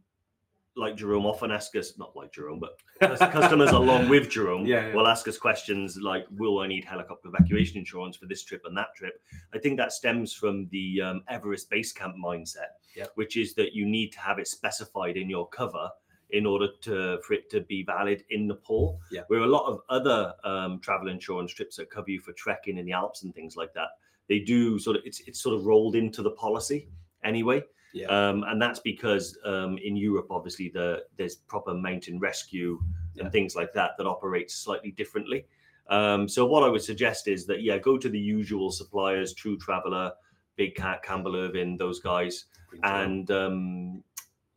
like 0.81 0.97
Jerome 0.97 1.27
often 1.27 1.51
ask 1.51 1.77
us, 1.77 1.97
not 1.99 2.16
like 2.16 2.33
Jerome, 2.33 2.59
but 2.59 2.73
cus- 3.01 3.19
customers 3.33 3.71
along 3.71 4.09
with 4.09 4.29
Jerome 4.31 4.66
Yeah, 4.73 4.88
yeah. 4.88 4.95
will 4.95 5.07
ask 5.07 5.29
us 5.29 5.38
questions 5.38 5.99
like, 6.01 6.25
"Will 6.33 6.59
I 6.61 6.66
need 6.66 6.85
helicopter 6.85 7.29
evacuation 7.29 7.77
insurance 7.79 8.16
for 8.16 8.27
this 8.27 8.43
trip 8.43 8.62
and 8.64 8.77
that 8.77 8.88
trip?" 8.97 9.14
I 9.55 9.59
think 9.59 9.77
that 9.77 9.93
stems 9.93 10.33
from 10.33 10.69
the 10.71 11.01
um, 11.03 11.23
Everest 11.29 11.71
base 11.71 11.93
camp 11.93 12.16
mindset, 12.16 12.71
Yeah. 12.97 13.07
which 13.14 13.37
is 13.37 13.55
that 13.55 13.75
you 13.75 13.85
need 13.87 14.11
to 14.12 14.21
have 14.21 14.38
it 14.38 14.49
specified 14.49 15.16
in 15.16 15.29
your 15.31 15.47
cover 15.49 15.88
in 16.31 16.47
order 16.47 16.69
to 16.83 17.19
for 17.27 17.35
it 17.35 17.51
to 17.51 17.61
be 17.62 17.83
valid 17.83 18.25
in 18.31 18.47
Nepal. 18.47 18.99
Yeah. 19.11 19.23
Where 19.29 19.40
a 19.40 19.47
lot 19.47 19.66
of 19.66 19.81
other 19.88 20.33
um, 20.45 20.81
travel 20.81 21.09
insurance 21.09 21.53
trips 21.53 21.77
that 21.77 21.90
cover 21.90 22.11
you 22.11 22.21
for 22.21 22.33
trekking 22.33 22.79
in 22.79 22.87
the 22.87 22.93
Alps 22.93 23.23
and 23.25 23.35
things 23.35 23.55
like 23.57 23.73
that, 23.75 23.88
they 24.29 24.38
do 24.38 24.79
sort 24.79 24.97
of 24.97 25.03
it's 25.05 25.21
it's 25.29 25.40
sort 25.43 25.55
of 25.57 25.66
rolled 25.66 25.95
into 25.97 26.23
the 26.23 26.31
policy 26.31 26.88
anyway. 27.25 27.62
Yeah. 27.92 28.07
Um, 28.07 28.44
and 28.44 28.61
that's 28.61 28.81
because 28.81 29.37
um, 29.44 29.79
in 29.79 29.96
Europe, 29.96 30.29
obviously, 30.31 30.68
the 30.68 31.05
there's 31.16 31.37
proper 31.37 31.74
mountain 31.74 32.18
rescue 32.18 32.81
and 33.18 33.31
things 33.31 33.55
like 33.55 33.72
that 33.74 33.92
that 33.98 34.07
operates 34.07 34.55
slightly 34.55 34.92
differently. 34.92 35.44
Um, 35.88 36.29
so 36.29 36.46
what 36.46 36.62
I 36.62 36.68
would 36.68 36.83
suggest 36.83 37.29
is 37.29 37.46
that 37.46 37.62
yeah, 37.62 37.76
go 37.79 37.98
to 37.98 38.09
the 38.09 38.18
usual 38.18 38.70
suppliers, 38.70 39.35
True 39.35 39.59
Traveller, 39.59 40.12
Big 40.57 40.74
Cat, 40.74 41.03
Campbell 41.03 41.37
Irvine, 41.37 41.76
those 41.76 42.00
guys, 42.00 42.46
and 42.85 43.31
um, 43.31 44.03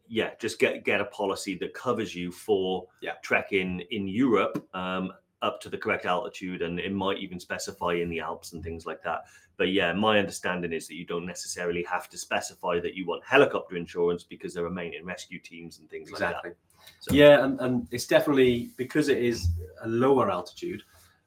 yeah, 0.07 0.31
just 0.39 0.59
get 0.59 0.85
get 0.85 1.01
a 1.01 1.05
policy 1.05 1.57
that 1.57 1.73
covers 1.73 2.15
you 2.15 2.31
for 2.31 2.87
Yeah. 3.01 3.13
trekking 3.23 3.81
in 3.89 4.07
Europe 4.07 4.65
um, 4.73 5.11
up 5.43 5.61
to 5.61 5.69
the 5.69 5.77
correct 5.77 6.05
altitude, 6.05 6.63
and 6.63 6.79
it 6.79 6.91
might 6.91 7.19
even 7.19 7.39
specify 7.39 7.93
in 7.93 8.09
the 8.09 8.19
Alps 8.19 8.53
and 8.53 8.63
things 8.63 8.87
like 8.87 9.03
that. 9.03 9.25
But 9.57 9.71
yeah, 9.71 9.93
my 9.93 10.17
understanding 10.17 10.73
is 10.73 10.87
that 10.87 10.95
you 10.95 11.05
don't 11.05 11.27
necessarily 11.27 11.83
have 11.83 12.09
to 12.09 12.17
specify 12.17 12.79
that 12.79 12.95
you 12.95 13.05
want 13.05 13.23
helicopter 13.23 13.75
insurance 13.75 14.23
because 14.23 14.53
there 14.53 14.65
are 14.65 14.71
mountain 14.71 15.05
rescue 15.05 15.37
teams 15.37 15.77
and 15.77 15.87
things 15.89 16.09
exactly. 16.09 16.49
like 16.49 16.57
that. 16.57 16.95
So, 16.99 17.13
Yeah, 17.13 17.43
and, 17.43 17.59
and 17.59 17.87
it's 17.91 18.07
definitely 18.07 18.71
because 18.77 19.09
it 19.09 19.19
is 19.19 19.49
a 19.83 19.87
lower 19.87 20.31
altitude. 20.31 20.81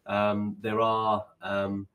Um, 0.07 0.57
there 0.61 0.81
are, 0.81 1.25
um, 1.43 1.87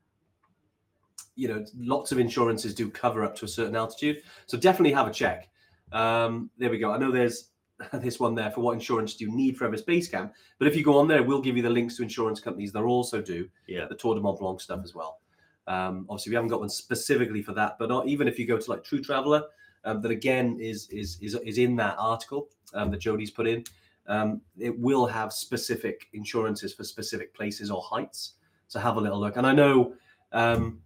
you 1.34 1.48
know, 1.48 1.64
lots 1.76 2.12
of 2.12 2.18
insurances 2.18 2.74
do 2.74 2.88
cover 2.88 3.24
up 3.24 3.34
to 3.36 3.44
a 3.44 3.48
certain 3.48 3.76
altitude. 3.76 4.22
So 4.46 4.56
definitely 4.56 4.92
have 4.92 5.08
a 5.08 5.12
check. 5.12 5.48
Um, 5.92 6.50
there 6.56 6.70
we 6.70 6.78
go. 6.78 6.92
I 6.92 6.98
know 6.98 7.10
there's 7.10 7.50
this 7.94 8.20
one 8.20 8.34
there 8.34 8.50
for 8.50 8.60
what 8.60 8.72
insurance 8.72 9.14
do 9.14 9.24
you 9.24 9.32
need 9.34 9.56
for 9.56 9.64
Everest 9.64 9.86
Base 9.86 10.08
Camp. 10.08 10.32
But 10.58 10.68
if 10.68 10.76
you 10.76 10.82
go 10.84 10.98
on 10.98 11.08
there, 11.08 11.22
we'll 11.22 11.40
give 11.40 11.56
you 11.56 11.62
the 11.62 11.70
links 11.70 11.96
to 11.96 12.02
insurance 12.02 12.40
companies 12.40 12.72
that 12.72 12.82
also 12.82 13.20
do 13.20 13.48
Yeah. 13.66 13.86
the 13.86 13.94
Tour 13.94 14.14
de 14.14 14.20
Mont 14.20 14.38
Blanc 14.38 14.60
stuff 14.60 14.80
as 14.84 14.94
well. 14.94 15.20
Um, 15.66 16.06
obviously, 16.08 16.30
we 16.30 16.34
haven't 16.34 16.50
got 16.50 16.60
one 16.60 16.68
specifically 16.68 17.42
for 17.42 17.52
that, 17.52 17.76
but 17.78 17.88
not, 17.88 18.08
even 18.08 18.26
if 18.26 18.38
you 18.38 18.46
go 18.46 18.58
to 18.58 18.70
like 18.70 18.82
True 18.84 19.00
Traveller, 19.00 19.44
um, 19.84 20.00
that 20.02 20.10
again 20.10 20.58
is 20.60 20.88
is 20.90 21.18
is 21.20 21.34
is 21.44 21.58
in 21.58 21.76
that 21.76 21.96
article 21.98 22.48
um, 22.74 22.90
that 22.90 22.98
Jody's 22.98 23.30
put 23.30 23.46
in. 23.46 23.64
Um, 24.06 24.40
it 24.58 24.76
will 24.78 25.06
have 25.06 25.32
specific 25.32 26.08
insurances 26.12 26.74
for 26.74 26.84
specific 26.84 27.34
places 27.34 27.70
or 27.70 27.80
heights. 27.82 28.34
So 28.68 28.80
have 28.80 28.96
a 28.96 29.00
little 29.00 29.20
look. 29.20 29.36
And 29.36 29.46
I 29.46 29.52
know 29.52 29.94
um, 30.32 30.80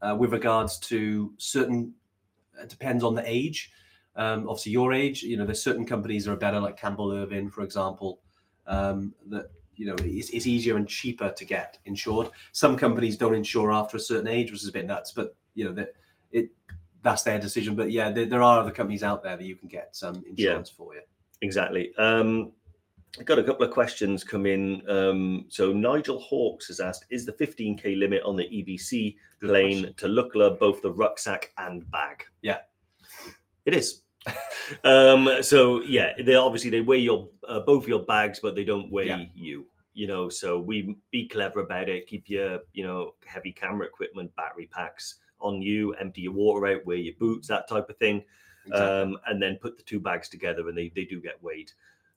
uh, 0.00 0.16
with 0.18 0.32
regards 0.32 0.78
to 0.78 1.32
certain, 1.36 1.92
it 2.62 2.68
depends 2.68 3.04
on 3.04 3.14
the 3.14 3.22
age. 3.26 3.72
Um, 4.16 4.48
obviously, 4.48 4.72
your 4.72 4.92
age, 4.92 5.22
you 5.22 5.36
know, 5.36 5.44
there's 5.44 5.62
certain 5.62 5.84
companies 5.86 6.24
that 6.24 6.32
are 6.32 6.36
better, 6.36 6.60
like 6.60 6.76
Campbell 6.76 7.12
Irvine, 7.12 7.50
for 7.50 7.62
example, 7.62 8.20
um, 8.66 9.14
that 9.26 9.50
you 9.76 9.86
know 9.86 9.96
it's, 10.04 10.30
it's 10.30 10.46
easier 10.46 10.76
and 10.76 10.88
cheaper 10.88 11.30
to 11.30 11.44
get 11.44 11.78
insured. 11.84 12.30
Some 12.52 12.76
companies 12.76 13.16
don't 13.16 13.34
insure 13.34 13.72
after 13.72 13.96
a 13.96 14.00
certain 14.00 14.28
age, 14.28 14.50
which 14.52 14.62
is 14.62 14.68
a 14.68 14.72
bit 14.72 14.86
nuts, 14.86 15.12
but 15.12 15.34
you 15.54 15.64
know 15.64 15.72
that 15.72 15.94
it 16.30 16.50
that's 17.02 17.22
their 17.22 17.38
decision. 17.38 17.74
But 17.74 17.90
yeah, 17.90 18.10
there, 18.10 18.26
there 18.26 18.42
are 18.42 18.60
other 18.60 18.70
companies 18.70 19.02
out 19.02 19.22
there 19.22 19.36
that 19.36 19.44
you 19.44 19.56
can 19.56 19.68
get 19.68 19.94
some 19.96 20.24
insurance 20.28 20.70
for 20.70 20.94
you. 20.94 21.02
Exactly. 21.42 21.94
Um, 21.96 22.52
I 23.18 23.22
got 23.22 23.38
a 23.38 23.44
couple 23.44 23.64
of 23.64 23.72
questions 23.72 24.24
come 24.24 24.44
in. 24.44 24.82
Um, 24.88 25.44
so 25.48 25.72
Nigel 25.72 26.18
Hawks 26.18 26.66
has 26.66 26.80
asked, 26.80 27.04
is 27.10 27.24
the 27.24 27.32
15k 27.32 27.98
limit 27.98 28.22
on 28.24 28.34
the 28.34 28.44
EBC 28.44 29.16
Good 29.40 29.48
plane 29.48 29.80
question. 29.82 29.94
to 29.98 30.06
Lukla 30.06 30.58
both 30.58 30.82
the 30.82 30.90
rucksack 30.90 31.52
and 31.58 31.88
bag? 31.92 32.24
Yeah. 32.42 32.58
It 33.66 33.74
is. 33.74 34.02
um, 34.84 35.28
so 35.42 35.82
yeah, 35.82 36.12
they 36.22 36.34
obviously 36.34 36.70
they 36.70 36.80
weigh 36.80 36.98
your 36.98 37.28
uh, 37.48 37.60
both 37.60 37.86
your 37.86 38.02
bags, 38.04 38.40
but 38.40 38.54
they 38.54 38.64
don't 38.64 38.90
weigh 38.90 39.08
Yeah. 39.08 39.24
you. 39.34 39.66
You 39.92 40.08
know, 40.08 40.28
so 40.28 40.58
we 40.58 40.96
be 41.12 41.28
clever 41.28 41.60
about 41.60 41.88
it. 41.88 42.08
Keep 42.08 42.28
your 42.28 42.60
you 42.72 42.84
know 42.84 43.14
heavy 43.26 43.52
camera 43.52 43.86
equipment, 43.86 44.34
battery 44.34 44.68
packs 44.72 45.16
on 45.40 45.62
you. 45.62 45.92
Empty 45.94 46.22
your 46.22 46.32
water 46.32 46.66
out. 46.66 46.86
Wear 46.86 46.96
your 46.96 47.14
boots, 47.18 47.48
that 47.48 47.68
type 47.68 47.88
of 47.90 47.96
thing 47.98 48.24
um, 48.72 49.18
and 49.26 49.42
then 49.42 49.56
put 49.60 49.76
the 49.76 49.82
two 49.82 50.00
bags 50.00 50.28
together 50.28 50.68
and 50.68 50.76
they, 50.76 50.90
they 50.94 51.04
do 51.04 51.20
get 51.20 51.42
weighed. 51.42 51.70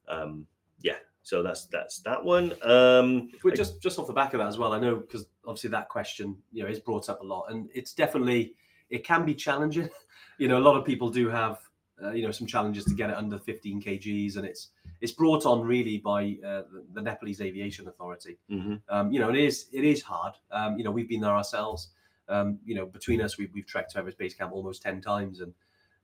Um, 0.07 0.47
yeah, 0.81 0.97
so 1.23 1.43
that's 1.43 1.65
that's 1.65 1.99
that 2.01 2.23
one. 2.23 2.53
Um, 2.63 3.29
But 3.43 3.55
just 3.55 3.81
just 3.81 3.99
off 3.99 4.07
the 4.07 4.13
back 4.13 4.33
of 4.33 4.39
that 4.39 4.47
as 4.47 4.57
well, 4.57 4.73
I 4.73 4.79
know 4.79 4.95
because 4.95 5.25
obviously 5.45 5.71
that 5.71 5.89
question 5.89 6.37
you 6.51 6.63
know 6.63 6.69
is 6.69 6.79
brought 6.79 7.09
up 7.09 7.21
a 7.21 7.25
lot, 7.25 7.47
and 7.49 7.69
it's 7.73 7.93
definitely 7.93 8.53
it 8.89 9.03
can 9.03 9.25
be 9.25 9.35
challenging. 9.35 9.89
You 10.39 10.47
know, 10.47 10.59
a 10.59 10.61
lot 10.61 10.77
of 10.77 10.85
people 10.85 11.09
do 11.09 11.29
have 11.29 11.57
uh, 12.03 12.11
you 12.11 12.23
know 12.23 12.31
some 12.31 12.47
challenges 12.47 12.85
to 12.85 12.93
get 12.93 13.09
it 13.09 13.15
under 13.15 13.37
15 13.39 13.81
kgs, 13.81 14.37
and 14.37 14.45
it's 14.45 14.69
it's 15.01 15.11
brought 15.11 15.45
on 15.45 15.61
really 15.61 15.97
by 15.97 16.37
uh, 16.45 16.63
the, 16.71 16.85
the 16.93 17.01
Nepalese 17.01 17.41
Aviation 17.41 17.87
Authority. 17.87 18.37
mhm. 18.51 18.81
Um, 18.89 19.11
you 19.11 19.19
know, 19.19 19.29
it 19.29 19.35
is 19.35 19.67
it 19.71 19.83
is 19.83 20.01
hard. 20.01 20.33
Um, 20.51 20.77
you 20.77 20.83
know, 20.83 20.91
we've 20.91 21.09
been 21.09 21.21
there 21.21 21.35
ourselves. 21.35 21.89
Um, 22.29 22.59
you 22.65 22.75
know, 22.75 22.85
between 22.85 23.21
us, 23.21 23.37
we've 23.37 23.53
we've 23.53 23.65
trekked 23.65 23.91
to 23.91 23.99
Everest 23.99 24.17
Base 24.17 24.33
Camp 24.33 24.51
almost 24.53 24.81
10 24.81 25.01
times, 25.01 25.39
and 25.41 25.53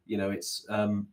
you 0.05 0.17
know, 0.17 0.31
it's 0.31 0.65
um, 0.69 1.07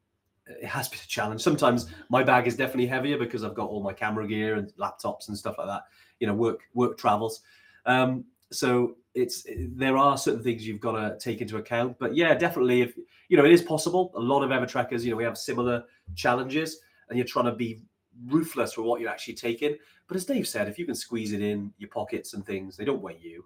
it 0.47 0.67
has 0.67 0.89
been 0.89 1.01
a 1.03 1.09
challenge. 1.09 1.41
Sometimes 1.41 1.87
my 2.09 2.23
bag 2.23 2.47
is 2.47 2.57
definitely 2.57 2.87
heavier 2.87 3.19
because 3.19 3.45
I've 3.45 3.55
got 3.55 3.69
all 3.69 3.83
my 3.83 3.93
camera 3.93 4.27
gear 4.27 4.57
and 4.57 4.73
laptops 4.77 5.29
and 5.29 5.37
stuff 5.37 5.57
like 5.59 5.67
that. 5.67 5.85
You 6.19 6.27
know, 6.27 6.35
work 6.35 6.61
work 6.75 6.99
travels. 6.99 7.41
Um, 7.87 8.25
so 8.51 8.97
it's 9.15 9.47
there 9.75 9.97
are 9.97 10.17
certain 10.17 10.43
things 10.43 10.67
you've 10.67 10.81
got 10.81 10.93
to 10.93 11.19
take 11.19 11.41
into 11.41 11.57
account. 11.57 11.99
But 11.99 12.15
yeah, 12.15 12.35
definitely, 12.35 12.83
if 12.83 12.97
you 13.29 13.37
know, 13.37 13.45
it 13.45 13.53
is 13.53 13.63
possible. 13.63 14.13
A 14.15 14.21
lot 14.21 14.43
of 14.43 14.53
ever 14.53 14.67
trekkers, 14.67 15.05
you 15.05 15.11
know, 15.11 15.17
we 15.17 15.25
have 15.25 15.37
similar 15.37 15.85
challenges, 16.15 16.81
and 17.09 17.19
you're 17.19 17.27
trying 17.27 17.47
to 17.47 17.53
be 17.53 17.83
ruthless 18.27 18.77
with 18.77 18.87
what 18.87 19.01
you're 19.01 19.11
actually 19.11 19.35
taking. 19.35 19.77
But 20.07 20.17
as 20.17 20.25
Dave 20.25 20.49
said, 20.49 20.69
if 20.69 20.79
you 20.79 20.87
can 20.87 20.95
squeeze 20.95 21.33
it 21.33 21.43
in 21.43 21.73
your 21.79 21.91
pockets 21.91 22.35
and 22.35 22.45
things, 22.45 22.77
they 22.77 22.85
don't 22.85 23.03
weigh 23.03 23.19
you. 23.21 23.45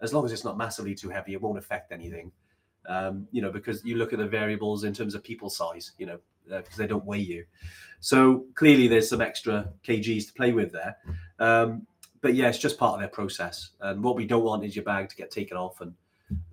As 0.00 0.12
long 0.12 0.24
as 0.24 0.32
it's 0.32 0.44
not 0.44 0.56
massively 0.56 0.94
too 0.94 1.08
heavy, 1.08 1.32
it 1.34 1.42
won't 1.42 1.58
affect 1.58 1.92
anything. 1.92 2.30
Um, 2.86 3.26
you 3.32 3.40
know, 3.40 3.50
because 3.50 3.84
you 3.84 3.96
look 3.96 4.12
at 4.12 4.18
the 4.18 4.26
variables 4.26 4.84
in 4.84 4.92
terms 4.92 5.14
of 5.14 5.24
people 5.24 5.48
size, 5.48 5.92
you 5.98 6.06
know, 6.06 6.18
because 6.48 6.76
they 6.76 6.86
don't 6.86 7.04
weigh 7.04 7.18
you. 7.18 7.44
So 8.00 8.44
clearly, 8.54 8.86
there's 8.86 9.08
some 9.08 9.20
extra 9.20 9.70
kgs 9.86 10.26
to 10.26 10.32
play 10.34 10.52
with 10.52 10.72
there. 10.72 10.96
Um, 11.38 11.86
but 12.24 12.34
yeah, 12.34 12.48
it's 12.48 12.56
just 12.56 12.78
part 12.78 12.94
of 12.94 13.00
their 13.00 13.08
process. 13.10 13.72
And 13.82 14.02
what 14.02 14.16
we 14.16 14.24
don't 14.26 14.44
want 14.44 14.64
is 14.64 14.74
your 14.74 14.84
bag 14.86 15.10
to 15.10 15.14
get 15.14 15.30
taken 15.30 15.58
off 15.58 15.82
and 15.82 15.92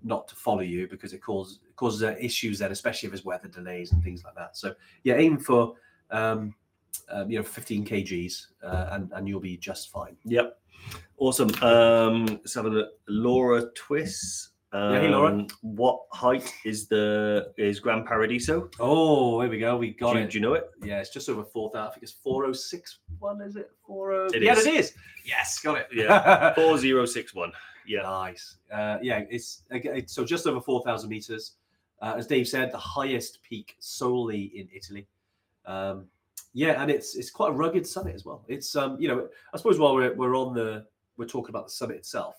not 0.04 0.28
to 0.28 0.36
follow 0.36 0.60
you 0.60 0.86
because 0.90 1.14
it 1.14 1.20
causes 1.20 1.60
causes 1.78 2.04
uh, 2.04 2.14
issues 2.20 2.60
then, 2.60 2.74
especially 2.74 3.08
if 3.08 3.14
there's 3.14 3.24
weather 3.24 3.48
delays 3.48 3.94
and 3.94 4.04
things 4.04 4.26
like 4.26 4.36
that. 4.36 4.58
So 4.58 4.76
yeah, 5.04 5.16
aim 5.16 5.38
for 5.38 5.76
um, 6.12 6.54
um, 7.08 7.32
you 7.32 7.38
know 7.38 7.44
15 7.44 7.86
kgs 7.86 8.48
uh, 8.62 8.90
and 8.92 9.10
and 9.14 9.30
you'll 9.30 9.40
be 9.40 9.56
just 9.56 9.94
fine. 9.94 10.18
Yep, 10.26 10.60
awesome. 11.20 11.52
Um, 11.64 12.26
let's 12.26 12.54
have 12.56 12.66
a 12.66 12.70
look. 12.70 12.90
Laura 13.08 13.64
Twiss. 13.74 14.50
Um, 14.74 14.94
Yeah, 14.94 15.02
hey, 15.02 15.10
Laura. 15.10 15.46
What 15.62 16.02
height 16.12 16.54
is 16.64 16.88
the 16.88 17.52
is 17.58 17.80
Grand 17.80 18.06
Paradiso? 18.06 18.70
Oh, 18.80 19.40
there 19.42 19.50
we 19.50 19.60
go. 19.60 19.76
We 19.78 19.92
got 19.92 20.14
do, 20.14 20.20
you- 20.20 20.26
it. 20.26 20.32
do 20.32 20.38
you 20.38 20.42
know 20.42 20.54
it? 20.54 20.70
Yeah, 20.84 21.00
it's 21.00 21.10
just 21.10 21.28
over 21.30 21.44
4,000. 21.44 21.88
I 21.88 21.92
think 21.92 22.04
it's 22.04 22.14
4061, 22.14 23.42
is 23.42 23.56
it? 23.58 23.72
40. 23.86 24.38
It 24.38 24.44
yeah, 24.44 24.54
is. 24.54 24.66
it 24.66 24.74
is. 24.76 24.94
Yes, 25.26 25.60
got 25.60 25.78
it. 25.78 25.88
Yeah. 25.94 26.54
Four 26.56 26.78
zero 26.78 27.06
six 27.06 27.34
one. 27.36 27.52
Yeah. 27.86 28.04
Nice. 28.04 28.58
Uh, 28.72 28.98
yeah, 29.02 29.24
it's 29.30 29.64
so 30.08 30.24
just 30.24 30.48
over 30.48 30.62
4,000 30.62 31.10
meters. 31.10 31.54
Uh, 32.02 32.16
as 32.18 32.26
Dave 32.26 32.48
said, 32.48 32.72
the 32.72 32.78
highest 32.78 33.40
peak 33.44 33.76
solely 33.80 34.52
in 34.56 34.68
Italy. 34.74 35.08
Um, 35.66 36.06
yeah, 36.54 36.82
and 36.82 36.90
it's 36.90 37.16
it's 37.16 37.30
quite 37.30 37.50
a 37.50 37.54
rugged 37.54 37.86
summit 37.86 38.16
as 38.16 38.26
well. 38.26 38.44
It's 38.48 38.76
um, 38.76 38.98
you 39.00 39.08
know, 39.08 39.28
I 39.54 39.58
suppose 39.58 39.78
while 39.80 39.94
we're 39.96 40.14
we're 40.16 40.36
on 40.36 40.54
the 40.56 40.86
we're 41.18 41.28
talking 41.28 41.50
about 41.50 41.68
the 41.68 41.72
summit 41.72 41.98
itself, 41.98 42.36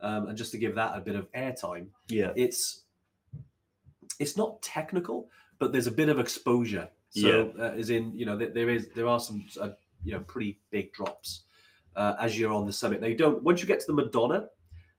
um, 0.00 0.28
and 0.28 0.38
just 0.38 0.52
to 0.52 0.58
give 0.58 0.74
that 0.74 0.96
a 0.96 1.00
bit 1.00 1.16
of 1.16 1.30
airtime, 1.32 1.88
Yeah. 2.08 2.32
it's 2.36 2.84
it's 4.18 4.36
not 4.36 4.60
technical, 4.62 5.28
but 5.58 5.72
there's 5.72 5.86
a 5.86 5.92
bit 5.92 6.08
of 6.08 6.18
exposure. 6.18 6.88
So, 7.10 7.52
uh, 7.58 7.74
as 7.76 7.90
in, 7.90 8.12
you 8.14 8.26
know, 8.26 8.36
there, 8.36 8.50
there 8.50 8.68
is 8.68 8.88
there 8.94 9.08
are 9.08 9.18
some 9.18 9.44
uh, 9.60 9.70
you 10.04 10.12
know 10.12 10.20
pretty 10.20 10.60
big 10.70 10.92
drops 10.92 11.42
uh, 11.96 12.14
as 12.20 12.38
you're 12.38 12.52
on 12.52 12.66
the 12.66 12.72
summit. 12.72 13.00
Now, 13.00 13.08
you 13.08 13.16
don't 13.16 13.42
once 13.42 13.60
you 13.60 13.66
get 13.66 13.80
to 13.80 13.86
the 13.86 13.94
Madonna, 13.94 14.48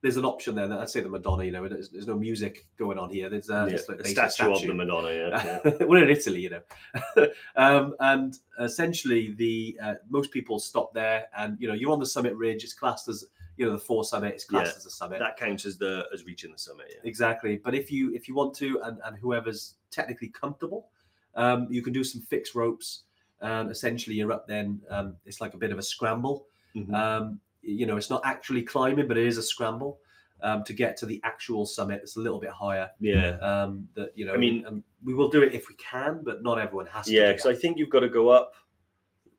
there's 0.02 0.16
an 0.16 0.24
option 0.24 0.54
there. 0.54 0.66
That 0.66 0.80
I'd 0.80 0.90
say 0.90 1.00
the 1.00 1.08
Madonna. 1.08 1.44
You 1.44 1.52
know, 1.52 1.68
there's, 1.68 1.88
there's 1.88 2.06
no 2.06 2.16
music 2.16 2.66
going 2.78 2.98
on 2.98 3.10
here. 3.10 3.28
There's 3.28 3.50
uh, 3.50 3.66
yeah. 3.68 3.76
just 3.76 3.88
like 3.88 4.00
a 4.00 4.02
basic 4.02 4.30
statue, 4.30 4.52
of 4.52 4.60
the 4.62 4.74
Madonna. 4.74 5.12
Yeah. 5.12 5.60
yeah. 5.64 5.72
we're 5.86 6.04
in 6.04 6.10
Italy, 6.10 6.40
you 6.40 6.50
know, 6.50 7.26
um, 7.56 7.94
and 8.00 8.36
essentially 8.58 9.32
the 9.32 9.78
uh, 9.82 9.94
most 10.08 10.30
people 10.30 10.58
stop 10.58 10.92
there, 10.92 11.26
and 11.36 11.56
you 11.60 11.68
know 11.68 11.74
you're 11.74 11.92
on 11.92 12.00
the 12.00 12.06
summit 12.06 12.34
ridge. 12.34 12.64
It's 12.64 12.74
classed 12.74 13.08
as 13.08 13.24
you 13.60 13.66
know 13.66 13.72
the 13.72 13.78
four 13.78 14.02
summit. 14.04 14.32
It's 14.34 14.44
classed 14.44 14.72
Yeah, 14.72 14.76
as 14.78 14.86
a 14.86 14.90
summit. 14.90 15.18
that 15.18 15.36
counts 15.36 15.66
as 15.66 15.76
the 15.76 16.06
as 16.14 16.24
reaching 16.24 16.50
the 16.50 16.58
summit. 16.58 16.86
Yeah. 16.90 17.00
Exactly. 17.04 17.60
But 17.62 17.74
if 17.74 17.92
you 17.92 18.12
if 18.14 18.26
you 18.26 18.34
want 18.34 18.54
to, 18.54 18.80
and, 18.84 18.98
and 19.04 19.16
whoever's 19.18 19.74
technically 19.90 20.28
comfortable, 20.28 20.88
um, 21.34 21.66
you 21.70 21.82
can 21.82 21.92
do 21.92 22.02
some 22.02 22.22
fixed 22.22 22.54
ropes. 22.54 23.02
And 23.42 23.70
essentially, 23.70 24.16
you're 24.16 24.32
up. 24.32 24.46
Then 24.48 24.80
um, 24.90 25.16
it's 25.26 25.40
like 25.40 25.52
a 25.54 25.58
bit 25.58 25.72
of 25.72 25.78
a 25.78 25.82
scramble. 25.82 26.46
Mhm. 26.74 26.94
Um, 26.94 27.40
you 27.62 27.84
know, 27.86 27.96
it's 27.98 28.08
not 28.10 28.22
actually 28.24 28.62
climbing, 28.62 29.06
but 29.06 29.18
it 29.18 29.26
is 29.26 29.36
a 29.36 29.42
scramble 29.42 29.98
um, 30.42 30.64
to 30.64 30.72
get 30.72 30.96
to 30.98 31.06
the 31.06 31.20
actual 31.24 31.66
summit. 31.66 32.00
It's 32.02 32.16
a 32.16 32.20
little 32.20 32.38
bit 32.40 32.50
higher. 32.50 32.90
yeah. 32.98 33.36
Um, 33.40 33.86
that 33.94 34.12
you 34.14 34.24
know, 34.24 34.32
I 34.32 34.38
mean- 34.38 34.64
um, 34.66 34.82
we 35.04 35.12
will 35.14 35.28
do 35.28 35.42
it 35.42 35.54
if 35.54 35.68
we 35.68 35.74
can, 35.76 36.20
but 36.22 36.42
not 36.42 36.58
everyone 36.58 36.86
has 36.86 37.06
to. 37.06 37.12
Yeah, 37.12 37.32
because 37.32 37.46
I 37.46 37.54
think 37.54 37.76
you've 37.78 37.88
got 37.90 38.00
to 38.00 38.08
go 38.08 38.28
up, 38.28 38.52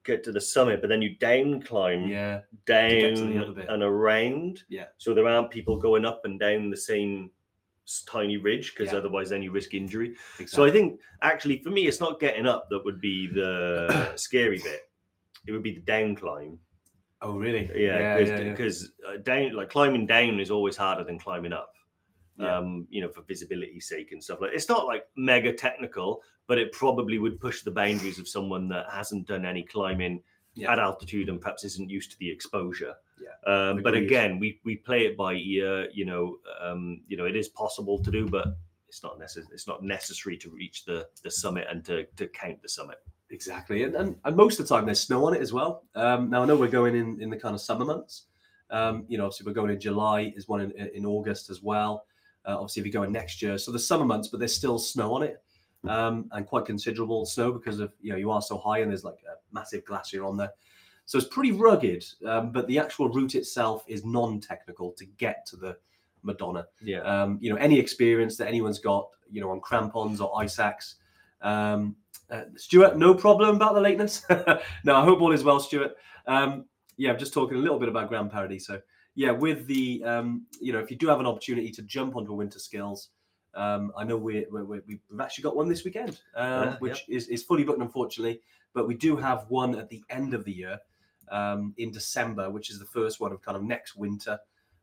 get 0.03 0.23
to 0.23 0.31
the 0.31 0.41
summit, 0.41 0.81
but 0.81 0.87
then 0.87 1.01
you 1.01 1.15
down 1.17 1.61
climb 1.61 2.07
yeah, 2.07 2.41
down 2.65 2.89
get 2.89 3.15
to 3.17 3.25
the 3.25 3.41
other 3.43 3.51
bit. 3.53 3.69
and 3.69 3.83
around. 3.83 4.63
Yeah. 4.69 4.85
So 4.97 5.13
there 5.13 5.27
aren't 5.27 5.51
people 5.51 5.77
going 5.77 6.05
up 6.05 6.21
and 6.25 6.39
down 6.39 6.69
the 6.69 6.77
same 6.77 7.29
tiny 8.07 8.37
ridge 8.37 8.73
because 8.73 8.91
Yeah. 8.93 8.99
otherwise 8.99 9.29
then 9.29 9.41
you 9.43 9.51
risk 9.51 9.73
injury. 9.73 10.15
exactly. 10.39 10.47
So 10.47 10.63
I 10.65 10.71
think 10.71 10.99
actually 11.21 11.61
for 11.63 11.69
me, 11.71 11.87
it's 11.87 11.99
not 11.99 12.19
getting 12.19 12.47
up 12.47 12.67
that 12.69 12.83
would 12.85 13.01
be 13.01 13.27
the 13.27 14.13
scary 14.15 14.59
bit. 14.59 14.81
It 15.47 15.51
would 15.51 15.63
be 15.63 15.73
the 15.75 15.81
down 15.81 16.15
climb. 16.15 16.59
oh 17.21 17.33
really? 17.37 17.69
Yeah, 17.75 18.17
yeah, 18.17 18.17
yeah. 18.19 18.49
because 18.51 18.91
uh, 19.07 19.17
down 19.23 19.53
like 19.55 19.69
climbing 19.69 20.05
down 20.07 20.39
is 20.39 20.51
always 20.51 20.77
harder 20.77 21.03
than 21.03 21.19
climbing 21.19 21.53
up. 21.53 21.73
Yeah. 22.37 22.57
Um, 22.57 22.87
you 22.89 23.01
know, 23.01 23.09
for 23.09 23.21
visibility 23.23 23.79
sake 23.79 24.13
and 24.13 24.23
stuff 24.23 24.41
like. 24.41 24.51
It's 24.53 24.69
not 24.69 24.87
like 24.87 25.05
mega 25.15 25.53
technical, 25.53 26.21
but 26.51 26.57
it 26.57 26.73
probably 26.73 27.17
would 27.17 27.39
push 27.39 27.61
the 27.61 27.71
boundaries 27.71 28.19
of 28.19 28.27
someone 28.27 28.67
that 28.67 28.85
hasn't 28.91 29.25
done 29.25 29.45
any 29.45 29.63
climbing 29.63 30.21
Yeah. 30.53 30.73
at 30.73 30.79
altitude 30.79 31.29
and 31.29 31.39
perhaps 31.39 31.63
isn't 31.63 31.89
used 31.89 32.11
to 32.11 32.19
the 32.19 32.29
exposure. 32.29 32.93
Yeah, 33.25 33.51
Um, 33.53 33.81
but 33.81 33.93
again, 33.95 34.37
we 34.37 34.59
we 34.65 34.75
play 34.75 35.05
it 35.05 35.15
by 35.15 35.35
ear. 35.35 35.89
You 35.93 36.03
know, 36.09 36.39
um, 36.59 37.03
you 37.07 37.15
know, 37.15 37.23
it 37.23 37.37
is 37.37 37.47
possible 37.47 37.97
to 38.03 38.11
do, 38.11 38.27
but 38.27 38.47
it's 38.89 39.01
not 39.01 39.17
necessary. 39.17 39.47
It's 39.53 39.65
not 39.65 39.81
necessary 39.81 40.35
to 40.39 40.49
reach 40.49 40.83
the 40.83 41.07
the 41.23 41.31
summit 41.31 41.67
and 41.71 41.85
to 41.85 42.03
to 42.17 42.27
count 42.27 42.61
the 42.61 42.67
summit. 42.67 42.97
Exactly, 43.29 43.83
and, 43.85 43.95
and 43.95 44.09
and 44.25 44.35
most 44.35 44.59
of 44.59 44.67
the 44.67 44.75
time 44.75 44.85
there's 44.85 44.99
snow 44.99 45.23
on 45.27 45.33
it 45.33 45.41
as 45.41 45.53
well. 45.53 45.85
Um, 45.95 46.29
now 46.29 46.43
I 46.43 46.45
know 46.45 46.57
we're 46.57 46.77
going 46.81 46.95
in 46.97 47.21
in 47.21 47.29
the 47.29 47.37
kind 47.37 47.55
of 47.55 47.61
summer 47.61 47.85
months. 47.85 48.25
Um, 48.71 49.05
you 49.07 49.17
know, 49.17 49.23
obviously 49.27 49.45
we're 49.45 49.53
going 49.61 49.71
in 49.71 49.79
July. 49.79 50.33
Is 50.35 50.49
one 50.49 50.59
in, 50.65 50.71
in 50.99 51.05
August 51.05 51.49
as 51.49 51.61
well. 51.63 51.93
Uh, 52.45 52.55
obviously, 52.59 52.81
we're 52.83 52.99
going 53.01 53.13
next 53.13 53.41
year, 53.41 53.57
so 53.57 53.71
the 53.71 53.79
summer 53.91 54.03
months, 54.13 54.27
but 54.27 54.39
there's 54.39 54.55
still 54.63 54.79
snow 54.79 55.13
on 55.13 55.21
it, 55.23 55.41
um, 55.87 56.29
and 56.31 56.45
quite 56.45 56.65
considerable 56.65 57.25
snow 57.25 57.51
because 57.51 57.79
of 57.79 57.91
you 58.01 58.11
know 58.11 58.17
you 58.17 58.31
are 58.31 58.41
so 58.41 58.57
high 58.57 58.79
and 58.79 58.91
there's 58.91 59.03
like 59.03 59.19
a 59.27 59.35
massive 59.53 59.83
glacier 59.85 60.25
on 60.25 60.37
there. 60.37 60.51
So 61.05 61.17
it's 61.17 61.27
pretty 61.27 61.51
rugged, 61.51 62.05
um, 62.25 62.51
but 62.51 62.67
the 62.67 62.79
actual 62.79 63.09
route 63.09 63.35
itself 63.35 63.83
is 63.87 64.05
non-technical 64.05 64.91
to 64.93 65.05
get 65.17 65.45
to 65.47 65.57
the 65.57 65.75
Madonna 66.23 66.65
Yeah. 66.81 66.99
um, 66.99 67.37
you 67.41 67.49
know, 67.49 67.57
any 67.57 67.79
experience 67.79 68.37
that 68.37 68.47
anyone's 68.47 68.79
got, 68.79 69.07
you 69.29 69.41
know, 69.41 69.49
on 69.49 69.59
crampons 69.59 70.21
or 70.21 70.31
ice 70.39 70.59
axe. 70.59 70.95
Um, 71.41 71.95
uh, 72.29 72.43
Stuart, 72.55 72.97
no 72.97 73.13
problem 73.13 73.55
about 73.55 73.73
the 73.73 73.81
lateness. 73.81 74.23
no, 74.29 74.95
I 74.95 75.03
hope 75.03 75.21
all 75.21 75.31
is 75.31 75.43
well, 75.43 75.59
Stuart. 75.59 75.95
Um, 76.27 76.65
yeah, 76.97 77.11
I'm 77.11 77.19
just 77.19 77.33
talking 77.33 77.57
a 77.57 77.59
little 77.59 77.79
bit 77.79 77.89
about 77.89 78.07
Grand 78.09 78.31
Paradiso. 78.31 78.81
Yeah, 79.15 79.31
with 79.31 79.65
the, 79.67 80.03
um, 80.05 80.45
you 80.61 80.71
know, 80.71 80.79
if 80.79 80.89
you 80.89 80.97
do 80.97 81.07
have 81.07 81.19
an 81.19 81.25
opportunity 81.25 81.71
to 81.71 81.81
jump 81.81 82.15
onto 82.15 82.31
a 82.31 82.35
winter 82.35 82.59
skills, 82.59 83.09
um, 83.53 83.91
I 83.97 84.03
know 84.03 84.17
we 84.17 84.45
we 84.51 84.63
we 84.63 84.81
we've 84.87 85.19
actually 85.21 85.43
got 85.43 85.55
one 85.55 85.67
this 85.69 85.83
weekend, 85.83 86.19
um, 86.35 86.63
Yeah, 86.63 86.77
which 86.79 87.05
is, 87.07 87.27
is 87.27 87.43
fully 87.43 87.63
booked, 87.63 87.81
unfortunately, 87.81 88.41
but 88.73 88.87
we 88.87 88.95
do 88.95 89.15
have 89.17 89.45
one 89.49 89.75
at 89.77 89.89
the 89.89 90.03
end 90.09 90.33
of 90.33 90.45
the 90.45 90.51
year 90.53 90.79
um, 91.31 91.73
in 91.77 91.91
December, 91.91 92.49
which 92.49 92.69
is 92.69 92.79
the 92.79 92.85
first 92.85 93.19
one 93.19 93.31
of 93.31 93.41
kind 93.41 93.57
of 93.57 93.63
next 93.63 93.95
winter 93.95 94.39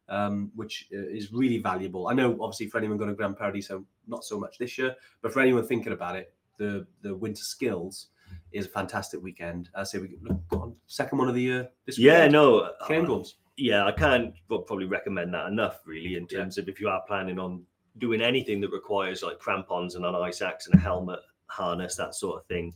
um, 0.09 0.51
which 0.55 0.89
uh, 0.93 0.99
is 1.09 1.33
really 1.33 1.59
valuable. 1.59 2.09
I 2.09 2.15
know, 2.15 2.37
obviously, 2.41 2.69
for 2.69 2.79
anyone 2.79 2.97
going 2.97 3.11
to 3.11 3.17
Grand 3.17 3.37
Paradiso, 3.37 3.85
not 4.07 4.25
so 4.25 4.39
much 4.39 4.59
this 4.59 4.79
year, 4.79 4.95
but 5.23 5.33
for 5.33 5.41
anyone 5.41 5.67
thinking 5.67 5.93
about 5.93 6.17
it, 6.17 6.33
the 6.57 6.87
the 7.03 7.15
winter 7.15 7.43
skills 7.43 8.09
is 8.53 8.67
a 8.67 8.69
fantastic 8.69 9.23
weekend. 9.23 9.71
I 9.75 9.85
say 9.85 9.99
we 9.99 10.17
look 10.23 10.41
on 10.53 10.75
second 10.87 11.19
one 11.19 11.29
of 11.29 11.35
the 11.35 11.43
year 11.43 11.69
this 11.87 11.99
Yeah, 11.99 12.15
weekend. 12.15 12.33
no, 12.33 12.59
uh, 12.61 12.87
Cairngorms. 12.87 13.35
yeah, 13.57 13.85
I 13.87 13.93
can't 13.93 14.35
well, 14.49 14.61
probably 14.61 14.87
recommend 14.87 15.33
that 15.35 15.47
enough, 15.47 15.81
really, 15.87 16.17
in 16.17 16.27
Yeah. 16.31 16.39
terms 16.39 16.59
of 16.59 16.69
if 16.69 16.81
you 16.81 16.89
are 16.89 17.03
planning 17.07 17.39
on 17.39 17.65
doing 17.99 18.21
anything 18.21 18.61
that 18.61 18.71
requires 18.73 19.23
like 19.23 19.39
crampons 19.39 19.95
and 19.95 20.05
an 20.05 20.15
ice 20.15 20.43
axe 20.43 20.67
and 20.67 20.75
a 20.75 20.79
helmet, 20.79 21.21
harness, 21.47 21.97
that 21.97 22.15
sort 22.15 22.41
of 22.41 22.47
thing. 22.47 22.75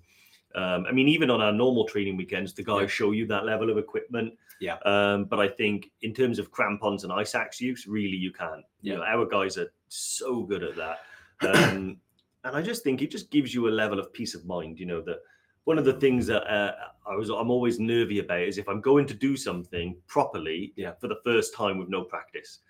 Um, 0.55 0.85
I 0.87 0.93
mean, 0.93 1.09
even 1.09 1.31
on 1.31 1.41
our 1.41 1.53
normal 1.53 1.87
training 1.87 2.17
weekends, 2.17 2.53
the 2.53 2.63
guys 2.63 2.83
Yeah. 2.83 2.87
show 2.89 3.11
you 3.13 3.27
that 3.27 3.45
level 3.47 3.71
of 3.71 3.79
equipment. 3.79 4.35
Yeah. 4.61 4.77
Um, 4.85 5.25
but 5.25 5.41
I 5.41 5.49
think 5.49 5.91
in 6.03 6.13
terms 6.13 6.39
of 6.39 6.51
crampons 6.51 7.05
and 7.05 7.13
ice 7.13 7.35
axe 7.35 7.61
use, 7.61 7.87
really, 7.87 8.17
you. 8.17 8.33
You 8.39 8.63
Yeah. 8.83 8.97
know, 8.97 9.03
our 9.03 9.27
guys 9.27 9.57
are 9.57 9.73
so 9.89 10.43
good 10.43 10.63
at 10.63 10.77
that. 10.77 10.99
Um, 11.41 11.99
and 12.45 12.57
I 12.57 12.63
just 12.63 12.83
think 12.85 13.03
it 13.03 13.11
just 13.11 13.31
gives 13.31 13.55
you 13.55 13.69
a 13.69 13.71
level 13.71 13.99
of 13.99 14.13
peace 14.13 14.35
of 14.35 14.45
mind. 14.45 14.79
You 14.79 14.87
know 14.87 15.01
that 15.03 15.21
one 15.65 15.79
of 15.79 15.85
the 15.85 15.95
things 15.95 16.27
that 16.27 16.43
uh, 16.53 16.75
I 17.07 17.15
was 17.17 17.31
I'm 17.31 17.51
always 17.51 17.79
nervy 17.81 18.19
about 18.19 18.43
is 18.43 18.59
if 18.59 18.69
I'm 18.69 18.81
going 18.81 19.07
to 19.07 19.15
do 19.15 19.37
something 19.37 19.97
properly 20.07 20.73
Yeah. 20.77 20.93
for 21.01 21.09
the 21.09 21.21
first 21.25 21.55
time 21.55 21.79
with 21.79 21.89
no 21.89 22.03
practice. 22.05 22.61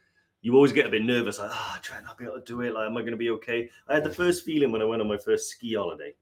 You 0.42 0.54
always 0.56 0.72
get 0.72 0.86
a 0.86 0.88
bit 0.88 1.04
nervous, 1.04 1.38
like, 1.38 1.50
ah, 1.52 1.78
try 1.82 2.00
not 2.02 2.18
be 2.18 2.24
able 2.24 2.34
to 2.40 2.44
do 2.44 2.60
it. 2.62 2.74
Like, 2.74 2.86
am 2.86 2.96
I 2.96 3.00
going 3.00 3.12
to 3.12 3.16
be 3.16 3.30
okay? 3.30 3.70
I 3.88 3.94
had 3.94 4.04
the 4.04 4.10
first 4.12 4.44
feeling 4.44 4.72
when 4.72 4.82
I 4.82 4.84
went 4.84 5.00
on 5.00 5.06
my 5.08 5.16
first 5.16 5.48
ski 5.50 5.74
holiday. 5.74 6.14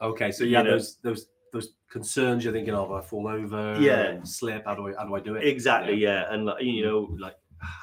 Okay, 0.00 0.32
so 0.32 0.44
You 0.44 0.50
yeah, 0.52 0.62
know- 0.62 0.70
those 0.72 0.96
those 1.02 1.28
those 1.52 1.68
concerns 1.90 2.44
you're 2.44 2.52
thinking 2.52 2.74
of, 2.74 2.90
I 2.92 3.00
fall 3.00 3.28
over, 3.28 3.78
Yeah. 3.80 4.22
slip. 4.24 4.64
How 4.64 4.74
do 4.74 4.88
I 4.88 4.94
how 4.98 5.06
do 5.06 5.14
I 5.14 5.20
do 5.20 5.36
it? 5.36 5.46
Exactly, 5.46 5.94
yeah. 5.96 6.32
And 6.32 6.46
like, 6.46 6.62
you 6.64 6.84
know, 6.84 7.14
like, 7.18 7.36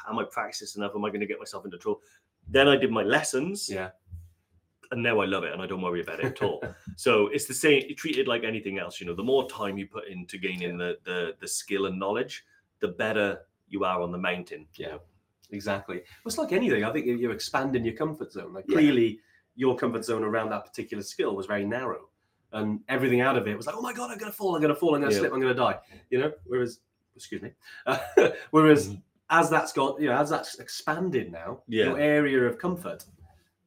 am 0.10 0.18
I 0.20 0.24
practiced 0.26 0.76
enough? 0.76 0.92
Am 0.96 1.06
I 1.06 1.10
going 1.10 1.22
to 1.22 1.28
get 1.28 1.40
myself 1.40 1.66
into 1.66 1.78
trouble? 1.78 2.02
Then 2.50 2.68
I 2.68 2.76
did 2.76 2.92
my 2.92 3.04
lessons, 3.04 3.70
Yeah, 3.70 3.92
and 4.92 5.02
now 5.02 5.20
I 5.22 5.26
love 5.26 5.44
it, 5.44 5.54
and 5.54 5.62
I 5.62 5.66
don't 5.68 5.82
worry 5.82 6.02
about 6.02 6.20
it 6.20 6.26
at 6.26 6.42
all. 6.42 6.62
so 6.98 7.28
it's 7.28 7.46
the 7.46 7.54
same. 7.54 7.96
Treat 7.96 8.18
it 8.18 8.28
like 8.28 8.44
anything 8.44 8.80
else, 8.80 9.00
you 9.00 9.06
know. 9.08 9.16
The 9.16 9.24
more 9.24 9.48
time 9.50 9.78
you 9.78 9.88
put 9.88 10.08
into 10.08 10.38
gaining 10.40 10.78
the 10.78 10.98
the 11.04 11.36
the 11.40 11.48
skill 11.48 11.86
and 11.86 11.98
knowledge, 12.00 12.44
the 12.80 12.88
better 12.90 13.46
you 13.70 13.86
are 13.86 14.02
on 14.02 14.12
the 14.12 14.18
mountain. 14.18 14.68
you 14.76 14.86
Yeah. 14.86 14.92
know. 14.94 15.02
Exactly. 15.52 15.98
Well, 15.98 16.04
it's 16.28 16.38
like 16.38 16.52
anything. 16.52 16.84
I 16.84 16.92
think 16.92 17.06
you're 17.06 17.32
expanding 17.32 17.86
your 17.86 17.96
comfort 17.96 18.32
zone. 18.32 18.54
Like 18.54 18.66
Yeah. 18.68 18.78
clearly, 18.78 19.20
your 19.56 19.76
comfort 19.76 20.04
zone 20.06 20.24
around 20.24 20.50
that 20.50 20.66
particular 20.66 21.04
skill 21.04 21.36
was 21.36 21.46
very 21.46 21.66
narrow, 21.66 22.10
and 22.54 22.80
everything 22.90 23.22
out 23.22 23.38
of 23.38 23.48
it 23.48 23.56
was 23.56 23.68
like, 23.68 23.76
oh 23.78 23.82
my 23.82 23.94
god, 23.94 24.12
I'm 24.12 24.18
gonna 24.18 24.32
fall, 24.32 24.56
I'm 24.56 24.62
gonna 24.62 24.76
fall, 24.76 24.96
I'm 24.96 25.02
gonna 25.02 25.14
Yeah. 25.14 25.20
slip, 25.20 25.34
I'm 25.34 25.42
gonna 25.42 25.54
die. 25.54 25.80
You 26.10 26.20
know. 26.20 26.34
Whereas, 26.46 26.80
excuse 27.16 27.42
me. 27.42 27.52
whereas 28.52 28.90
Mhm. 28.90 29.02
as 29.30 29.50
that's 29.50 29.74
got, 29.74 30.00
you 30.02 30.08
know, 30.10 30.16
as 30.18 30.30
that's 30.30 30.60
expanded 30.60 31.32
now, 31.32 31.62
Yeah. 31.68 31.86
your 31.86 32.00
area 32.00 32.44
of 32.46 32.58
comfort, 32.58 33.06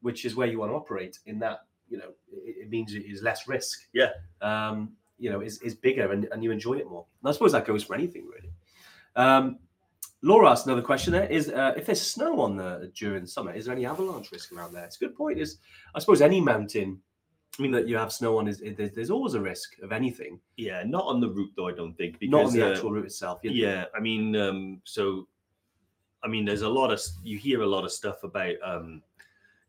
which 0.01 0.25
is 0.25 0.35
where 0.37 0.47
you 0.49 0.59
want 0.59 0.71
to 0.71 0.75
operate 0.77 1.19
in 1.27 1.39
that, 1.41 1.67
you 1.89 1.99
know, 1.99 2.11
it, 2.33 2.57
it 2.63 2.71
means 2.71 2.95
it 2.95 3.05
is 3.07 3.23
less 3.23 3.47
risk. 3.49 3.89
Yeah. 3.93 4.11
Um, 4.41 4.97
you 5.19 5.31
know, 5.31 5.41
is, 5.41 5.63
is 5.63 5.75
bigger 5.75 6.13
and, 6.13 6.27
and 6.33 6.45
you 6.45 6.51
enjoy 6.51 6.75
it 6.75 6.89
more. 6.89 7.07
And 7.23 7.29
I 7.29 7.33
suppose 7.33 7.53
that 7.53 7.65
goes 7.65 7.83
for 7.85 7.95
anything 7.95 8.27
really. 8.27 8.51
Um, 9.15 9.59
Laura 10.23 10.51
asked 10.51 10.67
another 10.67 10.83
question 10.83 11.13
there 11.13 11.27
is 11.27 11.51
uh, 11.51 11.75
if 11.77 11.87
there's 11.87 12.01
snow 12.01 12.41
on 12.41 12.57
the 12.57 12.91
during 12.95 13.27
summer, 13.27 13.53
is 13.53 13.67
there 13.67 13.75
any 13.75 13.87
avalanche 13.87 14.33
risk 14.33 14.53
around 14.53 14.73
there? 14.73 14.85
It's 14.85 14.97
a 14.97 15.01
good 15.01 15.17
point. 15.17 15.39
Is 15.39 15.59
I 15.95 15.99
suppose 15.99 16.21
any 16.23 16.41
mountain 16.41 17.01
I 17.59 17.63
mean 17.63 17.73
that 17.73 17.89
you 17.89 17.97
have 17.97 18.13
snow 18.13 18.39
on 18.39 18.49
is, 18.49 18.61
is 18.61 18.77
there's, 18.77 18.93
there's 18.93 19.11
always 19.11 19.35
a 19.35 19.41
risk 19.41 19.79
of 19.83 19.93
anything, 19.93 20.41
Yeah, 20.57 20.83
not 20.85 21.05
on 21.05 21.21
the 21.21 21.29
route 21.29 21.53
though. 21.57 21.69
I 21.69 21.73
don't 21.73 21.95
think 21.95 22.19
because 22.19 22.31
not 22.31 22.47
on 22.47 22.53
the 22.53 22.67
uh, 22.67 22.73
actual 22.73 22.93
route 22.93 23.07
itself. 23.07 23.41
Yeah 23.43 23.85
i 23.95 24.01
mean 24.01 24.37
um 24.37 24.81
so 24.85 25.27
i 26.23 26.29
mean 26.29 26.45
there's 26.45 26.63
a 26.63 26.69
lot 26.69 26.93
of 26.93 27.01
you 27.23 27.39
hear 27.39 27.63
a 27.63 27.67
lot 27.67 27.85
of 27.85 27.93
stuff 27.93 28.23
about 28.25 28.55
um 28.65 29.03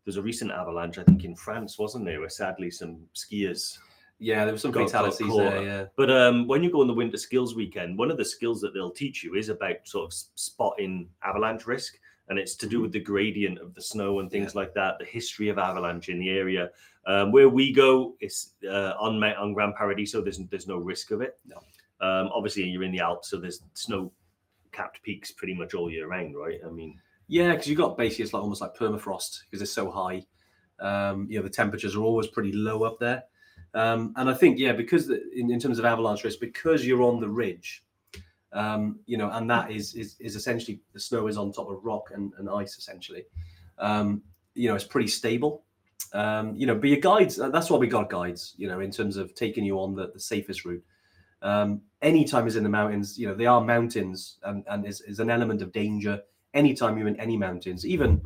there's 0.03 0.17
a 0.17 0.21
recent 0.21 0.51
avalanche 0.51 0.97
i 0.97 1.03
think 1.03 1.23
in 1.25 1.35
france 1.35 1.77
wasn't 1.77 2.03
there 2.03 2.19
where 2.19 2.29
sadly 2.29 2.71
some 2.71 2.99
skiers 3.13 3.77
yeah, 4.19 4.45
there 4.45 4.53
were 4.53 4.57
some 4.57 4.71
Got- 4.71 4.85
fatalities 4.89 5.35
there. 5.35 5.63
Yeah, 5.63 5.85
but 5.95 6.09
um 6.09 6.47
when 6.47 6.63
you 6.63 6.71
go 6.71 6.81
on 6.81 6.87
the 6.87 6.93
winter 6.93 7.17
skills 7.17 7.55
weekend 7.55 7.97
one 7.97 8.09
of 8.11 8.17
the 8.17 8.25
skills 8.25 8.59
that 8.61 8.73
they'll 8.73 8.91
teach 8.91 9.23
you 9.23 9.35
is 9.35 9.49
about 9.49 9.75
sort 9.85 10.05
of 10.05 10.13
spotting 10.35 11.09
avalanche 11.23 11.67
risk 11.67 11.97
and 12.29 12.37
it's 12.39 12.55
to 12.55 12.67
do 12.67 12.81
with 12.81 12.91
the 12.91 12.99
gradient 12.99 13.57
of 13.59 13.73
the 13.73 13.81
snow 13.81 14.19
and 14.19 14.29
things 14.31 14.55
like 14.55 14.73
that 14.73 14.97
the 14.99 15.05
history 15.05 15.49
of 15.49 15.57
avalanche 15.57 16.09
in 16.09 16.19
the 16.19 16.29
area 16.29 16.69
um, 17.05 17.31
where 17.31 17.47
we 17.47 17.71
go 17.71 18.15
it's 18.19 18.53
uh, 18.69 18.93
on 18.99 19.23
on 19.23 19.53
grand 19.53 19.75
paradiso 19.75 20.21
there's 20.21 20.39
there's 20.49 20.67
no 20.67 20.77
risk 20.77 21.11
of 21.11 21.21
it 21.21 21.37
No. 21.45 21.57
um 22.01 22.29
obviously 22.33 22.63
you're 22.63 22.83
in 22.83 22.91
the 22.91 22.99
alps 22.99 23.29
so 23.29 23.37
there's 23.37 23.61
snow 23.75 24.11
capped 24.71 25.01
peaks 25.03 25.31
pretty 25.31 25.53
much 25.53 25.73
all 25.73 25.89
year 25.91 26.07
round 26.07 26.35
right 26.35 26.59
i 26.65 26.69
mean 26.69 26.99
Yeah, 27.27 27.51
because 27.51 27.67
you've 27.67 27.77
got 27.77 27.97
basically 27.97 28.23
it's 28.25 28.33
like 28.33 28.43
almost 28.43 28.61
like 28.61 28.73
permafrost 28.75 29.41
because 29.45 29.61
it's 29.61 29.71
so 29.73 29.91
high. 29.91 30.23
Um, 30.79 31.27
you 31.29 31.37
know, 31.37 31.43
the 31.43 31.49
temperatures 31.61 31.93
are 31.95 32.01
always 32.03 32.27
pretty 32.27 32.51
low 32.53 32.83
up 32.83 32.99
there. 32.99 33.23
Um, 33.77 34.13
and 34.15 34.27
I 34.27 34.33
think, 34.33 34.57
yeah, 34.57 34.73
because 34.73 35.07
the, 35.07 35.21
in, 35.39 35.51
in 35.51 35.59
terms 35.59 35.77
of 35.77 35.85
avalanche 35.85 36.23
risk, 36.23 36.39
because 36.39 36.85
you're 36.85 37.03
on 37.03 37.19
the 37.19 37.29
ridge, 37.29 37.83
um, 38.51 38.99
you 39.05 39.17
know, 39.17 39.29
and 39.31 39.47
that 39.49 39.69
is 39.71 39.93
is, 39.93 40.15
is 40.19 40.35
essentially 40.35 40.79
the 40.93 40.99
snow 40.99 41.27
is 41.27 41.37
on 41.37 41.51
top 41.51 41.69
of 41.69 41.83
rock 41.83 42.05
and, 42.15 42.33
and 42.39 42.49
ice 42.49 42.77
essentially. 42.77 43.23
Um, 43.77 44.23
you 44.55 44.67
know, 44.67 44.75
it's 44.75 44.83
pretty 44.95 45.07
stable. 45.07 45.63
Um, 46.13 46.55
you 46.55 46.65
know, 46.65 46.73
but 46.75 46.89
your 46.89 46.99
guides, 46.99 47.35
that's 47.35 47.69
why 47.69 47.77
we 47.77 47.87
got 47.87 48.09
guides, 48.09 48.55
you 48.57 48.67
know, 48.67 48.79
in 48.79 48.91
terms 48.91 49.15
of 49.17 49.35
taking 49.35 49.63
you 49.63 49.79
on 49.79 49.95
the, 49.95 50.09
the 50.11 50.19
safest 50.19 50.65
route. 50.65 50.83
Um, 51.43 51.81
anytime 52.01 52.47
is 52.47 52.55
in 52.55 52.63
the 52.63 52.69
mountains, 52.69 53.19
you 53.19 53.27
know, 53.27 53.35
they 53.35 53.45
are 53.45 53.61
mountains 53.61 54.39
and, 54.43 54.63
and 54.67 54.87
is, 54.87 55.01
is 55.01 55.19
an 55.19 55.29
element 55.29 55.61
of 55.61 55.71
danger 55.71 56.21
anytime 56.53 56.97
you're 56.97 57.07
in 57.09 57.19
any 57.19 57.37
mountains, 57.37 57.85
even 57.85 58.21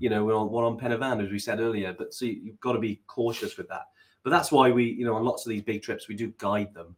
you 0.00 0.10
know, 0.10 0.24
we're 0.24 0.36
on 0.36 0.50
one 0.50 0.64
on 0.64 0.76
Pen 0.76 0.90
y 0.90 0.98
Fan, 0.98 1.20
as 1.20 1.30
we 1.30 1.38
said 1.38 1.60
earlier. 1.60 1.94
But 1.96 2.12
so 2.12 2.24
you- 2.24 2.40
you've 2.42 2.60
got 2.60 2.72
to 2.72 2.78
be 2.78 3.00
cautious 3.06 3.56
with 3.56 3.68
that. 3.68 3.86
But 4.22 4.30
that's 4.30 4.52
why 4.52 4.70
we, 4.70 4.84
you 4.84 5.04
know, 5.04 5.14
on 5.14 5.24
lots 5.24 5.46
of 5.46 5.50
these 5.50 5.62
big 5.62 5.82
trips, 5.82 6.08
we 6.08 6.14
do 6.14 6.32
guide 6.38 6.74
them 6.74 6.96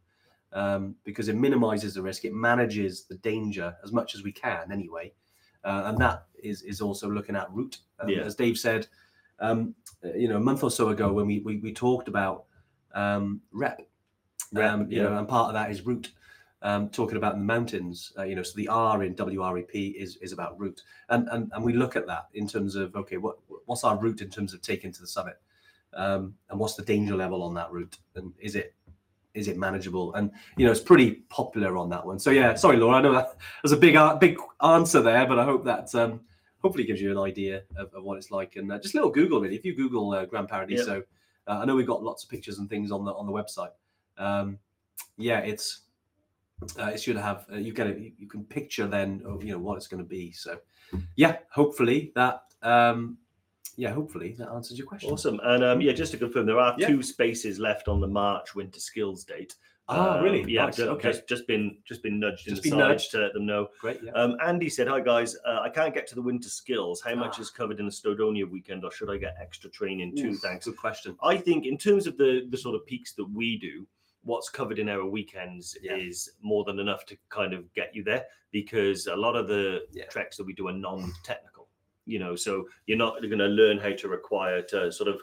um, 0.53 0.95
because 1.03 1.27
it 1.27 1.35
minimizes 1.35 1.93
the 1.93 2.01
risk, 2.01 2.25
it 2.25 2.33
manages 2.33 3.05
the 3.05 3.15
danger 3.15 3.75
as 3.83 3.91
much 3.91 4.15
as 4.15 4.23
we 4.23 4.31
can, 4.31 4.71
anyway. 4.71 5.13
Uh, 5.63 5.83
and 5.85 5.97
that 5.99 6.25
is 6.41 6.63
is 6.63 6.81
also 6.81 7.09
looking 7.09 7.35
at 7.35 7.51
route. 7.51 7.77
Um, 7.99 8.09
Yeah. 8.09 8.21
As 8.21 8.35
Dave 8.35 8.57
said, 8.57 8.87
um, 9.39 9.75
uh, 10.03 10.13
you 10.13 10.27
know, 10.27 10.37
a 10.37 10.41
month 10.41 10.63
or 10.63 10.71
so 10.71 10.89
ago 10.89 11.13
when 11.13 11.27
we 11.27 11.39
we, 11.39 11.57
we 11.57 11.73
talked 11.73 12.07
about 12.07 12.45
um, 12.93 13.41
rep, 13.51 13.87
Rep, 14.51 14.71
um, 14.71 14.91
you 14.91 14.97
yeah. 14.97 15.03
know, 15.03 15.17
and 15.17 15.27
part 15.27 15.47
of 15.47 15.53
that 15.53 15.71
is 15.71 15.85
route. 15.85 16.11
Um, 16.63 16.89
talking 16.89 17.17
about 17.17 17.33
the 17.33 17.41
mountains, 17.41 18.13
uh, 18.19 18.23
you 18.23 18.35
know, 18.35 18.43
so 18.43 18.55
the 18.55 18.67
R 18.67 19.03
in 19.03 19.15
WREP 19.15 19.95
is 19.95 20.17
is 20.17 20.31
about 20.31 20.59
route, 20.59 20.83
and 21.09 21.27
and 21.29 21.51
and 21.53 21.63
we 21.63 21.73
look 21.73 21.95
at 21.95 22.05
that 22.05 22.27
in 22.33 22.47
terms 22.47 22.75
of 22.75 22.95
okay, 22.95 23.17
what 23.17 23.37
what's 23.65 23.83
our 23.83 23.97
route 23.97 24.21
in 24.21 24.29
terms 24.29 24.53
of 24.53 24.61
taking 24.61 24.91
to 24.91 25.01
the 25.01 25.07
summit, 25.07 25.41
um, 25.93 26.35
and 26.49 26.59
what's 26.59 26.75
the 26.75 26.83
danger 26.83 27.15
level 27.15 27.43
on 27.43 27.53
that 27.55 27.71
route, 27.71 27.97
and 28.15 28.33
is 28.39 28.55
it 28.55 28.73
is 29.33 29.47
it 29.47 29.57
manageable? 29.57 30.13
And 30.13 30.31
you 30.57 30.65
know, 30.65 30.71
it's 30.71 30.81
pretty 30.81 31.23
popular 31.29 31.77
on 31.77 31.89
that 31.89 32.05
one. 32.05 32.19
So 32.19 32.31
yeah, 32.31 32.55
sorry, 32.55 32.77
Laura, 32.77 32.97
I 32.97 33.01
know 33.01 33.13
that 33.13 33.37
there's 33.63 33.71
a 33.71 33.77
big 33.77 33.97
big 34.19 34.37
answer 34.61 35.01
there, 35.01 35.25
but 35.25 35.39
I 35.39 35.45
hope 35.45 35.63
that 35.65 35.93
um, 35.95 36.21
hopefully 36.61 36.83
gives 36.83 37.01
you 37.01 37.11
an 37.11 37.17
idea 37.17 37.63
of, 37.75 37.93
of 37.93 38.03
what 38.03 38.17
it's 38.17 38.31
like. 38.31 38.55
And 38.55 38.71
uh, 38.71 38.79
just 38.79 38.93
a 38.93 38.97
little 38.97 39.11
Google 39.11 39.41
really. 39.41 39.55
If 39.55 39.65
you 39.65 39.75
Google 39.75 40.11
uh, 40.11 40.25
Grand 40.25 40.47
Paradiso, 40.47 41.03
uh, 41.47 41.59
I 41.61 41.65
know 41.65 41.75
we've 41.75 41.87
got 41.87 42.03
lots 42.03 42.23
of 42.23 42.29
pictures 42.29 42.59
and 42.59 42.69
things 42.69 42.91
on 42.91 43.05
the 43.05 43.13
on 43.13 43.25
the 43.25 43.31
website. 43.31 43.71
Um, 44.17 44.59
yeah, 45.17 45.39
it's 45.39 45.81
uh, 46.79 46.85
it 46.85 47.01
should 47.01 47.17
have 47.17 47.45
uh, 47.51 47.57
you 47.57 47.73
get 47.73 47.87
it. 47.87 48.13
You 48.17 48.27
can 48.27 48.43
picture 48.45 48.87
then 48.87 49.21
of, 49.25 49.43
you 49.43 49.51
know 49.51 49.59
what 49.59 49.77
it's 49.77 49.87
going 49.87 50.03
to 50.03 50.07
be. 50.09 50.31
So 50.31 50.59
yeah, 51.15 51.37
hopefully 51.49 52.11
that 52.15 52.43
um, 52.61 53.17
yeah, 53.77 53.91
hopefully 53.91 54.33
that 54.37 54.49
answers 54.49 54.77
your 54.77 54.87
question. 54.87 55.09
awesome 55.11 55.39
and 55.43 55.63
um 55.63 55.81
yeah 55.81 55.91
just 55.93 56.11
to 56.11 56.17
confirm 56.17 56.45
there 56.45 56.59
are 56.59 56.75
Yeah. 56.77 56.87
two 56.87 57.01
spaces 57.01 57.59
left 57.59 57.87
on 57.87 57.99
the 58.01 58.07
march 58.07 58.53
winter 58.55 58.79
skills 58.79 59.23
date 59.23 59.55
Ah, 59.87 60.17
Um, 60.19 60.23
really? 60.23 60.43
yeah 60.49 60.65
Nice, 60.65 60.77
ju- 60.77 60.89
okay. 60.89 61.09
just, 61.11 61.27
just 61.27 61.47
been 61.47 61.77
just 61.85 62.01
been 62.03 62.19
nudged 62.19 62.45
Just 62.45 62.63
in 62.65 62.69
the 62.71 62.75
been 62.77 62.87
nudged. 62.87 63.11
to 63.11 63.17
let 63.19 63.33
them 63.33 63.45
know 63.45 63.67
Great. 63.81 63.99
Yeah. 64.03 64.11
Um, 64.11 64.37
Andy 64.45 64.69
said, 64.69 64.87
"Hi 64.87 65.01
guys, 65.01 65.35
uh, 65.45 65.59
I 65.61 65.69
can't 65.69 65.93
get 65.93 66.05
to 66.07 66.15
the 66.15 66.21
winter 66.21 66.49
skills. 66.49 67.01
How 67.01 67.15
much 67.15 67.35
Ah. 67.39 67.41
is 67.41 67.49
covered 67.49 67.79
in 67.79 67.87
the 67.87 67.91
Snowdonia 67.91 68.49
weekend, 68.49 68.85
or 68.85 68.91
should 68.91 69.09
I 69.09 69.17
get 69.17 69.35
extra 69.41 69.69
training 69.69 70.15
too? 70.15 70.29
Ooh, 70.29 70.35
Thanks." 70.37 70.65
Good 70.65 70.77
question. 70.77 71.17
I 71.23 71.35
think 71.35 71.65
in 71.65 71.77
terms 71.77 72.07
of 72.07 72.15
the 72.17 72.45
the 72.49 72.57
sort 72.57 72.75
of 72.75 72.85
peaks 72.85 73.13
that 73.15 73.25
we 73.25 73.57
do, 73.57 73.85
what's 74.23 74.49
covered 74.49 74.79
in 74.79 74.87
our 74.87 75.05
weekends 75.05 75.75
Yeah. 75.81 75.95
is 75.97 76.29
more 76.41 76.63
than 76.63 76.79
enough 76.79 77.05
to 77.07 77.17
kind 77.29 77.53
of 77.53 77.61
get 77.73 77.93
you 77.95 78.03
there 78.03 78.25
because 78.51 79.07
a 79.07 79.15
lot 79.15 79.35
of 79.35 79.47
the 79.49 79.87
Yeah. 79.91 80.05
treks 80.05 80.37
that 80.37 80.45
we 80.45 80.53
do 80.53 80.67
are 80.69 80.73
non-technical. 80.73 81.50
You 82.05 82.19
know, 82.19 82.35
so 82.35 82.65
you're 82.87 82.97
not 82.97 83.21
going 83.21 83.37
to 83.39 83.45
learn 83.47 83.77
how 83.77 83.91
to 83.91 84.07
require 84.07 84.61
to 84.63 84.91
sort 84.91 85.09
of 85.09 85.21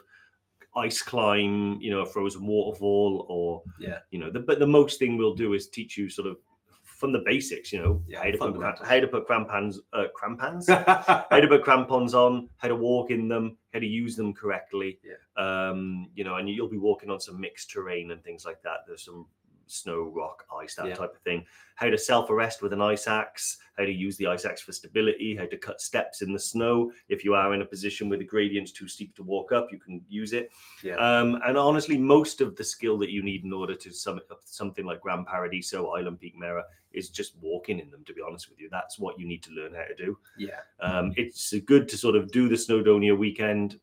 ice 0.75 1.01
climb, 1.01 1.79
you 1.81 1.91
know, 1.91 2.01
a 2.01 2.05
frozen 2.05 2.45
waterfall 2.45 3.25
or 3.27 3.63
Yeah. 3.79 3.99
you 4.11 4.19
know, 4.19 4.29
the, 4.29 4.39
but 4.39 4.59
the 4.59 4.67
most 4.67 4.99
thing 4.99 5.17
we'll 5.17 5.33
do 5.35 5.53
is 5.53 5.67
teach 5.67 5.97
you 5.97 6.09
sort 6.09 6.27
of 6.27 6.37
from 6.83 7.11
the 7.13 7.23
basics, 7.25 7.71
you 7.73 7.79
know, 7.81 8.03
Yeah, 8.07 8.19
how 8.23 8.31
to 8.31 8.37
put 8.37 8.55
cram- 8.55 8.75
how 8.83 8.99
to 8.99 9.07
put 9.07 9.25
crampons, 9.25 9.79
uh, 9.93 10.05
crampons, 10.13 10.67
how 11.29 11.39
to 11.39 11.47
put 11.47 11.63
crampons 11.63 12.13
on, 12.13 12.49
how 12.57 12.67
to 12.67 12.75
walk 12.75 13.09
in 13.09 13.27
them, 13.27 13.57
how 13.73 13.79
to 13.79 13.85
use 13.87 14.15
them 14.15 14.33
correctly. 14.33 14.99
Yeah. 15.03 15.69
Um, 15.69 16.09
you 16.13 16.23
know, 16.23 16.35
and 16.35 16.49
you'll 16.49 16.67
be 16.69 16.77
walking 16.77 17.09
on 17.09 17.19
some 17.19 17.39
mixed 17.39 17.71
terrain 17.71 18.11
and 18.11 18.21
things 18.23 18.45
like 18.45 18.61
that. 18.63 18.79
There's 18.85 19.05
some 19.05 19.25
snow, 19.69 20.03
rock, 20.03 20.45
ice, 20.61 20.75
that 20.75 20.87
Yeah. 20.87 20.95
type 20.95 21.13
of 21.15 21.21
thing. 21.21 21.45
How 21.75 21.89
to 21.89 21.97
self 21.97 22.29
arrest 22.29 22.61
with 22.61 22.73
an 22.73 22.81
ice 22.81 23.07
axe, 23.07 23.57
how 23.77 23.85
to 23.85 23.91
use 23.91 24.17
the 24.17 24.27
ice 24.27 24.45
axe 24.45 24.61
for 24.61 24.71
stability, 24.71 25.35
how 25.35 25.45
to 25.45 25.57
cut 25.57 25.79
steps 25.79 26.21
in 26.21 26.33
the 26.33 26.39
snow. 26.39 26.91
If 27.07 27.23
you 27.23 27.35
are 27.35 27.53
in 27.53 27.61
a 27.61 27.65
position 27.65 28.09
where 28.09 28.17
the 28.17 28.25
gradient's 28.25 28.71
too 28.71 28.87
steep 28.87 29.15
to 29.15 29.23
walk 29.23 29.51
up, 29.51 29.71
you 29.71 29.79
can 29.79 30.03
use 30.09 30.33
it. 30.33 30.51
Yeah. 30.83 30.95
Um, 30.95 31.39
and 31.45 31.57
honestly, 31.57 31.97
most 31.97 32.41
of 32.41 32.55
the 32.55 32.63
skill 32.63 32.97
that 32.97 33.11
you 33.11 33.21
need 33.23 33.45
in 33.45 33.53
order 33.53 33.75
to 33.75 33.91
summit 33.91 34.23
up 34.31 34.41
something 34.45 34.85
like 34.85 35.01
Grand 35.01 35.25
Paradiso, 35.27 35.87
Island 35.91 36.19
Peak 36.19 36.35
Mera, 36.37 36.65
is 36.91 37.09
just 37.09 37.37
walking 37.37 37.79
in 37.79 37.91
them. 37.91 38.03
To 38.05 38.13
be 38.13 38.21
honest 38.21 38.49
with 38.49 38.59
you, 38.59 38.67
that's 38.69 38.97
what 38.97 39.19
you 39.19 39.27
need 39.27 39.43
to 39.43 39.51
learn 39.51 39.73
how 39.73 39.83
to 39.85 39.95
do. 39.95 40.17
Yeah. 40.37 40.61
Um, 40.79 41.13
it's 41.15 41.53
good 41.65 41.87
to 41.89 41.97
sort 41.97 42.15
of 42.15 42.31
do 42.31 42.49
the 42.49 42.55
Snowdonia 42.55 43.17
weekend, 43.17 43.79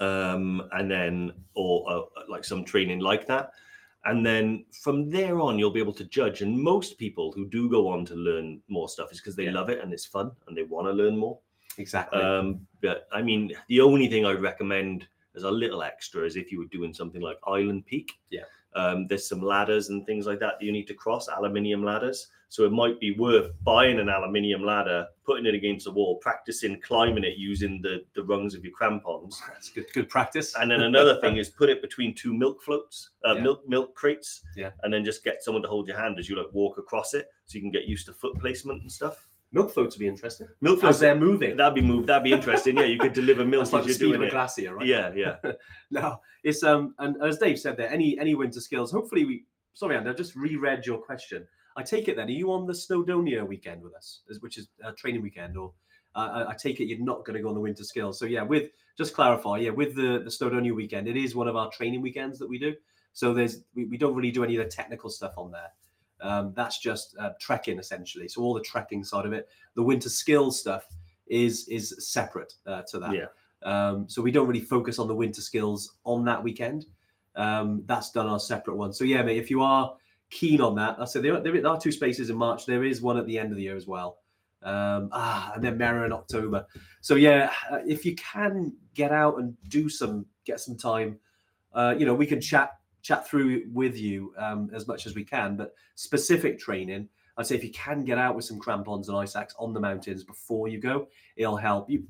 um, 0.00 0.68
and 0.72 0.90
then 0.90 1.32
or 1.54 1.90
uh, 1.90 2.02
like 2.28 2.44
some 2.44 2.64
training 2.64 2.98
like 3.00 3.26
that, 3.26 3.52
and 4.04 4.24
then 4.26 4.64
from 4.72 5.10
there 5.10 5.40
on 5.40 5.58
you'll 5.58 5.70
be 5.70 5.80
able 5.80 5.92
to 5.94 6.04
judge. 6.04 6.42
And 6.42 6.58
most 6.58 6.98
people 6.98 7.32
who 7.32 7.46
do 7.46 7.68
go 7.70 7.88
on 7.88 8.04
to 8.06 8.14
learn 8.14 8.60
more 8.68 8.88
stuff 8.88 9.12
is 9.12 9.20
because 9.20 9.36
they 9.36 9.44
Yeah. 9.44 9.52
love 9.52 9.70
it 9.70 9.80
and 9.80 9.92
it's 9.92 10.06
fun 10.06 10.32
and 10.46 10.56
they 10.56 10.64
want 10.64 10.86
to 10.88 10.92
learn 10.92 11.16
more. 11.16 11.38
Exactly. 11.78 12.20
Um, 12.20 12.66
but 12.80 13.06
I 13.12 13.22
mean, 13.22 13.54
the 13.68 13.80
only 13.80 14.08
thing 14.08 14.26
I'd 14.26 14.42
recommend 14.42 15.06
as 15.34 15.44
a 15.44 15.50
little 15.50 15.82
extra 15.82 16.24
is 16.24 16.36
if 16.36 16.52
you 16.52 16.58
were 16.58 16.66
doing 16.66 16.92
something 16.92 17.22
like 17.22 17.38
Island 17.46 17.86
Peak. 17.86 18.12
Yeah. 18.30 18.44
Um, 18.74 19.06
there's 19.06 19.28
some 19.28 19.42
ladders 19.42 19.88
and 19.90 20.04
things 20.06 20.26
like 20.26 20.40
that 20.40 20.54
that 20.58 20.64
you 20.64 20.72
need 20.72 20.86
to 20.88 20.94
cross, 20.94 21.28
aluminium 21.28 21.84
ladders. 21.84 22.28
So 22.48 22.64
it 22.64 22.72
might 22.72 23.00
be 23.00 23.12
worth 23.12 23.50
buying 23.64 23.98
an 23.98 24.08
aluminium 24.10 24.62
ladder, 24.62 25.06
putting 25.24 25.46
it 25.46 25.54
against 25.54 25.86
the 25.86 25.90
wall, 25.90 26.16
practicing 26.16 26.80
climbing 26.82 27.24
it 27.24 27.38
using 27.38 27.80
the, 27.82 28.04
the 28.14 28.22
rungs 28.24 28.54
of 28.54 28.62
your 28.62 28.74
crampons. 28.74 29.40
That's 29.48 29.70
good. 29.70 29.86
Good 29.94 30.08
practice. 30.10 30.54
And 30.56 30.70
then 30.70 30.82
another 30.82 31.18
thing 31.22 31.36
is 31.38 31.48
put 31.48 31.70
it 31.70 31.80
between 31.80 32.14
two 32.14 32.34
milk 32.34 32.62
floats, 32.62 33.10
uh, 33.26 33.34
Yeah. 33.36 33.42
milk 33.42 33.66
milk 33.68 33.94
crates. 33.94 34.42
Yeah. 34.56 34.70
And 34.82 34.92
then 34.92 35.02
just 35.04 35.24
get 35.24 35.42
someone 35.42 35.62
to 35.62 35.68
hold 35.68 35.88
your 35.88 35.96
hand 35.98 36.18
as 36.18 36.28
you 36.28 36.36
like 36.36 36.52
walk 36.52 36.76
across 36.78 37.14
it, 37.14 37.28
so 37.46 37.56
you 37.56 37.62
can 37.62 37.70
get 37.70 37.84
used 37.86 38.06
to 38.06 38.12
foot 38.12 38.38
placement 38.38 38.82
and 38.82 38.92
stuff. 38.92 39.28
Milk 39.52 39.70
floats 39.72 39.96
would 39.96 40.00
be 40.00 40.08
interesting. 40.08 40.48
Milk 40.60 40.76
As 40.78 40.80
floats 40.80 40.98
they're 41.00 41.14
moving. 41.14 41.56
That'd 41.56 41.74
be 41.74 41.82
moved. 41.82 42.08
That'd 42.08 42.24
be 42.24 42.32
interesting. 42.32 42.76
Yeah, 42.78 42.84
you 42.84 42.98
could 42.98 43.12
deliver 43.12 43.44
milk 43.44 43.64
That's 43.64 43.72
like 43.72 43.80
as 43.82 43.86
you're 43.88 43.94
speed 43.96 44.06
of 44.06 44.16
doing 44.16 44.28
a 44.28 44.30
glacier, 44.30 44.74
right? 44.74 44.86
Yeah, 44.86 45.12
yeah. 45.14 45.36
No, 45.90 46.20
it's 46.42 46.62
um, 46.62 46.94
and 46.98 47.22
as 47.22 47.38
Dave 47.38 47.58
said 47.58 47.76
there, 47.76 47.90
any 47.90 48.18
any 48.18 48.34
winter 48.34 48.60
skills. 48.60 48.90
Hopefully, 48.90 49.24
we. 49.24 49.44
Sorry, 49.74 49.96
Andy, 49.96 50.10
I 50.10 50.12
just 50.14 50.34
reread 50.36 50.84
your 50.86 50.98
question. 50.98 51.46
I 51.76 51.82
take 51.82 52.08
it 52.08 52.16
then. 52.16 52.28
Are 52.28 52.30
you 52.30 52.52
on 52.52 52.66
the 52.66 52.72
Snowdonia 52.72 53.46
weekend 53.46 53.82
with 53.82 53.94
us, 53.94 54.20
which 54.40 54.58
is 54.58 54.68
a 54.84 54.92
training 54.92 55.22
weekend, 55.22 55.56
or 55.56 55.72
uh, 56.14 56.44
I- 56.46 56.50
I 56.50 56.54
take 56.54 56.80
it 56.80 56.86
you're 56.86 56.98
not 56.98 57.24
going 57.24 57.36
to 57.36 57.42
go 57.42 57.48
on 57.48 57.54
the 57.54 57.60
winter 57.60 57.84
skills? 57.84 58.18
So 58.18 58.24
yeah, 58.26 58.42
with 58.42 58.70
just 58.96 59.14
clarify, 59.14 59.58
yeah, 59.58 59.70
with 59.70 59.94
the 59.94 60.20
the 60.24 60.30
Snowdonia 60.30 60.74
weekend, 60.74 61.08
it 61.08 61.16
is 61.16 61.34
one 61.34 61.48
of 61.48 61.56
our 61.56 61.70
training 61.70 62.00
weekends 62.02 62.38
that 62.38 62.48
we 62.48 62.58
do. 62.58 62.74
So 63.12 63.34
there's 63.34 63.58
we, 63.74 63.84
we 63.84 63.98
don't 63.98 64.14
really 64.14 64.30
do 64.30 64.44
any 64.44 64.56
of 64.56 64.64
the 64.64 64.70
technical 64.70 65.10
stuff 65.10 65.34
on 65.36 65.50
there. 65.50 65.70
Um, 66.22 66.52
that's 66.54 66.78
just 66.78 67.16
uh, 67.18 67.30
trekking 67.40 67.78
essentially. 67.78 68.28
So 68.28 68.42
all 68.42 68.54
the 68.54 68.60
trekking 68.60 69.04
side 69.04 69.26
of 69.26 69.32
it, 69.32 69.48
the 69.74 69.82
winter 69.82 70.08
skills 70.08 70.60
stuff 70.60 70.86
is 71.26 71.68
is 71.68 71.94
separate 71.98 72.54
uh, 72.66 72.82
to 72.90 72.98
that. 73.00 73.14
Yeah. 73.14 73.26
Um, 73.64 74.08
so 74.08 74.22
we 74.22 74.30
don't 74.32 74.46
really 74.46 74.60
focus 74.60 74.98
on 74.98 75.08
the 75.08 75.14
winter 75.14 75.40
skills 75.40 75.96
on 76.04 76.24
that 76.24 76.42
weekend. 76.42 76.86
Um, 77.36 77.82
that's 77.86 78.10
done 78.10 78.26
on 78.26 78.36
a 78.36 78.40
separate 78.40 78.76
one. 78.76 78.92
So 78.92 79.04
yeah, 79.04 79.22
mate, 79.22 79.38
if 79.38 79.50
you 79.50 79.62
are 79.62 79.94
keen 80.30 80.60
on 80.60 80.74
that, 80.76 80.96
I 80.98 81.04
said 81.04 81.22
there, 81.22 81.34
are- 81.34 81.40
there 81.40 81.66
are 81.66 81.80
two 81.80 81.92
spaces 81.92 82.30
in 82.30 82.36
March. 82.36 82.66
There 82.66 82.84
is 82.84 83.00
one 83.00 83.16
at 83.16 83.26
the 83.26 83.38
end 83.38 83.50
of 83.50 83.56
the 83.56 83.62
year 83.62 83.76
as 83.76 83.86
well. 83.86 84.18
Um, 84.62 85.08
ah, 85.12 85.52
and 85.54 85.64
then 85.64 85.76
Mera 85.76 86.06
in 86.06 86.12
October. 86.12 86.66
So 87.00 87.16
yeah, 87.16 87.52
uh, 87.70 87.78
if 87.86 88.04
you 88.04 88.14
can 88.14 88.74
get 88.94 89.10
out 89.10 89.38
and 89.38 89.56
do 89.68 89.88
some, 89.88 90.24
get 90.44 90.60
some 90.60 90.76
time, 90.76 91.18
uh, 91.72 91.94
you 91.98 92.06
know, 92.06 92.14
we 92.14 92.26
can 92.26 92.40
chat 92.40 92.70
chat 93.02 93.26
through 93.28 93.64
with 93.72 93.96
you 93.96 94.32
um, 94.38 94.70
as 94.72 94.86
much 94.86 95.06
as 95.06 95.14
we 95.14 95.24
can. 95.24 95.56
But 95.56 95.74
specific 95.96 96.58
training, 96.58 97.08
I'd 97.36 97.46
say 97.46 97.56
if 97.56 97.64
you 97.64 97.72
can 97.72 98.04
get 98.04 98.18
out 98.18 98.36
with 98.36 98.44
some 98.44 98.58
crampons 98.58 99.08
and 99.08 99.18
ice 99.18 99.36
axe 99.36 99.54
on 99.58 99.72
the 99.72 99.80
mountains 99.80 100.24
before 100.24 100.68
you 100.68 100.78
go, 100.78 101.08
it'll 101.36 101.56
help 101.56 101.90
you. 101.90 102.04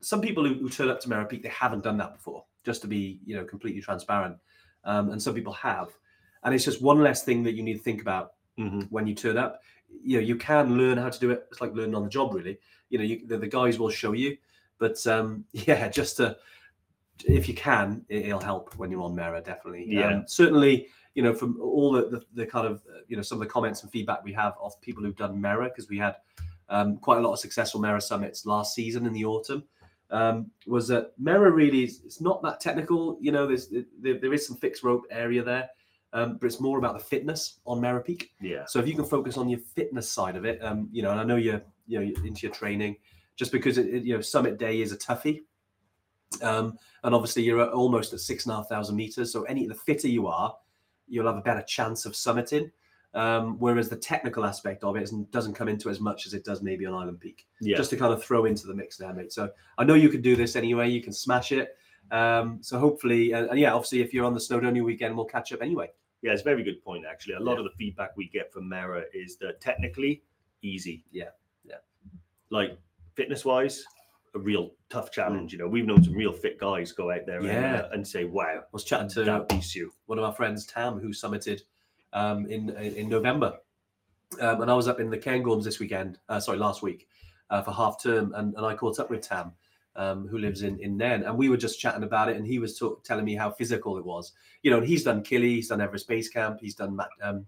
Some 0.00 0.20
people 0.20 0.46
who, 0.46 0.54
who 0.54 0.68
turn 0.68 0.88
up 0.88 1.00
to 1.00 1.08
Mera 1.08 1.24
Peak, 1.24 1.42
they 1.42 1.48
haven't 1.48 1.82
done 1.82 1.96
that 1.98 2.14
before. 2.14 2.44
Just 2.64 2.82
to 2.82 2.88
be, 2.88 3.20
you 3.24 3.36
know, 3.36 3.44
completely 3.44 3.80
transparent, 3.80 4.36
um, 4.84 5.10
and 5.10 5.22
some 5.22 5.34
people 5.34 5.52
have, 5.52 5.88
and 6.42 6.52
it's 6.52 6.64
just 6.64 6.82
one 6.82 7.00
less 7.00 7.22
thing 7.22 7.44
that 7.44 7.54
you 7.54 7.62
need 7.62 7.74
to 7.74 7.82
think 7.82 8.00
about 8.00 8.32
hmm 8.56 8.80
when 8.90 9.06
you 9.06 9.14
turn 9.14 9.38
up. 9.38 9.60
You 10.02 10.18
know, 10.18 10.26
you 10.26 10.36
can 10.36 10.76
learn 10.76 10.98
how 10.98 11.10
to 11.10 11.20
do 11.20 11.30
it. 11.30 11.46
It's 11.50 11.60
like 11.60 11.74
learning 11.74 11.94
on 11.94 12.02
the 12.02 12.08
job, 12.10 12.34
really. 12.34 12.58
You 12.88 12.98
know, 12.98 13.04
you, 13.04 13.26
the, 13.26 13.38
the 13.38 13.46
guys 13.46 13.78
will 13.78 13.88
show 13.88 14.12
you, 14.12 14.36
but 14.78 15.04
um, 15.06 15.44
yeah, 15.52 15.88
just 15.88 16.16
to 16.16 16.36
if 17.24 17.48
you 17.48 17.54
can, 17.54 18.04
it, 18.08 18.32
will 18.32 18.40
help 18.40 18.74
when 18.76 18.90
you're 18.90 19.02
on 19.02 19.14
Mera, 19.14 19.40
definitely. 19.40 19.86
Yeah. 19.88 20.08
Um, 20.08 20.24
certainly, 20.26 20.88
you 21.14 21.22
know, 21.22 21.32
from 21.32 21.58
all 21.60 21.92
the, 21.92 22.08
the, 22.08 22.22
the 22.34 22.46
kind 22.46 22.66
of, 22.66 22.82
uh, 22.92 23.00
you 23.08 23.16
know, 23.16 23.22
some 23.22 23.40
of 23.40 23.46
the 23.46 23.52
comments 23.52 23.82
and 23.82 23.90
feedback 23.90 24.22
we 24.24 24.32
have 24.34 24.54
of 24.60 24.78
people 24.80 25.02
who've 25.02 25.16
done 25.16 25.40
Mera, 25.40 25.64
because 25.68 25.88
we 25.88 25.98
had 25.98 26.16
um, 26.68 26.98
quite 26.98 27.18
a 27.18 27.20
lot 27.20 27.32
of 27.32 27.38
successful 27.38 27.80
Mera 27.80 28.00
summits 28.00 28.44
last 28.44 28.74
season 28.74 29.06
in 29.06 29.12
the 29.12 29.24
autumn, 29.24 29.64
um, 30.10 30.50
was 30.66 30.86
that 30.88 31.12
Mera 31.18 31.50
really 31.50 31.84
is 31.84 32.02
it's 32.04 32.20
not 32.20 32.42
that 32.42 32.60
technical. 32.60 33.18
You 33.20 33.32
know, 33.32 33.46
there's 33.46 33.68
there, 33.68 34.18
there 34.18 34.32
is 34.32 34.46
some 34.46 34.56
fixed 34.56 34.82
rope 34.84 35.04
area 35.10 35.42
there, 35.42 35.68
um, 36.12 36.38
but 36.40 36.46
it's 36.46 36.60
more 36.60 36.78
about 36.78 36.98
the 36.98 37.04
fitness 37.04 37.60
on 37.66 37.80
Mera 37.80 38.00
Peak. 38.02 38.30
Yeah. 38.40 38.66
So 38.66 38.78
if 38.78 38.86
you 38.86 38.94
can 38.94 39.04
focus 39.04 39.36
on 39.36 39.48
your 39.48 39.60
fitness 39.74 40.10
side 40.10 40.36
of 40.36 40.44
it, 40.44 40.62
um, 40.62 40.88
you 40.92 41.02
know, 41.02 41.10
and 41.10 41.20
I 41.20 41.24
know 41.24 41.36
you're, 41.36 41.62
you 41.86 41.98
know, 41.98 42.04
you're 42.04 42.24
into 42.26 42.46
your 42.46 42.54
training, 42.54 42.96
just 43.36 43.50
because 43.52 43.78
it, 43.78 43.86
it- 43.86 44.04
you 44.04 44.14
know, 44.14 44.20
summit 44.20 44.58
day 44.58 44.80
is 44.80 44.92
a 44.92 44.96
toughie, 44.96 45.42
um, 46.42 46.78
and 47.02 47.14
obviously 47.14 47.42
you're 47.42 47.60
at 47.60 47.70
almost 47.70 48.12
at 48.12 48.20
six 48.20 48.46
and 48.46 48.52
a 48.52 48.56
half 48.56 48.68
thousand 48.68 48.96
meters. 48.96 49.32
So 49.32 49.42
any 49.44 49.66
the 49.66 49.74
fitter 49.74 50.08
you 50.08 50.26
are, 50.26 50.54
you'll 51.08 51.26
have 51.26 51.36
a 51.36 51.42
better 51.42 51.62
chance 51.62 52.06
of 52.06 52.12
summiting. 52.12 52.70
Um, 53.14 53.58
whereas 53.58 53.88
the 53.88 53.96
technical 53.96 54.44
aspect 54.44 54.84
of 54.84 54.94
it 54.96 55.10
doesn't 55.30 55.54
come 55.54 55.68
into 55.68 55.88
as 55.88 56.00
much 56.00 56.26
as 56.26 56.34
it 56.34 56.44
does 56.44 56.60
maybe 56.60 56.84
on 56.84 56.92
Island 56.92 57.18
Peak. 57.18 57.46
Yeah. 57.62 57.78
Just 57.78 57.88
to 57.90 57.96
kind 57.96 58.12
of 58.12 58.22
throw 58.22 58.44
into 58.44 58.66
the 58.66 58.74
mix 58.74 58.98
there, 58.98 59.12
mate. 59.14 59.32
So 59.32 59.50
I 59.78 59.84
know 59.84 59.94
you 59.94 60.10
can 60.10 60.20
do 60.20 60.36
this 60.36 60.54
anyway. 60.54 60.90
You 60.90 61.00
can 61.00 61.14
smash 61.14 61.50
it. 61.50 61.76
Um, 62.10 62.58
so 62.60 62.78
hopefully, 62.78 63.32
uh, 63.32 63.46
and 63.46 63.58
yeah, 63.58 63.72
obviously, 63.72 64.02
if 64.02 64.12
you're 64.12 64.26
on 64.26 64.34
the 64.34 64.40
Snowdonia 64.40 64.84
weekend, 64.84 65.16
we'll 65.16 65.24
catch 65.24 65.50
up 65.52 65.62
anyway. 65.62 65.90
Yeah, 66.20 66.32
it's 66.32 66.42
a 66.42 66.44
very 66.44 66.62
good 66.62 66.82
point 66.84 67.04
actually. 67.10 67.34
A 67.34 67.40
lot 67.40 67.54
Yeah. 67.54 67.60
of 67.60 67.64
the 67.64 67.76
feedback 67.78 68.16
we 68.16 68.28
get 68.28 68.52
from 68.52 68.68
Mera 68.68 69.04
is 69.14 69.36
that 69.38 69.60
technically 69.62 70.22
easy. 70.62 71.02
Yeah, 71.10 71.30
yeah. 71.64 71.76
Like 72.50 72.76
fitness 73.14 73.44
wise, 73.44 73.82
a 74.36 74.38
real 74.38 74.70
tough 74.90 75.10
challenge. 75.10 75.52
You 75.52 75.58
know, 75.58 75.66
we've 75.66 75.86
known 75.86 76.04
some 76.04 76.14
real 76.14 76.32
fit 76.32 76.60
guys 76.60 76.92
go 76.92 77.10
out 77.10 77.26
there 77.26 77.38
and. 77.38 77.46
Yeah. 77.46 77.76
uh, 77.76 77.88
and 77.92 78.06
say, 78.06 78.24
"Wow, 78.24 78.60
I 78.60 78.60
was 78.70 78.84
chatting 78.84 79.08
to 79.10 79.24
that 79.24 79.48
beats 79.48 79.74
you." 79.74 79.92
one 80.06 80.18
of 80.18 80.24
our 80.24 80.32
friends, 80.32 80.66
Tam, 80.66 80.98
who 80.98 81.08
summited 81.08 81.62
um, 82.12 82.46
in 82.46 82.70
in 82.70 83.08
November, 83.08 83.58
um, 84.40 84.62
and 84.62 84.70
I 84.70 84.74
was 84.74 84.88
up 84.88 85.00
in 85.00 85.10
the 85.10 85.18
Cairngorms 85.18 85.64
this 85.64 85.80
weekend. 85.80 86.18
Uh, 86.28 86.38
sorry, 86.38 86.58
last 86.58 86.82
week 86.82 87.08
uh, 87.50 87.62
for 87.62 87.72
half 87.72 88.00
term, 88.02 88.32
and, 88.34 88.54
and 88.54 88.64
I 88.64 88.74
caught 88.74 88.98
up 88.98 89.10
with 89.10 89.22
Tam, 89.22 89.52
um, 89.96 90.28
who 90.28 90.38
lives 90.38 90.62
in 90.62 90.78
in 90.80 90.96
Nairn, 90.96 91.24
and 91.24 91.36
we 91.36 91.48
were 91.48 91.56
just 91.56 91.80
chatting 91.80 92.04
about 92.04 92.28
it, 92.28 92.36
and 92.36 92.46
he 92.46 92.58
was 92.58 92.78
talk, 92.78 93.02
telling 93.02 93.24
me 93.24 93.34
how 93.34 93.50
physical 93.50 93.98
it 93.98 94.04
was. 94.04 94.32
You 94.62 94.70
know, 94.70 94.78
and 94.78 94.86
he's 94.86 95.04
done 95.04 95.22
Kili, 95.22 95.56
he's 95.56 95.68
done 95.68 95.80
Everest 95.80 96.08
Base 96.08 96.28
Camp, 96.28 96.58
he's 96.60 96.74
done 96.74 96.96
Ma- 96.96 97.06
um, 97.22 97.46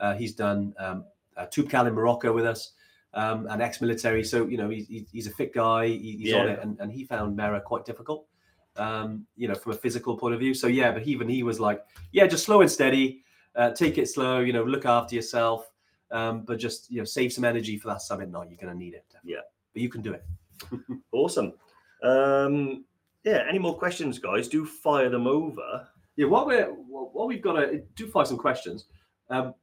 uh, 0.00 0.14
he's 0.14 0.34
done 0.34 0.74
um, 0.78 1.04
uh, 1.36 1.46
Toubkal 1.46 1.86
in 1.86 1.94
Morocco 1.94 2.32
with 2.32 2.46
us. 2.46 2.72
Um, 3.14 3.46
and 3.50 3.60
ex-military, 3.60 4.24
so 4.24 4.46
you 4.46 4.56
know 4.56 4.70
he's, 4.70 4.88
he's- 4.88 5.10
he's 5.12 5.26
a 5.26 5.30
fit 5.30 5.52
guy. 5.52 5.86
he- 5.86 6.16
He's 6.18 6.32
on 6.40 6.48
it, 6.48 6.60
and, 6.62 6.80
and 6.80 6.90
he 6.90 7.04
found 7.04 7.36
Mera 7.36 7.60
quite 7.60 7.84
difficult, 7.84 8.26
um, 8.76 9.26
you 9.36 9.48
know, 9.48 9.54
from 9.54 9.72
a 9.72 9.76
physical 9.76 10.16
point 10.16 10.32
of 10.32 10.40
view. 10.40 10.54
So 10.54 10.66
yeah, 10.66 10.90
but 10.92 11.02
even 11.06 11.28
he 11.28 11.42
was 11.42 11.60
like, 11.60 11.84
yeah, 12.12 12.26
just 12.26 12.44
slow 12.44 12.62
and 12.62 12.70
steady, 12.70 13.22
uh, 13.54 13.72
take 13.72 13.98
it 13.98 14.08
slow, 14.08 14.40
you 14.40 14.54
know, 14.54 14.64
look 14.64 14.86
after 14.86 15.14
yourself, 15.14 15.70
um, 16.10 16.44
but 16.46 16.58
just 16.58 16.90
you 16.90 16.98
know, 16.98 17.04
save 17.04 17.34
some 17.34 17.44
energy 17.44 17.76
for 17.76 17.88
that 17.88 18.00
summit 18.00 18.30
night. 18.30 18.48
You're 18.48 18.56
going 18.56 18.72
to 18.72 18.78
need 18.78 18.94
it. 18.94 19.04
definitely. 19.12 19.32
Yeah. 19.34 19.40
but 19.74 19.82
you 19.82 19.88
can 19.90 20.00
do 20.00 20.14
it. 20.14 20.24
Awesome. 21.12 21.52
Um, 22.02 22.84
yeah. 23.24 23.44
Any 23.48 23.58
more 23.58 23.76
questions, 23.76 24.18
guys? 24.18 24.48
Do 24.48 24.64
fire 24.64 25.08
them 25.10 25.26
over. 25.26 25.86
Yeah, 26.16 26.26
while 26.26 26.46
we're 26.46 26.66
while 26.66 27.26
we've 27.26 27.42
got 27.42 27.54
to 27.60 27.82
do 27.94 28.06
fire 28.08 28.24
some 28.24 28.38
questions, 28.38 28.86
um, 29.30 29.54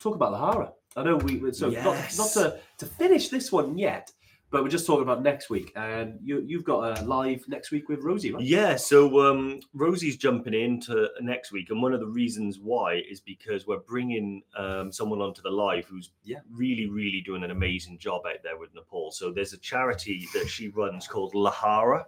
talk 0.00 0.14
about 0.14 0.30
the 0.32 0.38
Hara. 0.38 0.72
I 0.96 1.02
know 1.02 1.16
we 1.16 1.52
so 1.52 1.66
not, 1.70 1.72
Yes. 1.94 2.18
not 2.18 2.30
to 2.32 2.60
to 2.78 2.86
finish 2.86 3.28
this 3.28 3.52
one 3.52 3.76
yet, 3.76 4.10
but 4.50 4.62
we're 4.62 4.70
just 4.70 4.86
talking 4.86 5.02
about 5.02 5.22
next 5.22 5.50
week, 5.50 5.72
and 5.76 6.18
you 6.22 6.40
you've 6.46 6.64
got 6.64 6.98
a 6.98 7.04
live 7.04 7.44
next 7.48 7.70
week 7.70 7.88
with 7.88 8.00
Rosie, 8.02 8.32
right? 8.32 8.42
Yeah, 8.42 8.76
so 8.76 9.20
um, 9.28 9.60
Rosie's 9.74 10.16
jumping 10.16 10.54
into 10.54 11.08
next 11.20 11.52
week, 11.52 11.68
and 11.70 11.82
one 11.82 11.92
of 11.92 12.00
the 12.00 12.06
reasons 12.06 12.58
why 12.58 13.02
is 13.10 13.20
because 13.20 13.66
we're 13.66 13.80
bringing 13.80 14.42
um, 14.56 14.90
someone 14.90 15.20
onto 15.20 15.42
the 15.42 15.50
live 15.50 15.84
who's 15.86 16.12
Yeah. 16.24 16.38
really, 16.50 16.86
really 16.86 17.20
doing 17.20 17.44
an 17.44 17.50
amazing 17.50 17.98
job 17.98 18.22
out 18.26 18.42
there 18.42 18.56
with 18.56 18.74
Nepal. 18.74 19.10
So 19.10 19.32
there's 19.32 19.52
a 19.52 19.58
charity 19.58 20.26
that 20.32 20.48
she 20.48 20.68
runs 20.68 21.06
called 21.06 21.34
Lehara, 21.34 22.04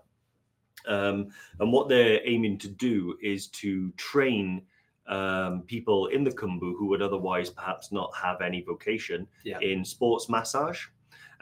um, 0.87 1.29
and 1.61 1.73
what 1.73 1.89
they're 1.89 2.21
aiming 2.27 2.59
to 2.59 2.69
do 2.69 3.19
is 3.21 3.49
to 3.49 3.91
train 3.99 4.63
um, 5.09 5.63
people 5.63 6.07
in 6.09 6.23
the 6.25 6.31
Khumbu 6.31 6.75
who 6.79 6.87
would 6.87 7.03
otherwise 7.03 7.51
perhaps 7.51 7.91
not 7.93 8.11
have 8.17 8.41
any 8.41 8.61
vocation 8.63 9.27
Yeah. 9.45 9.59
in 9.61 9.85
sports 9.85 10.29
massage. 10.29 10.87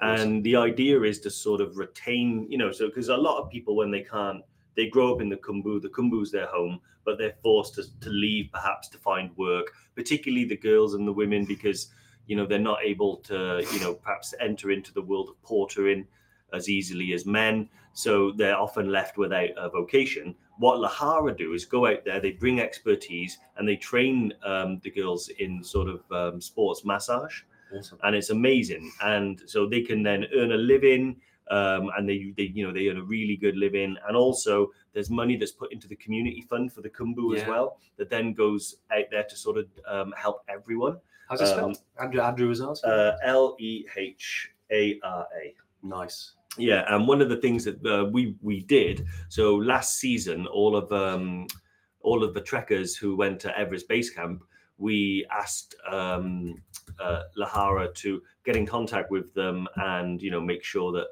Awesome. 0.00 0.20
And 0.28 0.44
the 0.44 0.56
idea 0.56 1.00
is 1.02 1.20
to 1.20 1.30
sort 1.30 1.60
of 1.60 1.76
retain, 1.78 2.46
you 2.50 2.58
know, 2.58 2.70
so 2.70 2.86
because 2.86 3.08
a 3.08 3.16
lot 3.16 3.42
of 3.42 3.50
people 3.50 3.74
when 3.76 3.90
they 3.90 4.02
can't 4.02 4.42
they 4.76 4.88
grow 4.88 5.14
up 5.14 5.22
in 5.22 5.28
the 5.30 5.36
Khumbu. 5.38 5.80
The 5.80 5.88
Khumbu's 5.88 6.30
their 6.30 6.46
home, 6.46 6.80
but 7.04 7.16
they're 7.18 7.34
forced 7.42 7.74
to, 7.76 7.84
to 8.00 8.10
leave 8.10 8.50
perhaps 8.52 8.88
to 8.90 8.98
find 8.98 9.34
work, 9.36 9.72
particularly 9.94 10.44
the 10.44 10.56
girls 10.56 10.92
and 10.94 11.08
the 11.08 11.12
women, 11.12 11.46
because 11.46 11.88
you 12.26 12.36
know 12.36 12.44
they're 12.46 12.58
not 12.58 12.80
able 12.84 13.16
to 13.18 13.64
you 13.72 13.80
know 13.80 13.94
perhaps 13.94 14.34
enter 14.38 14.70
into 14.70 14.92
the 14.92 15.00
world 15.00 15.30
of 15.30 15.42
portering 15.42 16.04
as 16.52 16.68
easily 16.68 17.12
as 17.14 17.24
men. 17.24 17.68
So 17.94 18.32
they're 18.32 18.56
often 18.58 18.92
left 18.92 19.16
without 19.16 19.48
a 19.56 19.70
vocation. 19.70 20.34
What 20.58 20.78
Lehara 20.78 21.36
do 21.36 21.52
is 21.52 21.64
go 21.64 21.86
out 21.86 22.04
there, 22.04 22.20
they 22.20 22.32
bring 22.32 22.60
expertise, 22.60 23.38
and 23.56 23.68
they 23.68 23.76
train 23.76 24.32
um, 24.44 24.80
the 24.82 24.90
girls 24.90 25.28
in 25.38 25.62
sort 25.62 25.88
of 25.88 26.00
um, 26.12 26.40
sports 26.40 26.84
massage 26.84 27.42
Awesome. 27.76 27.98
and 28.04 28.14
it's 28.16 28.30
amazing. 28.30 28.90
And 29.02 29.42
so 29.46 29.66
they 29.66 29.82
can 29.82 30.02
then 30.02 30.24
earn 30.34 30.52
a 30.52 30.56
living, 30.56 31.16
um, 31.50 31.90
and 31.96 32.08
they, 32.08 32.32
they, 32.36 32.44
you 32.54 32.66
know, 32.66 32.72
they 32.72 32.88
earn 32.88 32.96
a 32.96 33.02
really 33.04 33.36
good 33.36 33.56
living. 33.56 33.96
And 34.08 34.16
also, 34.16 34.70
there's 34.94 35.10
money 35.10 35.36
that's 35.36 35.52
put 35.52 35.72
into 35.72 35.88
the 35.88 35.96
community 35.96 36.42
fund 36.48 36.72
for 36.72 36.80
the 36.80 36.90
Khumbu 36.90 37.36
as 37.36 37.46
well, 37.46 37.78
that 37.98 38.08
then 38.08 38.32
goes 38.32 38.76
out 38.90 39.04
there 39.10 39.24
to 39.24 39.36
sort 39.36 39.58
of 39.58 39.66
um, 39.86 40.14
help 40.16 40.42
everyone. 40.48 40.96
How's 41.28 41.40
it 41.40 41.48
Um, 41.48 41.50
spelled? 41.50 41.78
Andrew 42.00 42.20
Andrew 42.22 42.48
was 42.48 42.60
asking. 42.62 42.90
Uh, 42.90 43.16
L 43.24 43.56
E 43.58 43.84
H 43.96 44.50
A 44.70 44.98
R 45.02 45.26
A. 45.42 45.54
nice. 45.82 46.32
Yeah, 46.58 46.84
and 46.88 47.06
one 47.06 47.20
of 47.20 47.28
the 47.28 47.36
things 47.36 47.64
that 47.64 47.84
uh, 47.86 48.06
we 48.10 48.34
we 48.42 48.60
did 48.60 49.06
so 49.28 49.56
last 49.56 49.98
season, 49.98 50.46
all 50.46 50.76
of 50.76 50.90
um, 50.92 51.46
all 52.00 52.22
of 52.24 52.34
the 52.34 52.40
trekkers 52.40 52.96
who 52.96 53.16
went 53.16 53.40
to 53.40 53.58
Everest 53.58 53.88
Base 53.88 54.10
Camp, 54.10 54.42
we 54.78 55.26
asked 55.30 55.74
um, 55.90 56.54
uh, 56.98 57.22
Lehara 57.38 57.92
to 57.94 58.22
get 58.44 58.56
in 58.56 58.66
contact 58.66 59.10
with 59.10 59.32
them 59.34 59.66
and 59.76 60.22
you 60.22 60.30
know 60.30 60.40
make 60.40 60.64
sure 60.64 60.92
that 60.92 61.08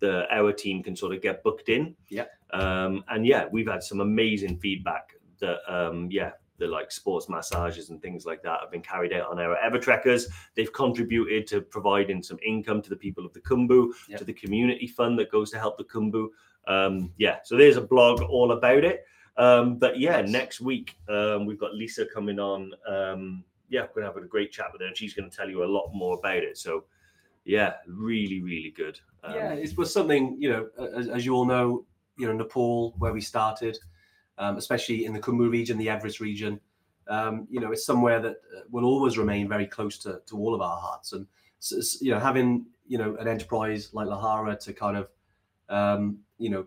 the 0.00 0.24
our 0.34 0.52
team 0.52 0.82
can 0.82 0.96
sort 0.96 1.14
of 1.14 1.22
get 1.22 1.42
booked 1.42 1.68
in. 1.68 1.94
Yeah. 2.08 2.26
Um, 2.52 3.04
and 3.08 3.26
yeah, 3.26 3.44
we've 3.50 3.68
had 3.68 3.82
some 3.82 4.00
amazing 4.00 4.58
feedback 4.58 5.14
that 5.40 5.58
um, 5.72 6.08
yeah. 6.10 6.32
The 6.58 6.66
like 6.66 6.90
sports 6.90 7.28
massages 7.28 7.90
and 7.90 8.02
things 8.02 8.26
like 8.26 8.42
that 8.42 8.60
have 8.60 8.70
been 8.72 8.82
carried 8.82 9.12
out 9.12 9.30
on 9.30 9.38
our 9.38 9.56
Ever 9.58 9.78
Trekkers. 9.78 10.28
They've 10.56 10.72
contributed 10.72 11.46
to 11.48 11.60
providing 11.60 12.22
some 12.22 12.38
income 12.44 12.82
to 12.82 12.90
the 12.90 12.96
people 12.96 13.24
of 13.24 13.32
the 13.32 13.40
Khumbu 13.40 13.92
Yeah. 14.08 14.16
to 14.16 14.24
the 14.24 14.32
community 14.32 14.88
fund 14.88 15.18
that 15.20 15.30
goes 15.30 15.50
to 15.52 15.58
help 15.58 15.78
the 15.78 15.84
Khumbu. 15.84 16.28
Um, 16.66 17.12
yeah, 17.16 17.38
so 17.44 17.56
there's 17.56 17.76
a 17.76 17.80
blog 17.80 18.20
all 18.22 18.52
about 18.52 18.84
it. 18.84 19.04
Um, 19.36 19.78
but 19.78 20.00
yeah, 20.00 20.20
Nice. 20.20 20.30
next 20.30 20.60
week 20.60 20.96
um, 21.08 21.46
we've 21.46 21.60
got 21.60 21.74
Lisa 21.74 22.04
coming 22.06 22.40
on. 22.40 22.72
Um, 22.88 23.44
yeah, 23.68 23.82
we're 23.82 24.02
gonna 24.02 24.12
have 24.12 24.16
a 24.22 24.26
great 24.26 24.50
chat 24.50 24.72
with 24.72 24.80
her, 24.80 24.88
and 24.88 24.96
she's 24.96 25.14
gonna 25.14 25.30
tell 25.30 25.48
you 25.48 25.62
a 25.62 25.64
lot 25.64 25.92
more 25.94 26.18
about 26.18 26.38
it. 26.38 26.58
So 26.58 26.84
yeah, 27.44 27.74
really, 27.86 28.42
really 28.42 28.70
good. 28.76 28.98
Um, 29.22 29.34
yeah, 29.34 29.52
it 29.52 29.76
was 29.78 29.92
something 29.92 30.36
you 30.40 30.50
know, 30.50 30.68
as, 30.96 31.08
as 31.08 31.24
you 31.24 31.34
all 31.34 31.44
know, 31.44 31.86
you 32.16 32.26
know, 32.26 32.32
Nepal, 32.32 32.94
where 32.98 33.12
we 33.12 33.20
started, 33.20 33.78
um, 34.38 34.56
especially 34.56 35.04
in 35.04 35.12
the 35.12 35.20
Khumbu 35.20 35.50
region, 35.50 35.78
the 35.78 35.90
Everest 35.90 36.20
region. 36.20 36.60
Um, 37.08 37.46
you 37.50 37.60
know, 37.60 37.72
it's 37.72 37.86
somewhere 37.86 38.20
that 38.20 38.36
uh, 38.56 38.60
will 38.70 38.84
always 38.84 39.16
remain 39.18 39.48
very 39.48 39.66
close 39.66 39.98
to, 39.98 40.20
to 40.26 40.36
all 40.36 40.54
of 40.54 40.60
our 40.60 40.78
hearts. 40.78 41.12
And 41.12 41.26
s- 41.60 41.72
s- 41.72 42.02
you 42.02 42.10
know, 42.10 42.18
having 42.20 42.66
you 42.86 42.98
know 42.98 43.16
an 43.16 43.28
enterprise 43.28 43.92
like 43.92 44.08
Lehara 44.08 44.58
to 44.60 44.72
kind 44.72 44.96
of 44.96 45.08
um, 45.68 46.18
you 46.38 46.50
know 46.50 46.66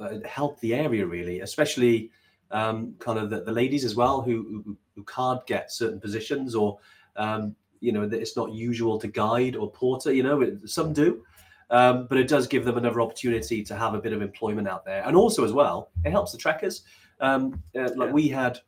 uh, 0.00 0.18
help 0.26 0.60
the 0.60 0.74
area 0.74 1.06
really, 1.06 1.40
especially 1.40 2.10
um, 2.50 2.94
kind 2.98 3.18
of 3.18 3.30
the, 3.30 3.42
the 3.42 3.52
ladies 3.52 3.84
as 3.84 3.94
well 3.94 4.20
who, 4.22 4.62
who 4.64 4.76
who 4.94 5.04
can't 5.04 5.44
get 5.46 5.72
certain 5.72 6.00
positions 6.00 6.54
or 6.54 6.78
um, 7.16 7.56
you 7.80 7.92
know 7.92 8.06
that 8.06 8.20
it's 8.20 8.36
not 8.36 8.52
usual 8.52 8.98
to 8.98 9.08
guide 9.08 9.56
or 9.56 9.70
porter. 9.70 10.12
You 10.12 10.22
know, 10.22 10.58
some 10.66 10.92
do. 10.92 11.24
Um, 11.72 12.06
but 12.06 12.18
it 12.18 12.28
does 12.28 12.46
give 12.46 12.64
them 12.64 12.76
another 12.76 13.00
opportunity 13.00 13.64
to 13.64 13.74
have 13.74 13.94
a 13.94 13.98
bit 13.98 14.12
of 14.12 14.22
employment 14.22 14.68
out 14.68 14.84
there, 14.84 15.02
and 15.06 15.16
also 15.16 15.44
as 15.44 15.52
well, 15.52 15.90
it 16.04 16.10
helps 16.10 16.30
the 16.30 16.38
trekkers. 16.38 16.82
Um, 17.20 17.62
uh, 17.74 17.90
like 17.96 18.08
Yeah. 18.08 18.12
we 18.12 18.28
had 18.28 18.60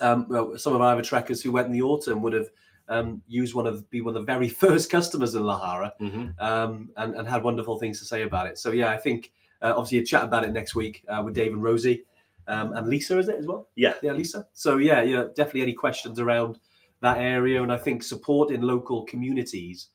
um, 0.00 0.26
well, 0.28 0.58
some 0.58 0.74
of 0.74 0.82
our 0.82 0.92
other 0.92 1.02
trekkers 1.02 1.42
who 1.42 1.52
went 1.52 1.66
in 1.66 1.72
the 1.72 1.82
autumn 1.82 2.20
would 2.22 2.34
have 2.34 2.48
um, 2.88 3.22
used 3.26 3.54
one 3.54 3.66
of 3.66 3.88
be 3.88 4.00
one 4.00 4.14
of 4.14 4.20
the 4.20 4.26
very 4.26 4.48
first 4.64 4.90
customers 4.90 5.34
in 5.34 5.42
Lehara, 5.42 5.92
mhm. 6.00 6.38
um, 6.40 6.90
and, 6.96 7.14
and 7.14 7.26
had 7.26 7.42
wonderful 7.42 7.78
things 7.78 7.98
to 8.00 8.04
say 8.04 8.22
about 8.22 8.46
it. 8.46 8.58
So 8.58 8.72
yeah, 8.72 8.90
I 8.90 8.96
think 8.96 9.32
uh, 9.62 9.72
obviously 9.76 9.98
you 9.98 10.04
chat 10.04 10.24
about 10.24 10.44
it 10.44 10.52
next 10.52 10.74
week 10.74 11.04
uh, 11.08 11.22
with 11.24 11.34
Dave 11.34 11.52
and 11.52 11.62
Rosie 11.62 12.04
um, 12.48 12.72
and 12.72 12.88
Lisa, 12.88 13.18
is 13.18 13.28
it 13.28 13.36
as 13.36 13.46
well? 13.46 13.68
Yeah. 13.76 13.94
yeah, 14.02 14.12
Lisa. 14.12 14.46
So 14.54 14.78
yeah, 14.78 15.02
yeah, 15.02 15.24
definitely 15.36 15.62
any 15.62 15.74
questions 15.74 16.18
around 16.18 16.58
that 17.00 17.18
area, 17.18 17.62
and 17.62 17.72
I 17.72 17.76
think 17.76 18.02
support 18.02 18.50
in 18.50 18.62
local 18.62 19.04
communities, 19.04 19.88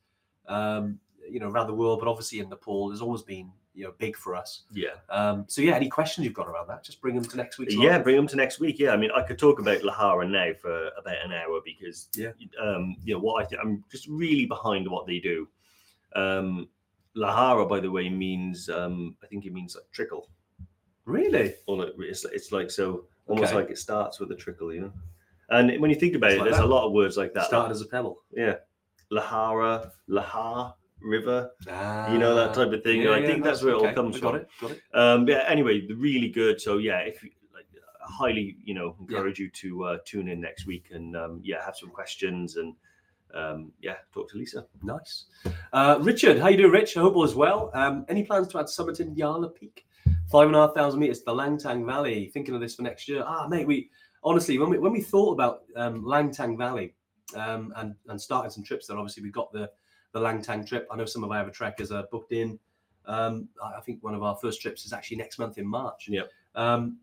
um, 0.47 0.99
you 1.29 1.39
know, 1.39 1.49
around 1.49 1.67
the 1.67 1.73
world, 1.73 1.99
but 1.99 2.07
obviously 2.07 2.39
in 2.39 2.49
Nepal 2.49 2.91
has 2.91 3.01
always 3.01 3.21
been 3.21 3.51
you 3.75 3.83
know 3.85 3.93
big 3.97 4.15
for 4.15 4.35
us. 4.35 4.63
Yeah. 4.71 4.89
Um, 5.09 5.45
so 5.47 5.61
yeah, 5.61 5.75
any 5.75 5.89
questions 5.89 6.25
you've 6.25 6.33
got 6.35 6.47
around 6.47 6.67
that, 6.67 6.83
just 6.83 7.01
bring 7.01 7.15
them 7.15 7.25
to 7.25 7.37
next 7.37 7.57
week. 7.57 7.69
Yeah, 7.71 7.97
bring 7.99 8.15
them 8.15 8.27
to 8.27 8.35
next 8.35 8.59
week. 8.59 8.77
Yeah, 8.79 8.91
I 8.91 8.97
mean, 8.97 9.09
I 9.15 9.23
could 9.23 9.39
talk 9.39 9.59
about 9.59 9.81
Lehara 9.81 10.29
now 10.29 10.51
for 10.61 10.89
about 10.97 11.17
an 11.25 11.31
hour 11.33 11.59
because, 11.65 12.07
Yeah. 12.15 12.31
um, 12.61 12.95
you 13.03 13.13
know, 13.15 13.19
what 13.19 13.43
I 13.43 13.47
think 13.47 13.61
I'm 13.63 13.83
just 13.91 14.07
really 14.07 14.45
behind 14.45 14.87
what 14.89 15.07
they 15.07 15.19
do. 15.19 15.47
Um, 16.15 16.69
Lehara, 17.17 17.67
by 17.67 17.79
the 17.79 17.89
way, 17.89 18.09
means 18.09 18.69
um, 18.69 19.15
I 19.23 19.27
think 19.27 19.45
it 19.45 19.53
means 19.53 19.75
like 19.75 19.85
trickle. 19.91 20.29
really. 21.05 21.55
Or 21.67 21.87
it's 21.99 22.25
it's 22.25 22.51
like 22.51 22.69
so 22.71 23.05
almost 23.27 23.53
Okay. 23.53 23.61
like 23.61 23.69
it 23.71 23.77
starts 23.77 24.19
with 24.19 24.31
a 24.31 24.35
trickle, 24.35 24.73
you 24.73 24.81
know. 24.81 24.93
And 25.49 25.79
when 25.81 25.89
you 25.89 25.95
think 25.95 26.15
about 26.15 26.31
It's 26.31 26.35
it, 26.37 26.39
like 26.41 26.49
there's 26.49 26.57
that. 26.61 26.65
a 26.65 26.75
lot 26.75 26.85
of 26.85 26.91
words 26.93 27.17
like 27.17 27.33
that. 27.33 27.45
Started 27.45 27.71
as 27.71 27.81
a 27.81 27.85
pebble. 27.87 28.21
yeah, 28.31 28.55
Lehara, 29.11 29.91
Lahar 30.09 30.73
River. 31.03 31.51
Ah, 31.69 32.11
You 32.11 32.17
know 32.17 32.33
that 32.35 32.53
type 32.53 32.71
of 32.71 32.83
thing. 32.83 33.07
I 33.07 33.25
think 33.25 33.43
that's 33.43 33.61
where 33.61 33.73
it 33.73 33.77
all 33.77 33.93
comes 33.93 34.17
I 34.17 34.19
got 34.19 34.31
from. 34.31 34.35
It, 34.41 34.49
got 34.61 34.71
it. 34.71 34.81
Um, 34.93 35.27
yeah. 35.27 35.43
Anyway, 35.47 35.85
really 35.95 36.29
good. 36.29 36.59
So 36.61 36.77
yeah, 36.77 36.99
if 36.99 37.21
you 37.23 37.29
like, 37.53 37.65
highly, 38.01 38.57
you 38.63 38.73
know, 38.73 38.95
Yeah. 39.07 39.17
encourage 39.17 39.39
you 39.39 39.49
to 39.49 39.83
uh, 39.85 39.97
tune 40.05 40.27
in 40.29 40.39
next 40.41 40.65
week 40.65 40.85
and 40.91 41.15
um, 41.15 41.41
yeah, 41.43 41.63
have 41.63 41.75
some 41.75 41.89
questions 41.89 42.55
and 42.57 42.75
um, 43.33 43.71
yeah, 43.81 43.95
talk 44.13 44.29
to 44.31 44.37
Lisa. 44.37 44.65
Nice. 44.83 45.25
Uh, 45.71 45.97
Richard, 46.01 46.39
how 46.39 46.49
you 46.49 46.57
doing, 46.57 46.71
Rich? 46.71 46.95
I 46.97 47.01
hope 47.01 47.15
all 47.15 47.23
is 47.23 47.33
well. 47.35 47.71
Um, 47.73 48.05
any 48.07 48.23
plans 48.23 48.47
to 48.49 48.59
add 48.59 48.69
summit 48.69 48.99
in 48.99 49.15
Yala 49.15 49.53
Peak? 49.55 49.85
Five 50.31 50.47
and 50.47 50.55
a 50.55 50.59
half 50.59 50.73
thousand 50.75 50.99
meters, 50.99 51.21
the 51.23 51.33
Langtang 51.33 51.85
Valley. 51.85 52.29
Thinking 52.33 52.53
of 52.55 52.61
this 52.61 52.75
for 52.75 52.83
next 52.83 53.07
year. 53.09 53.23
Ah, 53.25 53.47
mate, 53.47 53.67
we 53.67 53.89
honestly 54.23 54.57
when 54.57 54.69
we 54.69 54.77
when 54.77 54.91
we 54.93 55.01
thought 55.01 55.33
about 55.33 55.63
um, 55.75 56.03
Langtang 56.03 56.57
Valley 56.57 56.93
um, 57.35 57.73
and 57.75 57.95
and 58.07 58.19
starting 58.21 58.51
some 58.51 58.63
trips 58.63 58.87
there, 58.87 58.97
obviously 58.97 59.21
we 59.23 59.31
got 59.31 59.51
the 59.51 59.69
the 60.13 60.19
Langtang 60.19 60.65
trip. 60.65 60.87
I 60.89 60.95
know 60.95 61.05
some 61.05 61.23
of 61.23 61.31
our 61.31 61.41
other 61.41 61.51
trekkers 61.51 61.91
are 61.91 62.05
booked 62.11 62.31
in. 62.31 62.57
Um, 63.05 63.49
I 63.61 63.81
think 63.81 64.01
one 64.01 64.15
of 64.15 64.23
our 64.23 64.35
first 64.35 64.61
trips 64.61 64.85
is 64.85 64.93
actually 64.93 65.17
next 65.17 65.37
month 65.37 65.57
in 65.57 65.67
March. 65.67 66.07
Yep. 66.07 66.29
Um, 66.55 66.99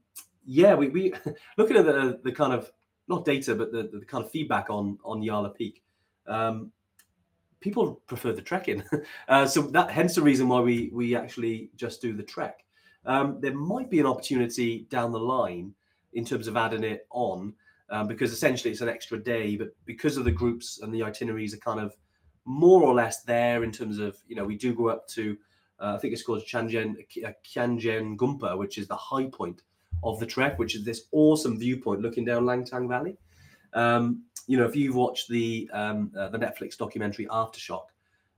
yeah, 0.46 0.74
we, 0.74 0.88
we 0.88 1.12
looking 1.58 1.76
at 1.76 1.84
the 1.84 2.20
the 2.24 2.32
kind 2.32 2.52
of 2.52 2.70
not 3.08 3.24
data, 3.24 3.54
but 3.54 3.72
the, 3.72 3.90
the 3.92 4.04
kind 4.06 4.24
of 4.24 4.30
feedback 4.30 4.70
on 4.70 4.98
on 5.04 5.20
Yala 5.20 5.54
Peak. 5.54 5.82
Um, 6.26 6.72
people 7.60 8.00
prefer 8.06 8.32
the 8.32 8.40
trekking, 8.40 8.82
uh, 9.28 9.46
so 9.46 9.62
that 9.62 9.90
hence 9.90 10.14
the 10.14 10.22
reason 10.22 10.48
why 10.48 10.60
we 10.60 10.90
we 10.92 11.14
actually 11.14 11.70
just 11.76 12.00
do 12.00 12.14
the 12.14 12.22
trek. 12.22 12.64
Um, 13.04 13.38
there 13.40 13.54
might 13.54 13.90
be 13.90 14.00
an 14.00 14.06
opportunity 14.06 14.86
down 14.90 15.12
the 15.12 15.20
line 15.20 15.74
in 16.12 16.24
terms 16.24 16.48
of 16.48 16.56
adding 16.56 16.84
it 16.84 17.06
on, 17.10 17.54
um, 17.90 18.06
because 18.08 18.32
essentially 18.32 18.70
it's 18.70 18.80
an 18.80 18.88
extra 18.88 19.18
day, 19.18 19.56
but 19.56 19.68
because 19.84 20.16
of 20.16 20.24
the 20.24 20.30
groups 20.30 20.80
and 20.82 20.92
the 20.92 21.02
itineraries 21.02 21.54
are 21.54 21.58
kind 21.58 21.80
of 21.80 21.96
more 22.44 22.82
or 22.82 22.94
less 22.94 23.22
there 23.22 23.62
in 23.64 23.72
terms 23.72 23.98
of 23.98 24.16
you 24.26 24.36
know 24.36 24.44
we 24.44 24.56
do 24.56 24.74
go 24.74 24.88
up 24.88 25.06
to 25.08 25.36
uh, 25.80 25.94
I 25.94 25.98
think 25.98 26.12
it's 26.12 26.22
called 26.22 26.42
Chanjen 26.44 26.96
uh, 27.24 27.32
Kyanjin 27.44 28.16
Gompa, 28.16 28.56
which 28.58 28.76
is 28.78 28.86
the 28.86 28.96
high 28.96 29.26
point 29.26 29.62
of 30.02 30.20
the 30.20 30.26
trek, 30.26 30.58
which 30.58 30.74
is 30.74 30.84
this 30.84 31.04
awesome 31.12 31.58
viewpoint 31.58 32.02
looking 32.02 32.24
down 32.24 32.44
Langtang 32.44 32.88
Valley. 32.88 33.16
Um, 33.72 34.24
you 34.46 34.56
know, 34.56 34.64
if 34.64 34.74
you've 34.74 34.96
watched 34.96 35.28
the 35.28 35.70
um, 35.72 36.12
uh, 36.16 36.28
the 36.28 36.38
Netflix 36.38 36.76
documentary 36.76 37.26
Aftershock, 37.26 37.84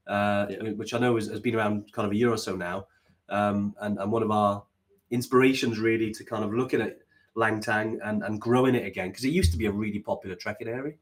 uh, 0.07 0.47
Yeah. 0.51 0.71
which 0.73 0.95
I 0.95 0.99
know 0.99 1.17
has, 1.17 1.27
has 1.29 1.41
been 1.41 1.55
around 1.55 1.93
kind 1.93 2.07
of 2.07 2.13
a 2.13 2.17
year 2.17 2.31
or 2.31 2.37
so 2.37 2.55
now, 2.55 2.87
um, 3.29 3.75
and, 3.81 3.99
and 3.99 4.13
one 4.13 4.23
of 4.23 4.31
our 4.31 4.65
inspirations 5.11 5.79
really 5.79 6.11
to 6.13 6.25
kind 6.25 6.45
of 6.45 6.53
looking 6.53 6.81
at 6.81 6.99
Langtang 7.37 7.99
and, 8.05 8.23
and 8.23 8.41
growing 8.41 8.75
it 8.75 8.87
again 8.87 9.09
because 9.09 9.25
it 9.25 9.31
used 9.31 9.53
to 9.53 9.59
be 9.59 9.67
a 9.67 9.73
really 9.73 9.99
popular 9.99 10.37
trekking 10.37 10.69
area. 10.69 10.95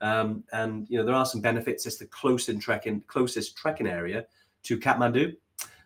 Um, 0.00 0.44
and 0.52 0.86
you 0.88 0.98
know 0.98 1.04
there 1.04 1.14
are 1.14 1.26
some 1.26 1.40
benefits. 1.40 1.86
It's 1.86 1.96
the 1.96 2.06
closest 2.06 2.60
trekking 2.60 3.02
closest 3.08 3.56
trekking 3.56 3.86
area 3.86 4.26
to 4.64 4.78
Kathmandu, 4.78 5.34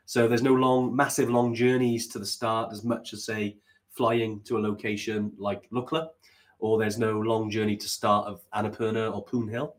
so 0.05 0.29
there's 0.29 0.43
no 0.43 0.55
long, 0.55 0.95
massive 0.95 1.31
long 1.31 1.55
journeys 1.55 2.07
to 2.09 2.19
the 2.19 2.27
start 2.27 2.73
as 2.73 2.85
much 2.85 3.13
as 3.13 3.25
say 3.25 3.57
flying 3.89 4.41
to 4.43 4.59
a 4.59 4.61
location 4.61 5.33
like 5.39 5.69
Lukla, 5.71 6.09
or 6.59 6.79
there's 6.79 6.99
no 6.99 7.19
long 7.21 7.51
journey 7.51 7.77
to 7.77 7.89
start 7.89 8.27
of 8.27 8.45
Annapurna 8.55 9.15
or 9.15 9.25
Poon 9.25 9.49
Hill, 9.49 9.77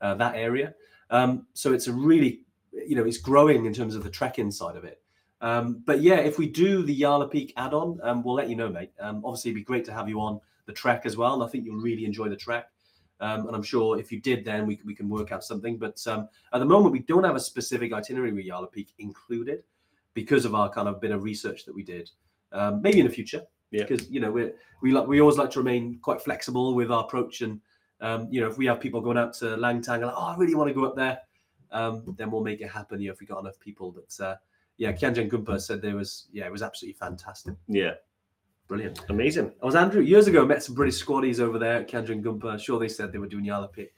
uh, 0.00 0.14
that 0.14 0.34
area. 0.34 0.74
Um, 1.10 1.46
so 1.52 1.72
it's 1.72 1.86
a 1.86 1.92
really, 1.92 2.40
you 2.72 2.96
know, 2.96 3.04
it's 3.04 3.18
growing 3.18 3.66
in 3.66 3.72
terms 3.72 3.94
of 3.94 4.02
the 4.02 4.10
trekking 4.10 4.50
side 4.50 4.76
of 4.76 4.84
it. 4.84 5.00
Um, 5.40 5.82
but 5.84 6.00
yeah, 6.00 6.16
if 6.16 6.38
we 6.38 6.48
do 6.48 6.82
the 6.82 7.00
Yala 7.00 7.30
Peak 7.30 7.52
add-on, 7.56 8.00
um, 8.02 8.22
we'll 8.22 8.34
let 8.34 8.48
you 8.48 8.56
know, 8.56 8.68
mate. 8.68 8.90
Um, 8.98 9.22
obviously, 9.24 9.50
it'd 9.50 9.60
be 9.60 9.64
great 9.64 9.84
to 9.84 9.92
have 9.92 10.08
you 10.08 10.20
on 10.20 10.40
the 10.64 10.72
trek 10.72 11.02
as 11.04 11.16
well. 11.16 11.34
And 11.34 11.44
I 11.44 11.46
think 11.46 11.64
you'll 11.64 11.80
really 11.80 12.04
enjoy 12.04 12.28
the 12.28 12.36
trek. 12.36 12.70
Um, 13.20 13.46
and 13.46 13.56
I'm 13.56 13.62
sure 13.62 13.98
if 13.98 14.12
you 14.12 14.20
did, 14.20 14.44
then 14.44 14.66
we, 14.66 14.78
we 14.84 14.94
can 14.94 15.08
work 15.08 15.32
out 15.32 15.42
something. 15.42 15.78
But 15.78 16.04
um, 16.06 16.28
at 16.52 16.58
the 16.58 16.66
moment, 16.66 16.92
we 16.92 17.00
don't 17.00 17.24
have 17.24 17.36
a 17.36 17.40
specific 17.40 17.92
itinerary 17.92 18.32
with 18.32 18.44
Yala 18.46 18.70
Peak 18.70 18.92
included 18.98 19.62
because 20.14 20.44
of 20.44 20.54
our 20.54 20.68
kind 20.68 20.88
of 20.88 21.00
bit 21.00 21.10
of 21.10 21.22
research 21.22 21.64
that 21.64 21.74
we 21.74 21.82
did. 21.82 22.10
um, 22.52 22.82
maybe 22.82 23.00
in 23.00 23.06
the 23.06 23.12
future. 23.12 23.42
Yeah. 23.70 23.84
Because 23.84 24.08
you 24.10 24.20
know 24.20 24.30
we 24.30 24.52
we 24.82 24.92
like 24.92 25.06
we 25.06 25.20
always 25.20 25.36
like 25.36 25.50
to 25.50 25.58
remain 25.58 25.98
quite 26.00 26.22
flexible 26.22 26.74
with 26.74 26.90
our 26.90 27.04
approach, 27.04 27.40
and 27.42 27.60
um, 28.00 28.28
you 28.30 28.40
know 28.40 28.48
if 28.48 28.56
we 28.56 28.66
have 28.66 28.80
people 28.80 29.00
going 29.00 29.18
out 29.18 29.34
to 29.34 29.46
Langtang, 29.56 30.02
like, 30.02 30.14
oh, 30.16 30.26
I 30.26 30.36
really 30.36 30.54
want 30.54 30.68
to 30.68 30.74
go 30.74 30.84
up 30.84 30.96
there, 30.96 31.18
um, 31.72 32.14
then 32.16 32.30
we'll 32.30 32.44
make 32.44 32.60
it 32.60 32.68
happen. 32.70 33.00
You 33.00 33.08
know, 33.08 33.14
if 33.14 33.20
we 33.20 33.26
got 33.26 33.40
enough 33.40 33.58
people. 33.58 33.92
But 33.92 34.24
uh, 34.24 34.36
yeah, 34.76 34.92
Kyanjin 34.92 35.28
Gompa 35.28 35.60
said 35.60 35.82
there 35.82 35.96
was 35.96 36.28
yeah, 36.32 36.46
it 36.46 36.52
was 36.52 36.62
absolutely 36.62 36.96
fantastic, 36.98 37.54
Yeah, 37.66 37.94
brilliant. 38.68 39.00
amazing. 39.08 39.52
I 39.62 39.66
was 39.66 39.74
Andrew 39.74 40.02
years 40.02 40.26
ago. 40.26 40.44
Met 40.44 40.62
some 40.62 40.74
British 40.74 41.04
squaddies 41.04 41.40
over 41.40 41.58
there 41.58 41.78
at 41.78 41.88
Kyanjin 41.88 42.22
Gompa. 42.22 42.58
Sure, 42.58 42.78
they 42.78 42.88
said 42.88 43.12
they 43.12 43.18
were 43.18 43.26
doing 43.26 43.44
Yala 43.44 43.72
Peak, 43.72 43.92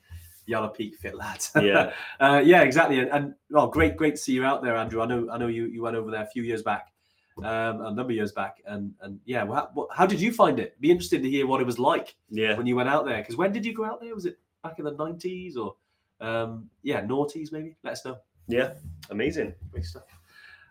Yala 0.49 0.75
Peak 0.75 0.97
Fit 0.97 1.15
Lads. 1.15 1.53
Yeah, 1.63 1.93
uh, 2.21 2.43
yeah, 2.45 2.63
exactly. 2.63 3.01
And, 3.01 3.11
and 3.11 3.35
oh, 3.55 3.67
great, 3.67 3.97
great 3.97 4.17
to 4.17 4.21
see 4.21 4.33
you 4.33 4.45
out 4.45 4.63
there, 4.63 4.77
Andrew. 4.77 5.03
I 5.03 5.07
know, 5.07 5.29
I 5.31 5.39
know 5.39 5.49
you 5.49 5.67
you 5.67 5.83
went 5.83 5.97
over 5.97 6.11
there 6.11 6.23
a 6.23 6.27
few 6.27 6.43
years 6.43 6.63
back, 6.63 6.93
um, 7.39 7.81
a 7.81 7.93
number 7.93 8.05
of 8.05 8.13
years 8.13 8.33
back, 8.33 8.59
and 8.67 8.95
and 9.01 9.21
yeah, 9.25 9.43
well, 9.43 9.71
how, 9.75 9.89
how 9.93 10.07
did 10.07 10.21
you 10.21 10.33
find 10.33 10.59
it? 10.59 10.81
Be 10.81 10.91
interested 10.91 11.23
to 11.23 11.31
hear 11.31 11.47
what 11.47 11.61
it 11.61 11.67
was 11.67 11.79
like 11.79 12.17
yeah. 12.31 12.57
when 12.57 12.67
you 12.67 12.77
went 12.77 12.89
out 12.89 13.05
there. 13.05 13.19
Because 13.19 13.37
when 13.37 13.53
did 13.53 13.65
you 13.65 13.75
go 13.75 13.85
out 13.85 14.01
there? 14.01 14.15
Was 14.15 14.27
it 14.27 14.39
back 14.63 14.79
in 14.79 14.85
the 14.85 14.93
nineties 14.93 15.57
or 15.57 15.75
um, 16.21 16.69
yeah, 16.83 17.03
noughties 17.03 17.53
maybe? 17.53 17.77
Let 17.83 17.93
us 17.95 18.05
know. 18.05 18.19
Yeah, 18.49 18.75
amazing. 19.11 19.55
Great 19.71 19.85
stuff. 19.85 20.05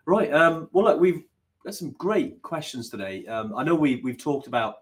Right. 0.04 0.32
Um, 0.32 0.68
well, 0.72 0.86
look, 0.86 1.00
we've 1.00 1.22
got 1.64 1.74
some 1.74 1.90
great 1.92 2.40
questions 2.42 2.88
today. 2.88 3.26
Um, 3.26 3.54
I 3.56 3.64
know 3.64 3.74
we 3.74 3.96
we've 3.96 4.18
talked 4.18 4.46
about 4.46 4.76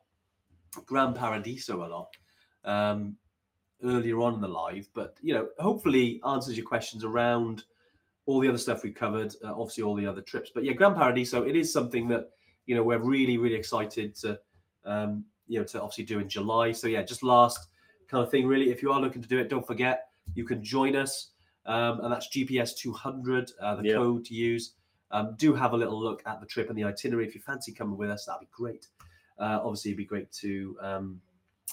Gran 0.84 1.14
Paradiso 1.14 1.84
a 1.84 1.88
lot 1.88 2.08
um, 2.64 3.16
earlier 3.82 4.20
on 4.20 4.34
in 4.34 4.40
the 4.40 4.48
live, 4.48 4.88
but 4.94 5.16
you 5.22 5.34
know, 5.34 5.48
hopefully 5.58 6.20
answers 6.26 6.56
your 6.56 6.66
questions 6.66 7.04
around 7.04 7.64
all 8.26 8.40
the 8.40 8.48
other 8.48 8.58
stuff 8.58 8.82
we 8.82 8.90
covered. 8.90 9.34
Uh, 9.44 9.52
obviously, 9.52 9.84
all 9.84 9.94
the 9.94 10.06
other 10.06 10.20
trips, 10.22 10.50
but 10.54 10.64
yeah, 10.64 10.72
Gran 10.72 10.94
Paradiso. 10.94 11.42
It 11.44 11.56
is 11.56 11.72
something 11.72 12.08
that 12.08 12.30
you 12.66 12.74
know 12.74 12.82
we're 12.82 12.98
really 12.98 13.38
really 13.38 13.56
excited 13.56 14.14
to 14.16 14.38
um, 14.84 15.24
you 15.46 15.58
know 15.58 15.64
to 15.64 15.80
obviously 15.80 16.04
do 16.04 16.18
in 16.18 16.28
July. 16.28 16.72
So 16.72 16.88
yeah, 16.88 17.02
just 17.02 17.22
last 17.22 17.68
kind 18.08 18.22
of 18.22 18.30
thing 18.30 18.46
really. 18.46 18.70
If 18.70 18.82
you 18.82 18.92
are 18.92 19.00
looking 19.00 19.22
to 19.22 19.28
do 19.28 19.38
it, 19.38 19.48
don't 19.48 19.66
forget 19.66 20.08
you 20.34 20.44
can 20.44 20.62
join 20.62 20.96
us. 20.96 21.30
Um, 21.66 22.00
and 22.00 22.12
that's 22.12 22.28
GPS 22.28 22.76
200, 22.76 23.50
uh, 23.60 23.74
the 23.76 23.88
Yeah. 23.88 23.94
code 23.94 24.24
to 24.26 24.34
use. 24.34 24.74
Um, 25.10 25.34
do 25.36 25.54
have 25.54 25.72
a 25.72 25.76
little 25.76 26.00
look 26.00 26.22
at 26.26 26.40
the 26.40 26.46
trip 26.46 26.68
and 26.68 26.78
the 26.78 26.84
itinerary. 26.84 27.26
If 27.26 27.34
you 27.34 27.40
fancy 27.40 27.72
coming 27.72 27.96
with 27.96 28.10
us, 28.10 28.24
that'd 28.24 28.40
be 28.40 28.48
great. 28.50 28.88
Uh, 29.38 29.60
obviously, 29.62 29.90
it'd 29.92 29.98
be 29.98 30.04
great 30.04 30.30
to 30.32 30.76
um, 30.80 31.20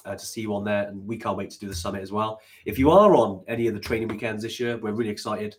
uh, 0.06 0.16
to 0.16 0.26
see 0.26 0.42
you 0.42 0.54
on 0.54 0.64
there, 0.64 0.88
and 0.88 1.06
we 1.06 1.18
can't 1.18 1.38
wait 1.38 1.50
to 1.52 1.60
do 1.60 1.68
the 1.68 1.76
summit 1.76 2.02
as 2.02 2.12
well. 2.12 2.42
If 2.66 2.78
you 2.78 2.92
are 2.92 3.16
on 3.16 3.44
any 3.48 3.68
of 3.68 3.74
the 3.74 3.80
training 3.80 4.08
weekends 4.08 4.44
this 4.44 4.60
year, 4.60 4.78
we're 4.78 4.94
really 4.94 5.10
excited 5.10 5.56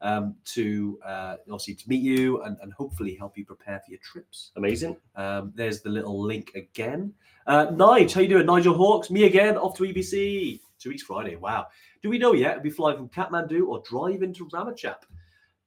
um, 0.00 0.36
to 0.44 0.98
uh, 1.04 1.36
obviously 1.50 1.74
to 1.74 1.88
meet 1.88 2.02
you 2.02 2.42
and, 2.42 2.56
and 2.62 2.72
hopefully 2.72 3.14
help 3.14 3.36
you 3.36 3.44
prepare 3.44 3.80
for 3.80 3.90
your 3.90 4.00
trips. 4.02 4.52
Amazing. 4.56 4.96
Um, 5.16 5.52
there's 5.54 5.80
the 5.80 5.90
little 5.90 6.20
link 6.20 6.52
again. 6.54 7.12
Uh, 7.46 7.66
Nige, 7.68 8.12
how 8.12 8.20
you 8.20 8.28
doing? 8.28 8.46
Nigel 8.46 8.74
Hawks, 8.74 9.10
me 9.10 9.24
again, 9.24 9.56
off 9.56 9.76
to 9.78 9.84
EBC. 9.84 10.60
Two 10.78 10.90
weeks 10.90 11.02
Friday. 11.02 11.34
Wow. 11.34 11.66
Do 12.02 12.08
we 12.08 12.18
know 12.18 12.34
yet? 12.34 12.52
It'll 12.52 12.62
be 12.62 12.70
flying 12.70 12.96
from 12.96 13.08
Kathmandu 13.08 13.66
or 13.66 13.82
drive 13.88 14.22
into 14.22 14.46
Ramechhap. 14.46 14.98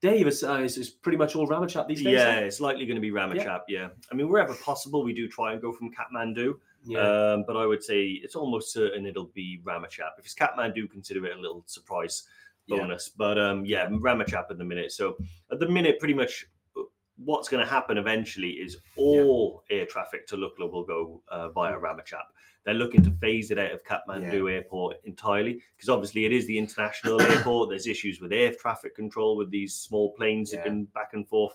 Dave, 0.02 0.26
it's, 0.28 0.42
uh, 0.44 0.56
it's, 0.56 0.78
it's 0.78 0.90
pretty 0.90 1.18
much 1.18 1.36
all 1.36 1.48
Ramechhap 1.48 1.88
these 1.88 2.04
days. 2.04 2.14
Yeah, 2.14 2.40
it's 2.40 2.60
likely 2.60 2.86
going 2.86 2.96
to 2.96 3.02
be 3.02 3.12
Ramechhap. 3.12 3.62
Yeah. 3.68 3.90
I 4.12 4.16
mean, 4.16 4.30
wherever 4.30 4.56
possible, 4.56 5.04
we 5.04 5.14
do 5.14 5.28
try 5.28 5.54
and 5.54 5.62
go 5.62 5.72
from 5.72 5.92
Kathmandu. 5.92 6.56
yeah. 6.84 7.00
Um, 7.34 7.44
but 7.46 7.56
I 7.56 7.66
would 7.68 7.84
say 7.84 8.06
it's 8.24 8.36
almost 8.36 8.74
certain 8.74 9.06
it'll 9.06 9.32
be 9.36 9.62
Ramechhap. 9.64 10.12
If 10.18 10.26
it's 10.26 10.34
Kathmandu, 10.34 10.90
consider 10.90 11.26
it 11.28 11.38
a 11.38 11.40
little 11.40 11.64
surprise 11.68 12.24
Yeah. 12.66 12.78
bonus. 12.80 13.10
But 13.10 13.38
um, 13.38 13.64
yeah, 13.64 13.88
Ramechhap 13.90 14.46
at 14.50 14.58
the 14.58 14.66
minute. 14.66 14.92
So 14.92 15.18
at 15.52 15.60
the 15.60 15.68
minute, 15.70 16.00
pretty 16.00 16.16
much 16.16 16.48
uh, 16.76 16.82
what's 17.24 17.48
going 17.48 17.64
to 17.64 17.70
happen 17.70 18.00
eventually 18.00 18.54
is 18.54 18.78
all 18.98 19.64
air 19.70 19.86
traffic 19.86 20.26
to 20.28 20.36
Lukla 20.36 20.72
will 20.72 20.84
go 20.84 21.22
uh, 21.30 21.50
via 21.50 21.74
Ramechhap. 21.78 22.26
They're 22.64 22.76
looking 22.76 23.02
to 23.04 23.12
phase 23.12 23.50
it 23.50 23.58
out 23.58 23.72
of 23.72 23.84
Kathmandu 23.84 24.52
Airport 24.52 24.98
entirely 25.06 25.62
because 25.76 25.90
obviously 25.90 26.26
it 26.26 26.32
is 26.32 26.46
the 26.46 26.58
international 26.58 27.20
airport. 27.32 27.70
There's 27.70 27.88
issues 27.88 28.22
with 28.22 28.32
air 28.32 28.54
traffic 28.54 28.96
control 28.96 29.36
with 29.36 29.50
these 29.50 29.74
small 29.76 30.14
planes 30.14 30.52
Yeah. 30.54 30.60
zipping 30.64 30.86
back 30.86 31.10
and 31.14 31.28
forth. 31.28 31.54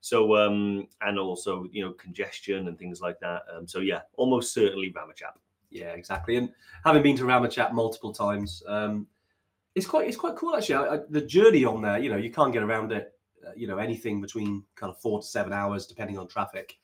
So 0.00 0.36
um, 0.36 0.86
and 1.00 1.18
also 1.18 1.66
you 1.72 1.84
know 1.84 1.92
congestion 1.92 2.68
and 2.68 2.78
things 2.78 3.00
like 3.00 3.18
that. 3.20 3.42
Um, 3.54 3.66
so 3.66 3.80
yeah, 3.80 4.00
almost 4.16 4.52
certainly 4.52 4.92
Ramechhap. 4.92 5.34
Yeah, 5.70 5.92
exactly. 5.92 6.36
And 6.36 6.50
having 6.84 7.02
been 7.02 7.16
to 7.18 7.24
Ramechhap 7.24 7.72
multiple 7.72 8.12
times, 8.12 8.62
um, 8.66 9.06
it's 9.74 9.86
quite 9.86 10.08
it's 10.08 10.16
quite 10.16 10.36
cool 10.36 10.56
actually. 10.56 10.76
I, 10.76 10.94
I, 10.94 10.98
the 11.10 11.20
journey 11.20 11.64
on 11.64 11.82
there, 11.82 11.98
you 11.98 12.10
know, 12.10 12.16
you 12.16 12.30
can't 12.30 12.52
get 12.52 12.62
around 12.62 12.92
it. 12.92 13.12
Uh, 13.46 13.50
you 13.56 13.68
know, 13.68 13.78
anything 13.78 14.20
between 14.20 14.64
kind 14.74 14.90
of 14.90 15.00
four 15.00 15.20
to 15.20 15.26
seven 15.26 15.52
hours, 15.52 15.86
depending 15.86 16.18
on 16.18 16.26
traffic. 16.26 16.76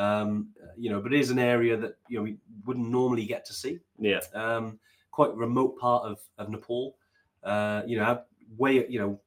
Um, 0.00 0.48
you 0.78 0.90
know, 0.90 1.00
but 1.00 1.12
it 1.12 1.20
is 1.20 1.30
an 1.30 1.38
area 1.38 1.76
that 1.76 1.96
you 2.08 2.16
know 2.16 2.22
we 2.22 2.38
wouldn't 2.64 2.88
normally 2.88 3.26
get 3.26 3.44
to 3.46 3.52
see. 3.52 3.80
Yeah, 3.98 4.20
Um, 4.34 4.78
quite 5.10 5.34
remote 5.34 5.78
part 5.78 6.04
of 6.04 6.20
of 6.38 6.48
Nepal. 6.48 6.96
Uh, 7.42 7.82
you 7.86 7.96
know, 7.98 8.22
way 8.56 8.86
you 8.88 8.98
know, 8.98 9.20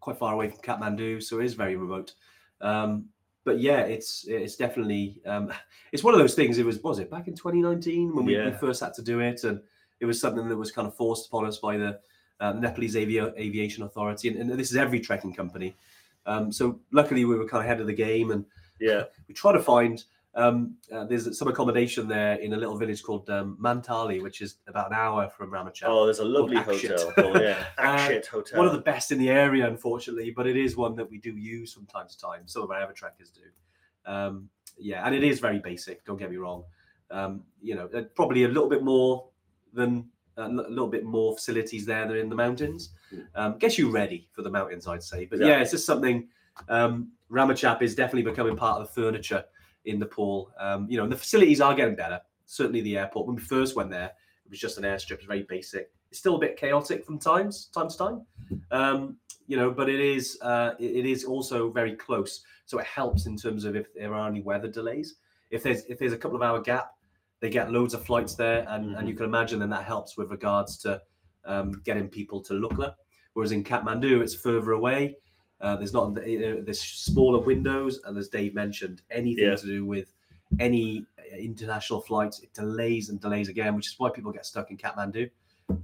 quite 0.00 0.18
far 0.18 0.34
away 0.34 0.50
from 0.50 0.60
Kathmandu, 0.60 1.22
so 1.22 1.40
it 1.40 1.46
is 1.46 1.54
very 1.54 1.76
remote. 1.76 2.14
Um, 2.60 3.06
but 3.44 3.58
yeah, 3.58 3.80
it's 3.80 4.26
it's 4.28 4.56
definitely 4.56 5.22
um, 5.24 5.52
it's 5.92 6.04
one 6.04 6.14
of 6.14 6.20
those 6.20 6.34
things. 6.34 6.58
It 6.58 6.66
was 6.66 6.78
was 6.82 6.98
it 6.98 7.10
back 7.10 7.26
in 7.28 7.34
2019 7.34 8.14
when 8.14 8.24
we, 8.26 8.34
we 8.50 8.52
first 8.58 8.82
had 8.82 8.94
to 8.94 9.02
do 9.02 9.20
it, 9.20 9.44
and 9.44 9.60
it 10.00 10.06
was 10.06 10.20
something 10.20 10.48
that 10.48 10.56
was 10.56 10.72
kind 10.72 10.86
of 10.86 10.94
forced 10.94 11.28
upon 11.28 11.46
us 11.46 11.58
by 11.58 11.76
the 11.78 12.00
uh, 12.40 12.52
Nepalese 12.52 12.96
Avi- 12.96 13.32
Aviation 13.38 13.84
Authority, 13.84 14.28
and, 14.28 14.38
and 14.38 14.60
this 14.60 14.70
is 14.70 14.76
every 14.76 15.00
trekking 15.00 15.32
company. 15.32 15.74
Um, 16.26 16.52
so 16.52 16.80
luckily, 16.92 17.24
we 17.24 17.36
were 17.36 17.48
kind 17.48 17.60
of 17.60 17.64
ahead 17.64 17.80
of 17.80 17.86
the 17.86 17.94
game, 17.94 18.30
and 18.30 18.44
yeah, 18.82 19.04
we 19.28 19.34
try 19.34 19.52
to 19.52 19.60
find 19.60 20.04
um, 20.34 20.76
uh, 20.90 21.04
there's 21.04 21.38
some 21.38 21.48
accommodation 21.48 22.08
there 22.08 22.36
in 22.36 22.54
a 22.54 22.56
little 22.56 22.76
village 22.78 23.02
called 23.02 23.28
um, 23.28 23.58
Manthali, 23.60 24.22
which 24.22 24.40
is 24.40 24.56
about 24.66 24.88
an 24.90 24.94
hour 24.96 25.28
from 25.28 25.50
Ramechhap. 25.50 25.84
Oh, 25.84 26.06
there's 26.06 26.20
a 26.20 26.24
lovely 26.24 26.56
hotel. 26.56 27.12
called, 27.12 27.38
yeah, 27.40 27.66
Uh, 27.78 27.96
Akshit 27.98 28.26
Hotel. 28.26 28.58
one 28.58 28.66
of 28.66 28.72
the 28.72 28.80
best 28.80 29.12
in 29.12 29.18
the 29.18 29.28
area, 29.28 29.66
unfortunately, 29.66 30.30
but 30.34 30.46
it 30.46 30.56
is 30.56 30.74
one 30.76 30.94
that 30.96 31.10
we 31.10 31.18
do 31.18 31.32
use 31.36 31.72
from 31.74 31.84
time 31.86 32.08
to 32.08 32.18
time. 32.18 32.42
Some 32.46 32.62
of 32.62 32.70
our 32.70 32.80
ever 32.80 32.92
trackers 32.94 33.30
do. 33.30 33.42
Um, 34.10 34.48
yeah, 34.78 35.06
and 35.06 35.14
it 35.14 35.22
is 35.22 35.38
very 35.38 35.58
basic. 35.58 36.02
Don't 36.06 36.16
get 36.16 36.30
me 36.30 36.38
wrong. 36.38 36.64
Um, 37.10 37.42
you 37.62 37.74
know, 37.74 37.90
uh, 37.94 38.02
probably 38.14 38.44
a 38.44 38.48
little 38.48 38.70
bit 38.70 38.82
more 38.82 39.28
than 39.74 40.08
a 40.38 40.48
little 40.48 40.88
bit 40.88 41.04
more 41.04 41.34
facilities 41.36 41.84
there 41.84 42.08
than 42.08 42.16
in 42.16 42.30
the 42.30 42.34
mountains. 42.34 42.90
Mm. 43.14 43.26
Um, 43.34 43.58
gets 43.58 43.76
you 43.76 43.90
ready 43.90 44.28
for 44.32 44.40
the 44.40 44.50
mountains, 44.50 44.86
I'd 44.86 45.02
say. 45.02 45.26
But 45.26 45.36
Exactly. 45.36 45.48
yeah, 45.50 45.60
it's 45.60 45.72
just 45.72 45.84
something. 45.84 46.28
Um, 46.70 47.12
Ramechhap 47.32 47.82
is 47.82 47.94
definitely 47.94 48.30
becoming 48.30 48.56
part 48.56 48.80
of 48.80 48.86
the 48.86 48.92
furniture 48.92 49.44
in 49.84 49.98
Nepal. 49.98 50.52
Um, 50.58 50.86
you 50.88 50.96
know, 50.96 51.04
and 51.04 51.12
the 51.12 51.16
facilities 51.16 51.60
are 51.60 51.74
getting 51.74 51.96
better. 51.96 52.20
Certainly, 52.46 52.82
the 52.82 52.98
airport. 52.98 53.26
When 53.26 53.36
we 53.36 53.42
first 53.42 53.74
went 53.74 53.90
there, 53.90 54.12
it 54.44 54.50
was 54.50 54.60
just 54.60 54.78
an 54.78 54.84
airstrip. 54.84 55.12
It 55.12 55.18
was 55.18 55.26
very 55.26 55.46
basic. 55.48 55.90
It's 56.10 56.18
still 56.18 56.36
a 56.36 56.38
bit 56.38 56.58
chaotic 56.58 57.06
from 57.06 57.18
times 57.18 57.70
time 57.74 57.88
to 57.88 57.96
time. 57.96 58.26
Um, 58.70 59.16
you 59.46 59.56
know, 59.56 59.70
but 59.70 59.88
it 59.88 60.00
is 60.00 60.38
uh, 60.42 60.72
it, 60.78 61.06
is 61.06 61.24
also 61.24 61.70
very 61.70 61.96
close, 61.96 62.42
so 62.66 62.78
it 62.78 62.86
helps 62.86 63.26
in 63.26 63.36
terms 63.36 63.64
of 63.64 63.76
if 63.76 63.92
there 63.94 64.14
are 64.14 64.28
any 64.28 64.42
weather 64.42 64.68
delays. 64.68 65.16
If 65.50 65.62
there's 65.62 65.84
if 65.84 65.98
there's 65.98 66.12
a 66.12 66.18
couple 66.18 66.36
of 66.36 66.42
hour 66.42 66.60
gap, 66.60 66.90
they 67.40 67.48
get 67.48 67.72
loads 67.72 67.94
of 67.94 68.04
flights 68.04 68.34
there, 68.34 68.66
and, 68.68 68.94
and 68.96 69.08
you 69.08 69.14
can 69.14 69.24
imagine 69.24 69.58
then 69.58 69.70
that 69.70 69.84
helps 69.84 70.16
with 70.16 70.30
regards 70.30 70.76
to 70.78 71.00
um, 71.44 71.80
getting 71.84 72.08
people 72.08 72.40
to 72.42 72.54
Lukla. 72.54 72.94
Whereas 73.32 73.52
in 73.52 73.64
Kathmandu, 73.64 74.20
it's 74.20 74.34
further 74.34 74.72
away. 74.72 75.16
Uh, 75.62 75.76
there's 75.76 75.92
not 75.92 76.08
uh, 76.18 76.20
there's 76.64 76.80
smaller 76.80 77.38
windows, 77.38 78.00
and 78.04 78.18
as 78.18 78.28
Dave 78.28 78.52
mentioned, 78.54 79.02
anything 79.10 79.44
Yeah. 79.44 79.54
to 79.54 79.66
do 79.66 79.86
with 79.86 80.12
any 80.58 81.06
uh, 81.18 81.36
international 81.36 82.00
flights, 82.00 82.40
it 82.40 82.52
delays 82.52 83.08
and 83.10 83.20
delays 83.20 83.48
again, 83.48 83.76
which 83.76 83.86
is 83.86 83.94
why 83.96 84.10
people 84.10 84.32
get 84.32 84.44
stuck 84.44 84.70
in 84.72 84.76
Kathmandu. 84.76 85.30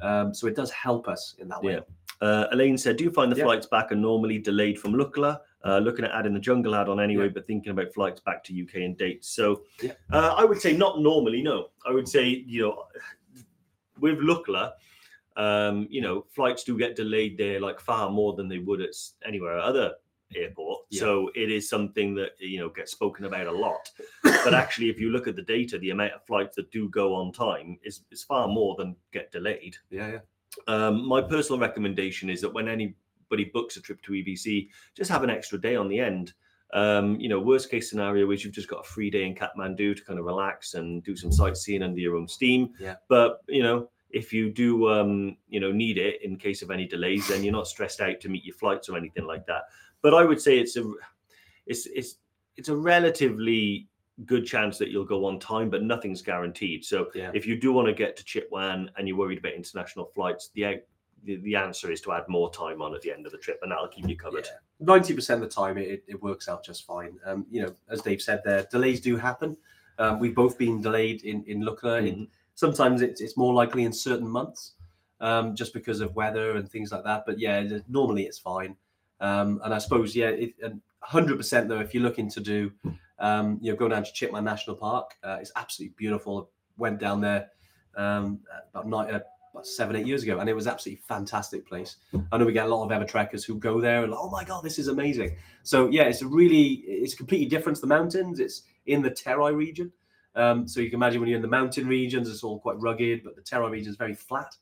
Um, 0.00 0.34
so 0.34 0.48
it 0.48 0.56
does 0.56 0.70
help 0.72 1.06
us 1.08 1.36
in 1.38 1.48
that 1.48 1.62
way. 1.62 1.74
Yeah. 1.74 1.80
Uh, 2.20 2.48
Elaine 2.50 2.76
said, 2.76 2.96
"Do 2.96 3.04
you 3.04 3.12
find 3.12 3.30
the 3.30 3.36
Yeah. 3.36 3.44
flights 3.44 3.66
back 3.66 3.92
are 3.92 3.94
normally 3.96 4.38
delayed 4.38 4.80
from 4.80 4.94
Lukla? 4.94 5.40
Uh, 5.64 5.78
looking 5.78 6.04
at 6.04 6.10
adding 6.10 6.34
the 6.34 6.40
jungle 6.40 6.74
add-on 6.74 6.98
anyway, 7.00 7.24
Yeah. 7.26 7.30
but 7.34 7.46
thinking 7.46 7.70
about 7.70 7.92
flights 7.94 8.20
back 8.20 8.42
to 8.44 8.52
UK 8.52 8.84
and 8.84 8.96
dates. 8.98 9.28
So, 9.28 9.62
Yeah. 9.82 9.92
uh, 10.12 10.34
I 10.36 10.44
would 10.44 10.60
say 10.60 10.76
not 10.76 11.00
normally. 11.00 11.40
No, 11.42 11.70
I 11.86 11.92
would 11.92 12.08
say 12.08 12.28
you 12.28 12.62
know, 12.62 12.84
with 14.00 14.18
Lukla, 14.18 14.72
um, 15.38 15.86
you 15.88 16.02
know, 16.02 16.26
flights 16.34 16.64
do 16.64 16.76
get 16.76 16.96
delayed 16.96 17.38
there 17.38 17.60
like 17.60 17.80
far 17.80 18.10
more 18.10 18.34
than 18.34 18.48
they 18.48 18.58
would 18.58 18.80
at 18.80 18.90
anywhere 19.24 19.58
other 19.58 19.94
airport. 20.34 20.80
Yeah. 20.90 21.00
So 21.00 21.30
it 21.34 21.50
is 21.50 21.68
something 21.68 22.14
that 22.16 22.32
you 22.40 22.58
know 22.58 22.68
gets 22.68 22.92
spoken 22.92 23.24
about 23.24 23.46
a 23.46 23.52
lot. 23.52 23.90
but 24.22 24.52
actually, 24.52 24.90
if 24.90 24.98
you 24.98 25.10
look 25.10 25.28
at 25.28 25.36
the 25.36 25.42
data, 25.42 25.78
the 25.78 25.90
amount 25.90 26.12
of 26.12 26.26
flights 26.26 26.56
that 26.56 26.70
do 26.72 26.88
go 26.90 27.14
on 27.14 27.32
time 27.32 27.78
is 27.84 28.02
is 28.10 28.24
far 28.24 28.48
more 28.48 28.74
than 28.76 28.96
get 29.12 29.30
delayed. 29.30 29.76
Yeah, 29.90 30.08
yeah. 30.08 30.18
Um, 30.66 31.06
my 31.06 31.22
personal 31.22 31.60
recommendation 31.60 32.28
is 32.28 32.40
that 32.40 32.52
when 32.52 32.68
anybody 32.68 33.44
books 33.52 33.76
a 33.76 33.80
trip 33.80 34.02
to 34.02 34.12
EBC, 34.12 34.68
just 34.96 35.10
have 35.10 35.22
an 35.22 35.30
extra 35.30 35.60
day 35.60 35.76
on 35.76 35.88
the 35.88 36.00
end. 36.00 36.32
Um, 36.74 37.18
you 37.18 37.28
know, 37.28 37.40
worst 37.40 37.70
case 37.70 37.88
scenario 37.88 38.30
is 38.30 38.44
you've 38.44 38.52
just 38.52 38.68
got 38.68 38.80
a 38.80 38.88
free 38.88 39.08
day 39.08 39.24
in 39.24 39.34
Kathmandu 39.34 39.96
to 39.96 40.04
kind 40.04 40.18
of 40.18 40.26
relax 40.26 40.74
and 40.74 41.02
do 41.02 41.16
some 41.16 41.32
sightseeing 41.32 41.82
under 41.82 42.00
your 42.00 42.16
own 42.16 42.28
steam. 42.28 42.70
Yeah. 42.78 42.96
But 43.08 43.38
you 43.48 43.62
know, 43.62 43.88
if 44.10 44.32
you 44.32 44.50
do, 44.50 44.88
um, 44.88 45.36
you 45.48 45.60
know, 45.60 45.70
need 45.72 45.98
it 45.98 46.22
in 46.22 46.36
case 46.36 46.62
of 46.62 46.70
any 46.70 46.86
delays, 46.86 47.28
then 47.28 47.44
you're 47.44 47.52
not 47.52 47.68
stressed 47.68 48.00
out 48.00 48.20
to 48.20 48.28
meet 48.28 48.44
your 48.44 48.54
flights 48.54 48.88
or 48.88 48.96
anything 48.96 49.26
like 49.26 49.46
that. 49.46 49.64
But 50.02 50.14
I 50.14 50.24
would 50.24 50.40
say 50.40 50.58
it's 50.58 50.76
a, 50.76 50.90
it's 51.66 51.86
it's 51.86 52.16
it's 52.56 52.68
a 52.68 52.76
relatively 52.76 53.88
good 54.26 54.44
chance 54.46 54.78
that 54.78 54.90
you'll 54.90 55.04
go 55.04 55.24
on 55.26 55.38
time, 55.38 55.70
but 55.70 55.82
nothing's 55.82 56.22
guaranteed. 56.22 56.84
So 56.84 57.08
Yeah. 57.14 57.30
if 57.34 57.46
you 57.46 57.56
do 57.60 57.72
want 57.72 57.86
to 57.86 57.94
get 57.94 58.16
to 58.16 58.24
Chitwan 58.24 58.88
and 58.96 59.06
you're 59.06 59.16
worried 59.16 59.38
about 59.38 59.52
international 59.52 60.06
flights, 60.14 60.50
the 60.54 60.64
out- 60.66 60.80
the, 61.24 61.36
the 61.36 61.56
answer 61.56 61.90
is 61.90 62.00
to 62.02 62.12
add 62.12 62.22
more 62.28 62.48
time 62.52 62.80
on 62.80 62.94
at 62.94 63.02
the 63.02 63.12
end 63.12 63.26
of 63.26 63.32
the 63.32 63.38
trip, 63.38 63.58
and 63.62 63.70
that'll 63.72 63.88
keep 63.88 64.08
you 64.08 64.16
covered. 64.16 64.48
Ninety 64.80 65.14
percent 65.14 65.42
of 65.42 65.48
the 65.48 65.54
time, 65.54 65.76
it, 65.76 66.04
it 66.06 66.22
works 66.22 66.48
out 66.48 66.64
just 66.64 66.86
fine. 66.86 67.18
Um, 67.24 67.44
you 67.50 67.62
know, 67.62 67.74
as 67.90 68.02
Dave 68.02 68.22
said, 68.22 68.40
there 68.44 68.66
delays 68.70 69.00
do 69.00 69.16
happen. 69.16 69.56
Um, 69.98 70.20
we've 70.20 70.34
both 70.34 70.56
been 70.56 70.80
delayed 70.80 71.22
in 71.24 71.42
in 71.44 71.60
Lukla. 71.62 72.06
In- 72.06 72.14
Mhm. 72.26 72.28
Sometimes 72.58 73.02
it's 73.02 73.20
it's 73.20 73.36
more 73.36 73.54
likely 73.54 73.84
in 73.84 73.92
certain 73.92 74.28
months, 74.28 74.72
um, 75.20 75.54
just 75.54 75.72
because 75.72 76.00
of 76.00 76.16
weather 76.16 76.56
and 76.56 76.68
things 76.68 76.90
like 76.90 77.04
that. 77.04 77.22
But 77.24 77.38
yeah, 77.38 77.62
normally 77.88 78.24
it's 78.24 78.40
fine. 78.40 78.74
Um, 79.20 79.60
and 79.62 79.72
I 79.72 79.78
suppose 79.78 80.16
yeah, 80.16 80.30
it, 80.30 80.54
and 80.60 80.80
hundred 80.98 81.36
percent 81.36 81.68
though, 81.68 81.78
if 81.78 81.94
you're 81.94 82.02
looking 82.02 82.28
to 82.30 82.40
do, 82.40 82.72
um, 83.20 83.60
you 83.62 83.70
know, 83.70 83.78
go 83.78 83.86
down 83.86 84.02
to 84.02 84.10
Chitwan 84.10 84.42
National 84.42 84.74
Park, 84.74 85.12
uh, 85.22 85.38
it's 85.40 85.52
absolutely 85.54 85.94
beautiful. 85.96 86.50
Went 86.78 86.98
down 86.98 87.20
there 87.20 87.46
um, 87.96 88.40
about 88.70 88.88
nine, 88.88 89.14
uh, 89.14 89.20
about 89.52 89.64
seven, 89.64 89.94
eight 89.94 90.08
years 90.08 90.24
ago, 90.24 90.40
and 90.40 90.50
it 90.50 90.54
was 90.54 90.66
absolutely 90.66 91.00
fantastic 91.06 91.64
place. 91.64 91.98
I 92.32 92.38
know 92.38 92.44
we 92.44 92.52
get 92.52 92.66
a 92.66 92.74
lot 92.74 92.84
of 92.84 92.90
ever 92.90 93.04
trekkers 93.04 93.44
who 93.44 93.54
go 93.54 93.80
there 93.80 94.02
and 94.02 94.10
like, 94.10 94.20
oh 94.20 94.30
my 94.30 94.42
god, 94.42 94.64
this 94.64 94.80
is 94.80 94.88
amazing. 94.88 95.36
So 95.62 95.88
yeah, 95.90 96.06
it's 96.10 96.22
a 96.22 96.26
really 96.26 96.82
it's 96.88 97.14
completely 97.14 97.46
different 97.46 97.76
to 97.76 97.82
the 97.82 97.86
mountains. 97.86 98.40
It's 98.40 98.62
in 98.86 99.00
the 99.00 99.12
Terai 99.12 99.54
region. 99.54 99.92
Um, 100.34 100.68
so 100.68 100.80
you 100.80 100.90
can 100.90 100.98
imagine 100.98 101.20
when 101.20 101.28
you're 101.28 101.36
in 101.36 101.42
the 101.42 101.48
mountain 101.48 101.88
regions, 101.88 102.28
it's 102.28 102.44
all 102.44 102.60
quite 102.60 102.78
rugged, 102.78 103.24
but 103.24 103.34
the 103.34 103.42
Terai 103.42 103.70
region 103.70 103.90
is 103.90 103.96
very 103.96 104.14
flat 104.14 104.54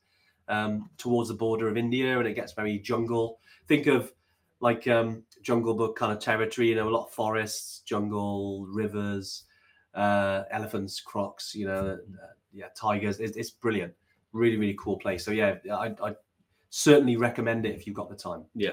um, 0.47 0.89
towards 0.97 1.29
the 1.29 1.35
border 1.35 1.67
of 1.67 1.77
India, 1.77 2.17
and 2.17 2.27
it 2.27 2.33
gets 2.33 2.53
very 2.53 2.79
jungle. 2.79 3.39
Think 3.67 3.87
of 3.87 4.11
like 4.59 4.87
um, 4.87 5.23
jungle 5.41 5.75
book 5.75 5.97
kind 5.97 6.11
of 6.11 6.19
territory. 6.19 6.69
You 6.69 6.75
know, 6.75 6.89
a 6.89 6.91
lot 6.91 7.07
of 7.07 7.13
forests, 7.13 7.81
jungle, 7.85 8.65
rivers, 8.67 9.43
uh, 9.93 10.43
elephants, 10.51 10.99
crocs. 10.99 11.53
You 11.53 11.67
know, 11.67 11.99
uh, 11.99 12.33
yeah, 12.53 12.67
tigers. 12.75 13.19
It's, 13.19 13.37
it's 13.37 13.51
brilliant. 13.51 13.93
Really, 14.33 14.57
really 14.57 14.77
cool 14.79 14.97
place. 14.97 15.23
So 15.23 15.31
yeah, 15.31 15.55
I, 15.71 15.93
I 16.03 16.15
certainly 16.69 17.17
recommend 17.17 17.65
it 17.65 17.75
if 17.75 17.85
you've 17.85 17.95
got 17.95 18.09
the 18.09 18.15
time. 18.15 18.45
Yeah. 18.55 18.71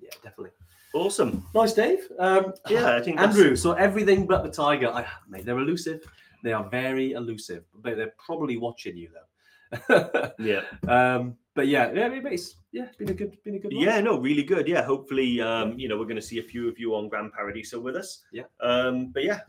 yeah, 0.00 0.10
definitely. 0.22 0.50
Awesome. 0.98 1.44
Nice, 1.54 1.72
Dave. 1.74 2.00
Um, 2.18 2.52
Yeah, 2.68 2.96
I 2.96 3.00
think 3.00 3.18
that's- 3.18 3.36
Andrew. 3.36 3.56
So 3.56 3.72
everything 3.72 4.26
but 4.26 4.42
the 4.42 4.50
tiger. 4.50 4.88
I, 4.88 5.06
mate, 5.28 5.44
they're 5.44 5.58
elusive. 5.58 6.00
They 6.42 6.52
are 6.52 6.68
very 6.68 7.12
elusive, 7.12 7.64
but 7.74 7.96
they're 7.96 8.14
probably 8.24 8.56
watching 8.56 8.96
you 8.96 9.08
though. 9.14 10.32
Yeah. 10.38 10.62
um, 10.88 11.36
but 11.54 11.66
yeah, 11.66 11.90
yeah, 11.92 12.08
it's 12.12 12.54
yeah, 12.72 12.84
it's 12.84 12.96
been 12.96 13.10
a 13.10 13.14
good, 13.14 13.36
been 13.44 13.56
a 13.56 13.58
good. 13.58 13.72
one. 13.72 13.82
Yeah, 13.82 14.00
no, 14.00 14.18
really 14.18 14.44
good. 14.44 14.68
Yeah, 14.68 14.82
hopefully, 14.82 15.40
um, 15.40 15.78
you 15.78 15.88
know, 15.88 15.98
we're 15.98 16.04
going 16.04 16.16
to 16.16 16.22
see 16.22 16.38
a 16.38 16.42
few 16.42 16.68
of 16.68 16.78
you 16.78 16.94
on 16.94 17.08
Grand 17.08 17.32
Paradiso 17.32 17.80
with 17.80 17.96
us. 17.96 18.22
Yeah. 18.32 18.44
Um, 18.60 19.08
but 19.12 19.24
yeah, 19.24 19.40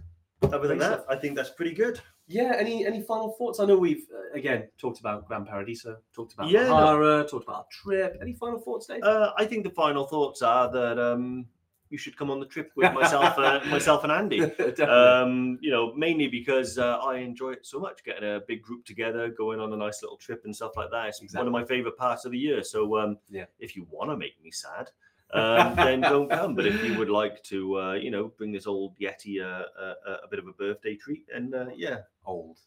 other 0.44 0.68
than 0.68 0.80
that. 0.80 1.06
I 1.10 1.16
think 1.16 1.36
that's 1.36 1.52
pretty 1.52 1.74
good. 1.74 2.02
Yeah. 2.30 2.54
Any 2.58 2.86
any 2.86 3.02
final 3.02 3.32
thoughts? 3.38 3.60
I 3.60 3.66
know 3.66 3.78
we've 3.78 4.06
uh, 4.14 4.38
again 4.38 4.70
talked 4.78 5.00
about 5.00 5.28
Grand 5.28 5.48
Paradiso, 5.48 5.98
talked 6.16 6.34
about 6.34 6.50
Yeah, 6.50 6.68
no. 6.68 7.24
Talked 7.24 7.44
about 7.46 7.56
our 7.56 7.66
trip. 7.72 8.18
Any 8.22 8.34
final 8.34 8.60
thoughts, 8.60 8.88
Dave? 8.88 9.04
Uh, 9.04 9.34
I 9.38 9.46
think 9.46 9.64
the 9.64 9.72
final 9.72 10.06
thoughts 10.06 10.42
are 10.42 10.72
that 10.72 10.98
um, 11.00 11.46
you 11.90 11.98
should 11.98 12.16
come 12.16 12.30
on 12.30 12.40
the 12.40 12.46
trip 12.46 12.72
with 12.76 12.94
myself, 13.02 13.38
uh, 13.40 13.60
myself 13.70 14.04
and 14.04 14.12
Andy. 14.14 14.40
Um, 14.80 15.58
you 15.62 15.72
know, 15.72 15.94
mainly 15.96 16.28
because 16.28 16.78
uh, 16.78 16.98
I 16.98 17.18
enjoy 17.18 17.52
it 17.54 17.66
so 17.66 17.80
much, 17.80 18.04
getting 18.04 18.24
a 18.30 18.40
big 18.48 18.62
group 18.62 18.86
together, 18.86 19.30
going 19.30 19.60
on 19.60 19.74
a 19.74 19.78
nice 19.78 20.02
little 20.04 20.18
trip 20.18 20.44
and 20.46 20.56
stuff 20.56 20.78
like 20.78 20.92
that. 20.92 21.08
It's 21.08 21.34
one 21.36 21.48
of 21.48 21.52
my 21.52 21.66
favorite 21.66 21.98
parts 21.98 22.26
of 22.26 22.32
the 22.32 22.38
year. 22.38 22.64
So, 22.64 22.98
um, 23.00 23.18
Yeah. 23.30 23.46
if 23.60 23.76
you 23.76 23.88
want 23.90 24.12
to 24.12 24.18
make 24.18 24.42
me 24.44 24.52
sad, 24.52 24.92
um, 25.34 25.76
then 25.76 26.02
don't 26.02 26.30
come. 26.30 26.56
But 26.56 26.66
if 26.66 26.84
you 26.84 26.98
would 26.98 27.10
like 27.10 27.44
to, 27.44 27.80
uh, 27.80 27.94
you 27.94 28.12
know, 28.12 28.32
bring 28.38 28.52
this 28.52 28.68
old 28.68 28.98
Yeti 29.00 29.42
uh, 29.42 29.64
uh, 29.80 30.18
a 30.24 30.28
bit 30.30 30.40
of 30.40 30.48
a 30.48 30.54
birthday 30.54 30.96
treat, 30.96 31.26
and 31.34 31.54
uh, 31.54 31.68
yeah, 31.76 32.00
old. 32.26 32.60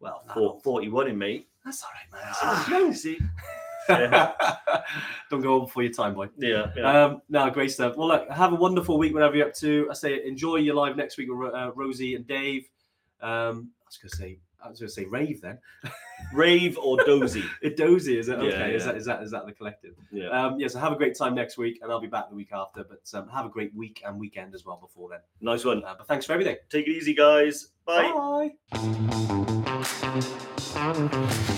Well, 0.00 0.22
four, 0.32 0.52
old. 0.54 0.62
41 0.62 1.08
in 1.08 1.18
me. 1.18 1.46
That's 1.64 1.82
all 1.82 1.90
right, 1.90 2.68
man. 2.70 2.94
Young. 3.04 3.18
yeah, 3.88 4.32
Don't 5.30 5.40
go 5.40 5.54
over 5.54 5.66
before 5.66 5.82
your 5.82 5.92
time, 5.92 6.14
boy. 6.14 6.28
yeah, 6.36 6.70
yeah. 6.76 7.04
Um, 7.04 7.22
no, 7.28 7.48
great 7.50 7.70
stuff. 7.72 7.96
Well, 7.96 8.08
look, 8.08 8.28
have 8.30 8.52
a 8.52 8.56
wonderful 8.56 8.98
week, 8.98 9.14
whatever 9.14 9.36
you're 9.36 9.48
up 9.48 9.54
to. 9.54 9.88
I 9.90 9.94
say 9.94 10.24
enjoy 10.26 10.56
your 10.56 10.74
live 10.74 10.96
next 10.96 11.16
week 11.16 11.28
with 11.30 11.54
uh, 11.54 11.72
Rosie 11.74 12.14
and 12.14 12.26
Dave. 12.26 12.68
Um, 13.20 13.70
I 13.80 13.86
was 13.86 13.96
going 13.96 14.10
to 14.10 14.16
say, 14.16 14.38
I 14.62 14.68
was 14.68 14.80
going 14.80 14.88
to 14.88 14.92
say 14.94 15.04
rave 15.04 15.40
then. 15.40 15.58
rave 16.34 16.76
or 16.78 16.96
dozy. 17.04 17.44
Dozy, 17.76 18.18
is 18.18 18.28
it? 18.28 18.38
Yeah, 18.42 18.48
Okay, 18.48 18.74
is 18.74 18.84
that 18.84 18.96
is 18.96 19.04
that 19.06 19.22
is 19.22 19.30
that 19.30 19.46
the 19.46 19.52
collective? 19.52 19.94
Yeah. 20.10 20.28
Um, 20.28 20.58
yeah. 20.58 20.68
So 20.68 20.78
have 20.80 20.92
a 20.92 20.96
great 20.96 21.16
time 21.16 21.34
next 21.34 21.58
week, 21.58 21.78
and 21.82 21.92
I'll 21.92 22.00
be 22.00 22.08
back 22.08 22.28
the 22.28 22.34
week 22.34 22.50
after. 22.52 22.84
But 22.84 23.08
um, 23.16 23.28
have 23.28 23.46
a 23.46 23.48
great 23.48 23.74
week 23.74 24.02
and 24.04 24.18
weekend 24.18 24.54
as 24.54 24.64
well 24.64 24.76
before 24.76 25.08
then. 25.10 25.20
nice 25.40 25.64
one. 25.64 25.84
Uh, 25.84 25.94
but 25.96 26.08
thanks 26.08 26.26
for 26.26 26.32
everything. 26.32 26.56
Take 26.70 26.86
it 26.88 26.90
easy, 26.90 27.14
guys. 27.14 27.68
Bye. 27.86 28.52
Bye. 30.74 31.54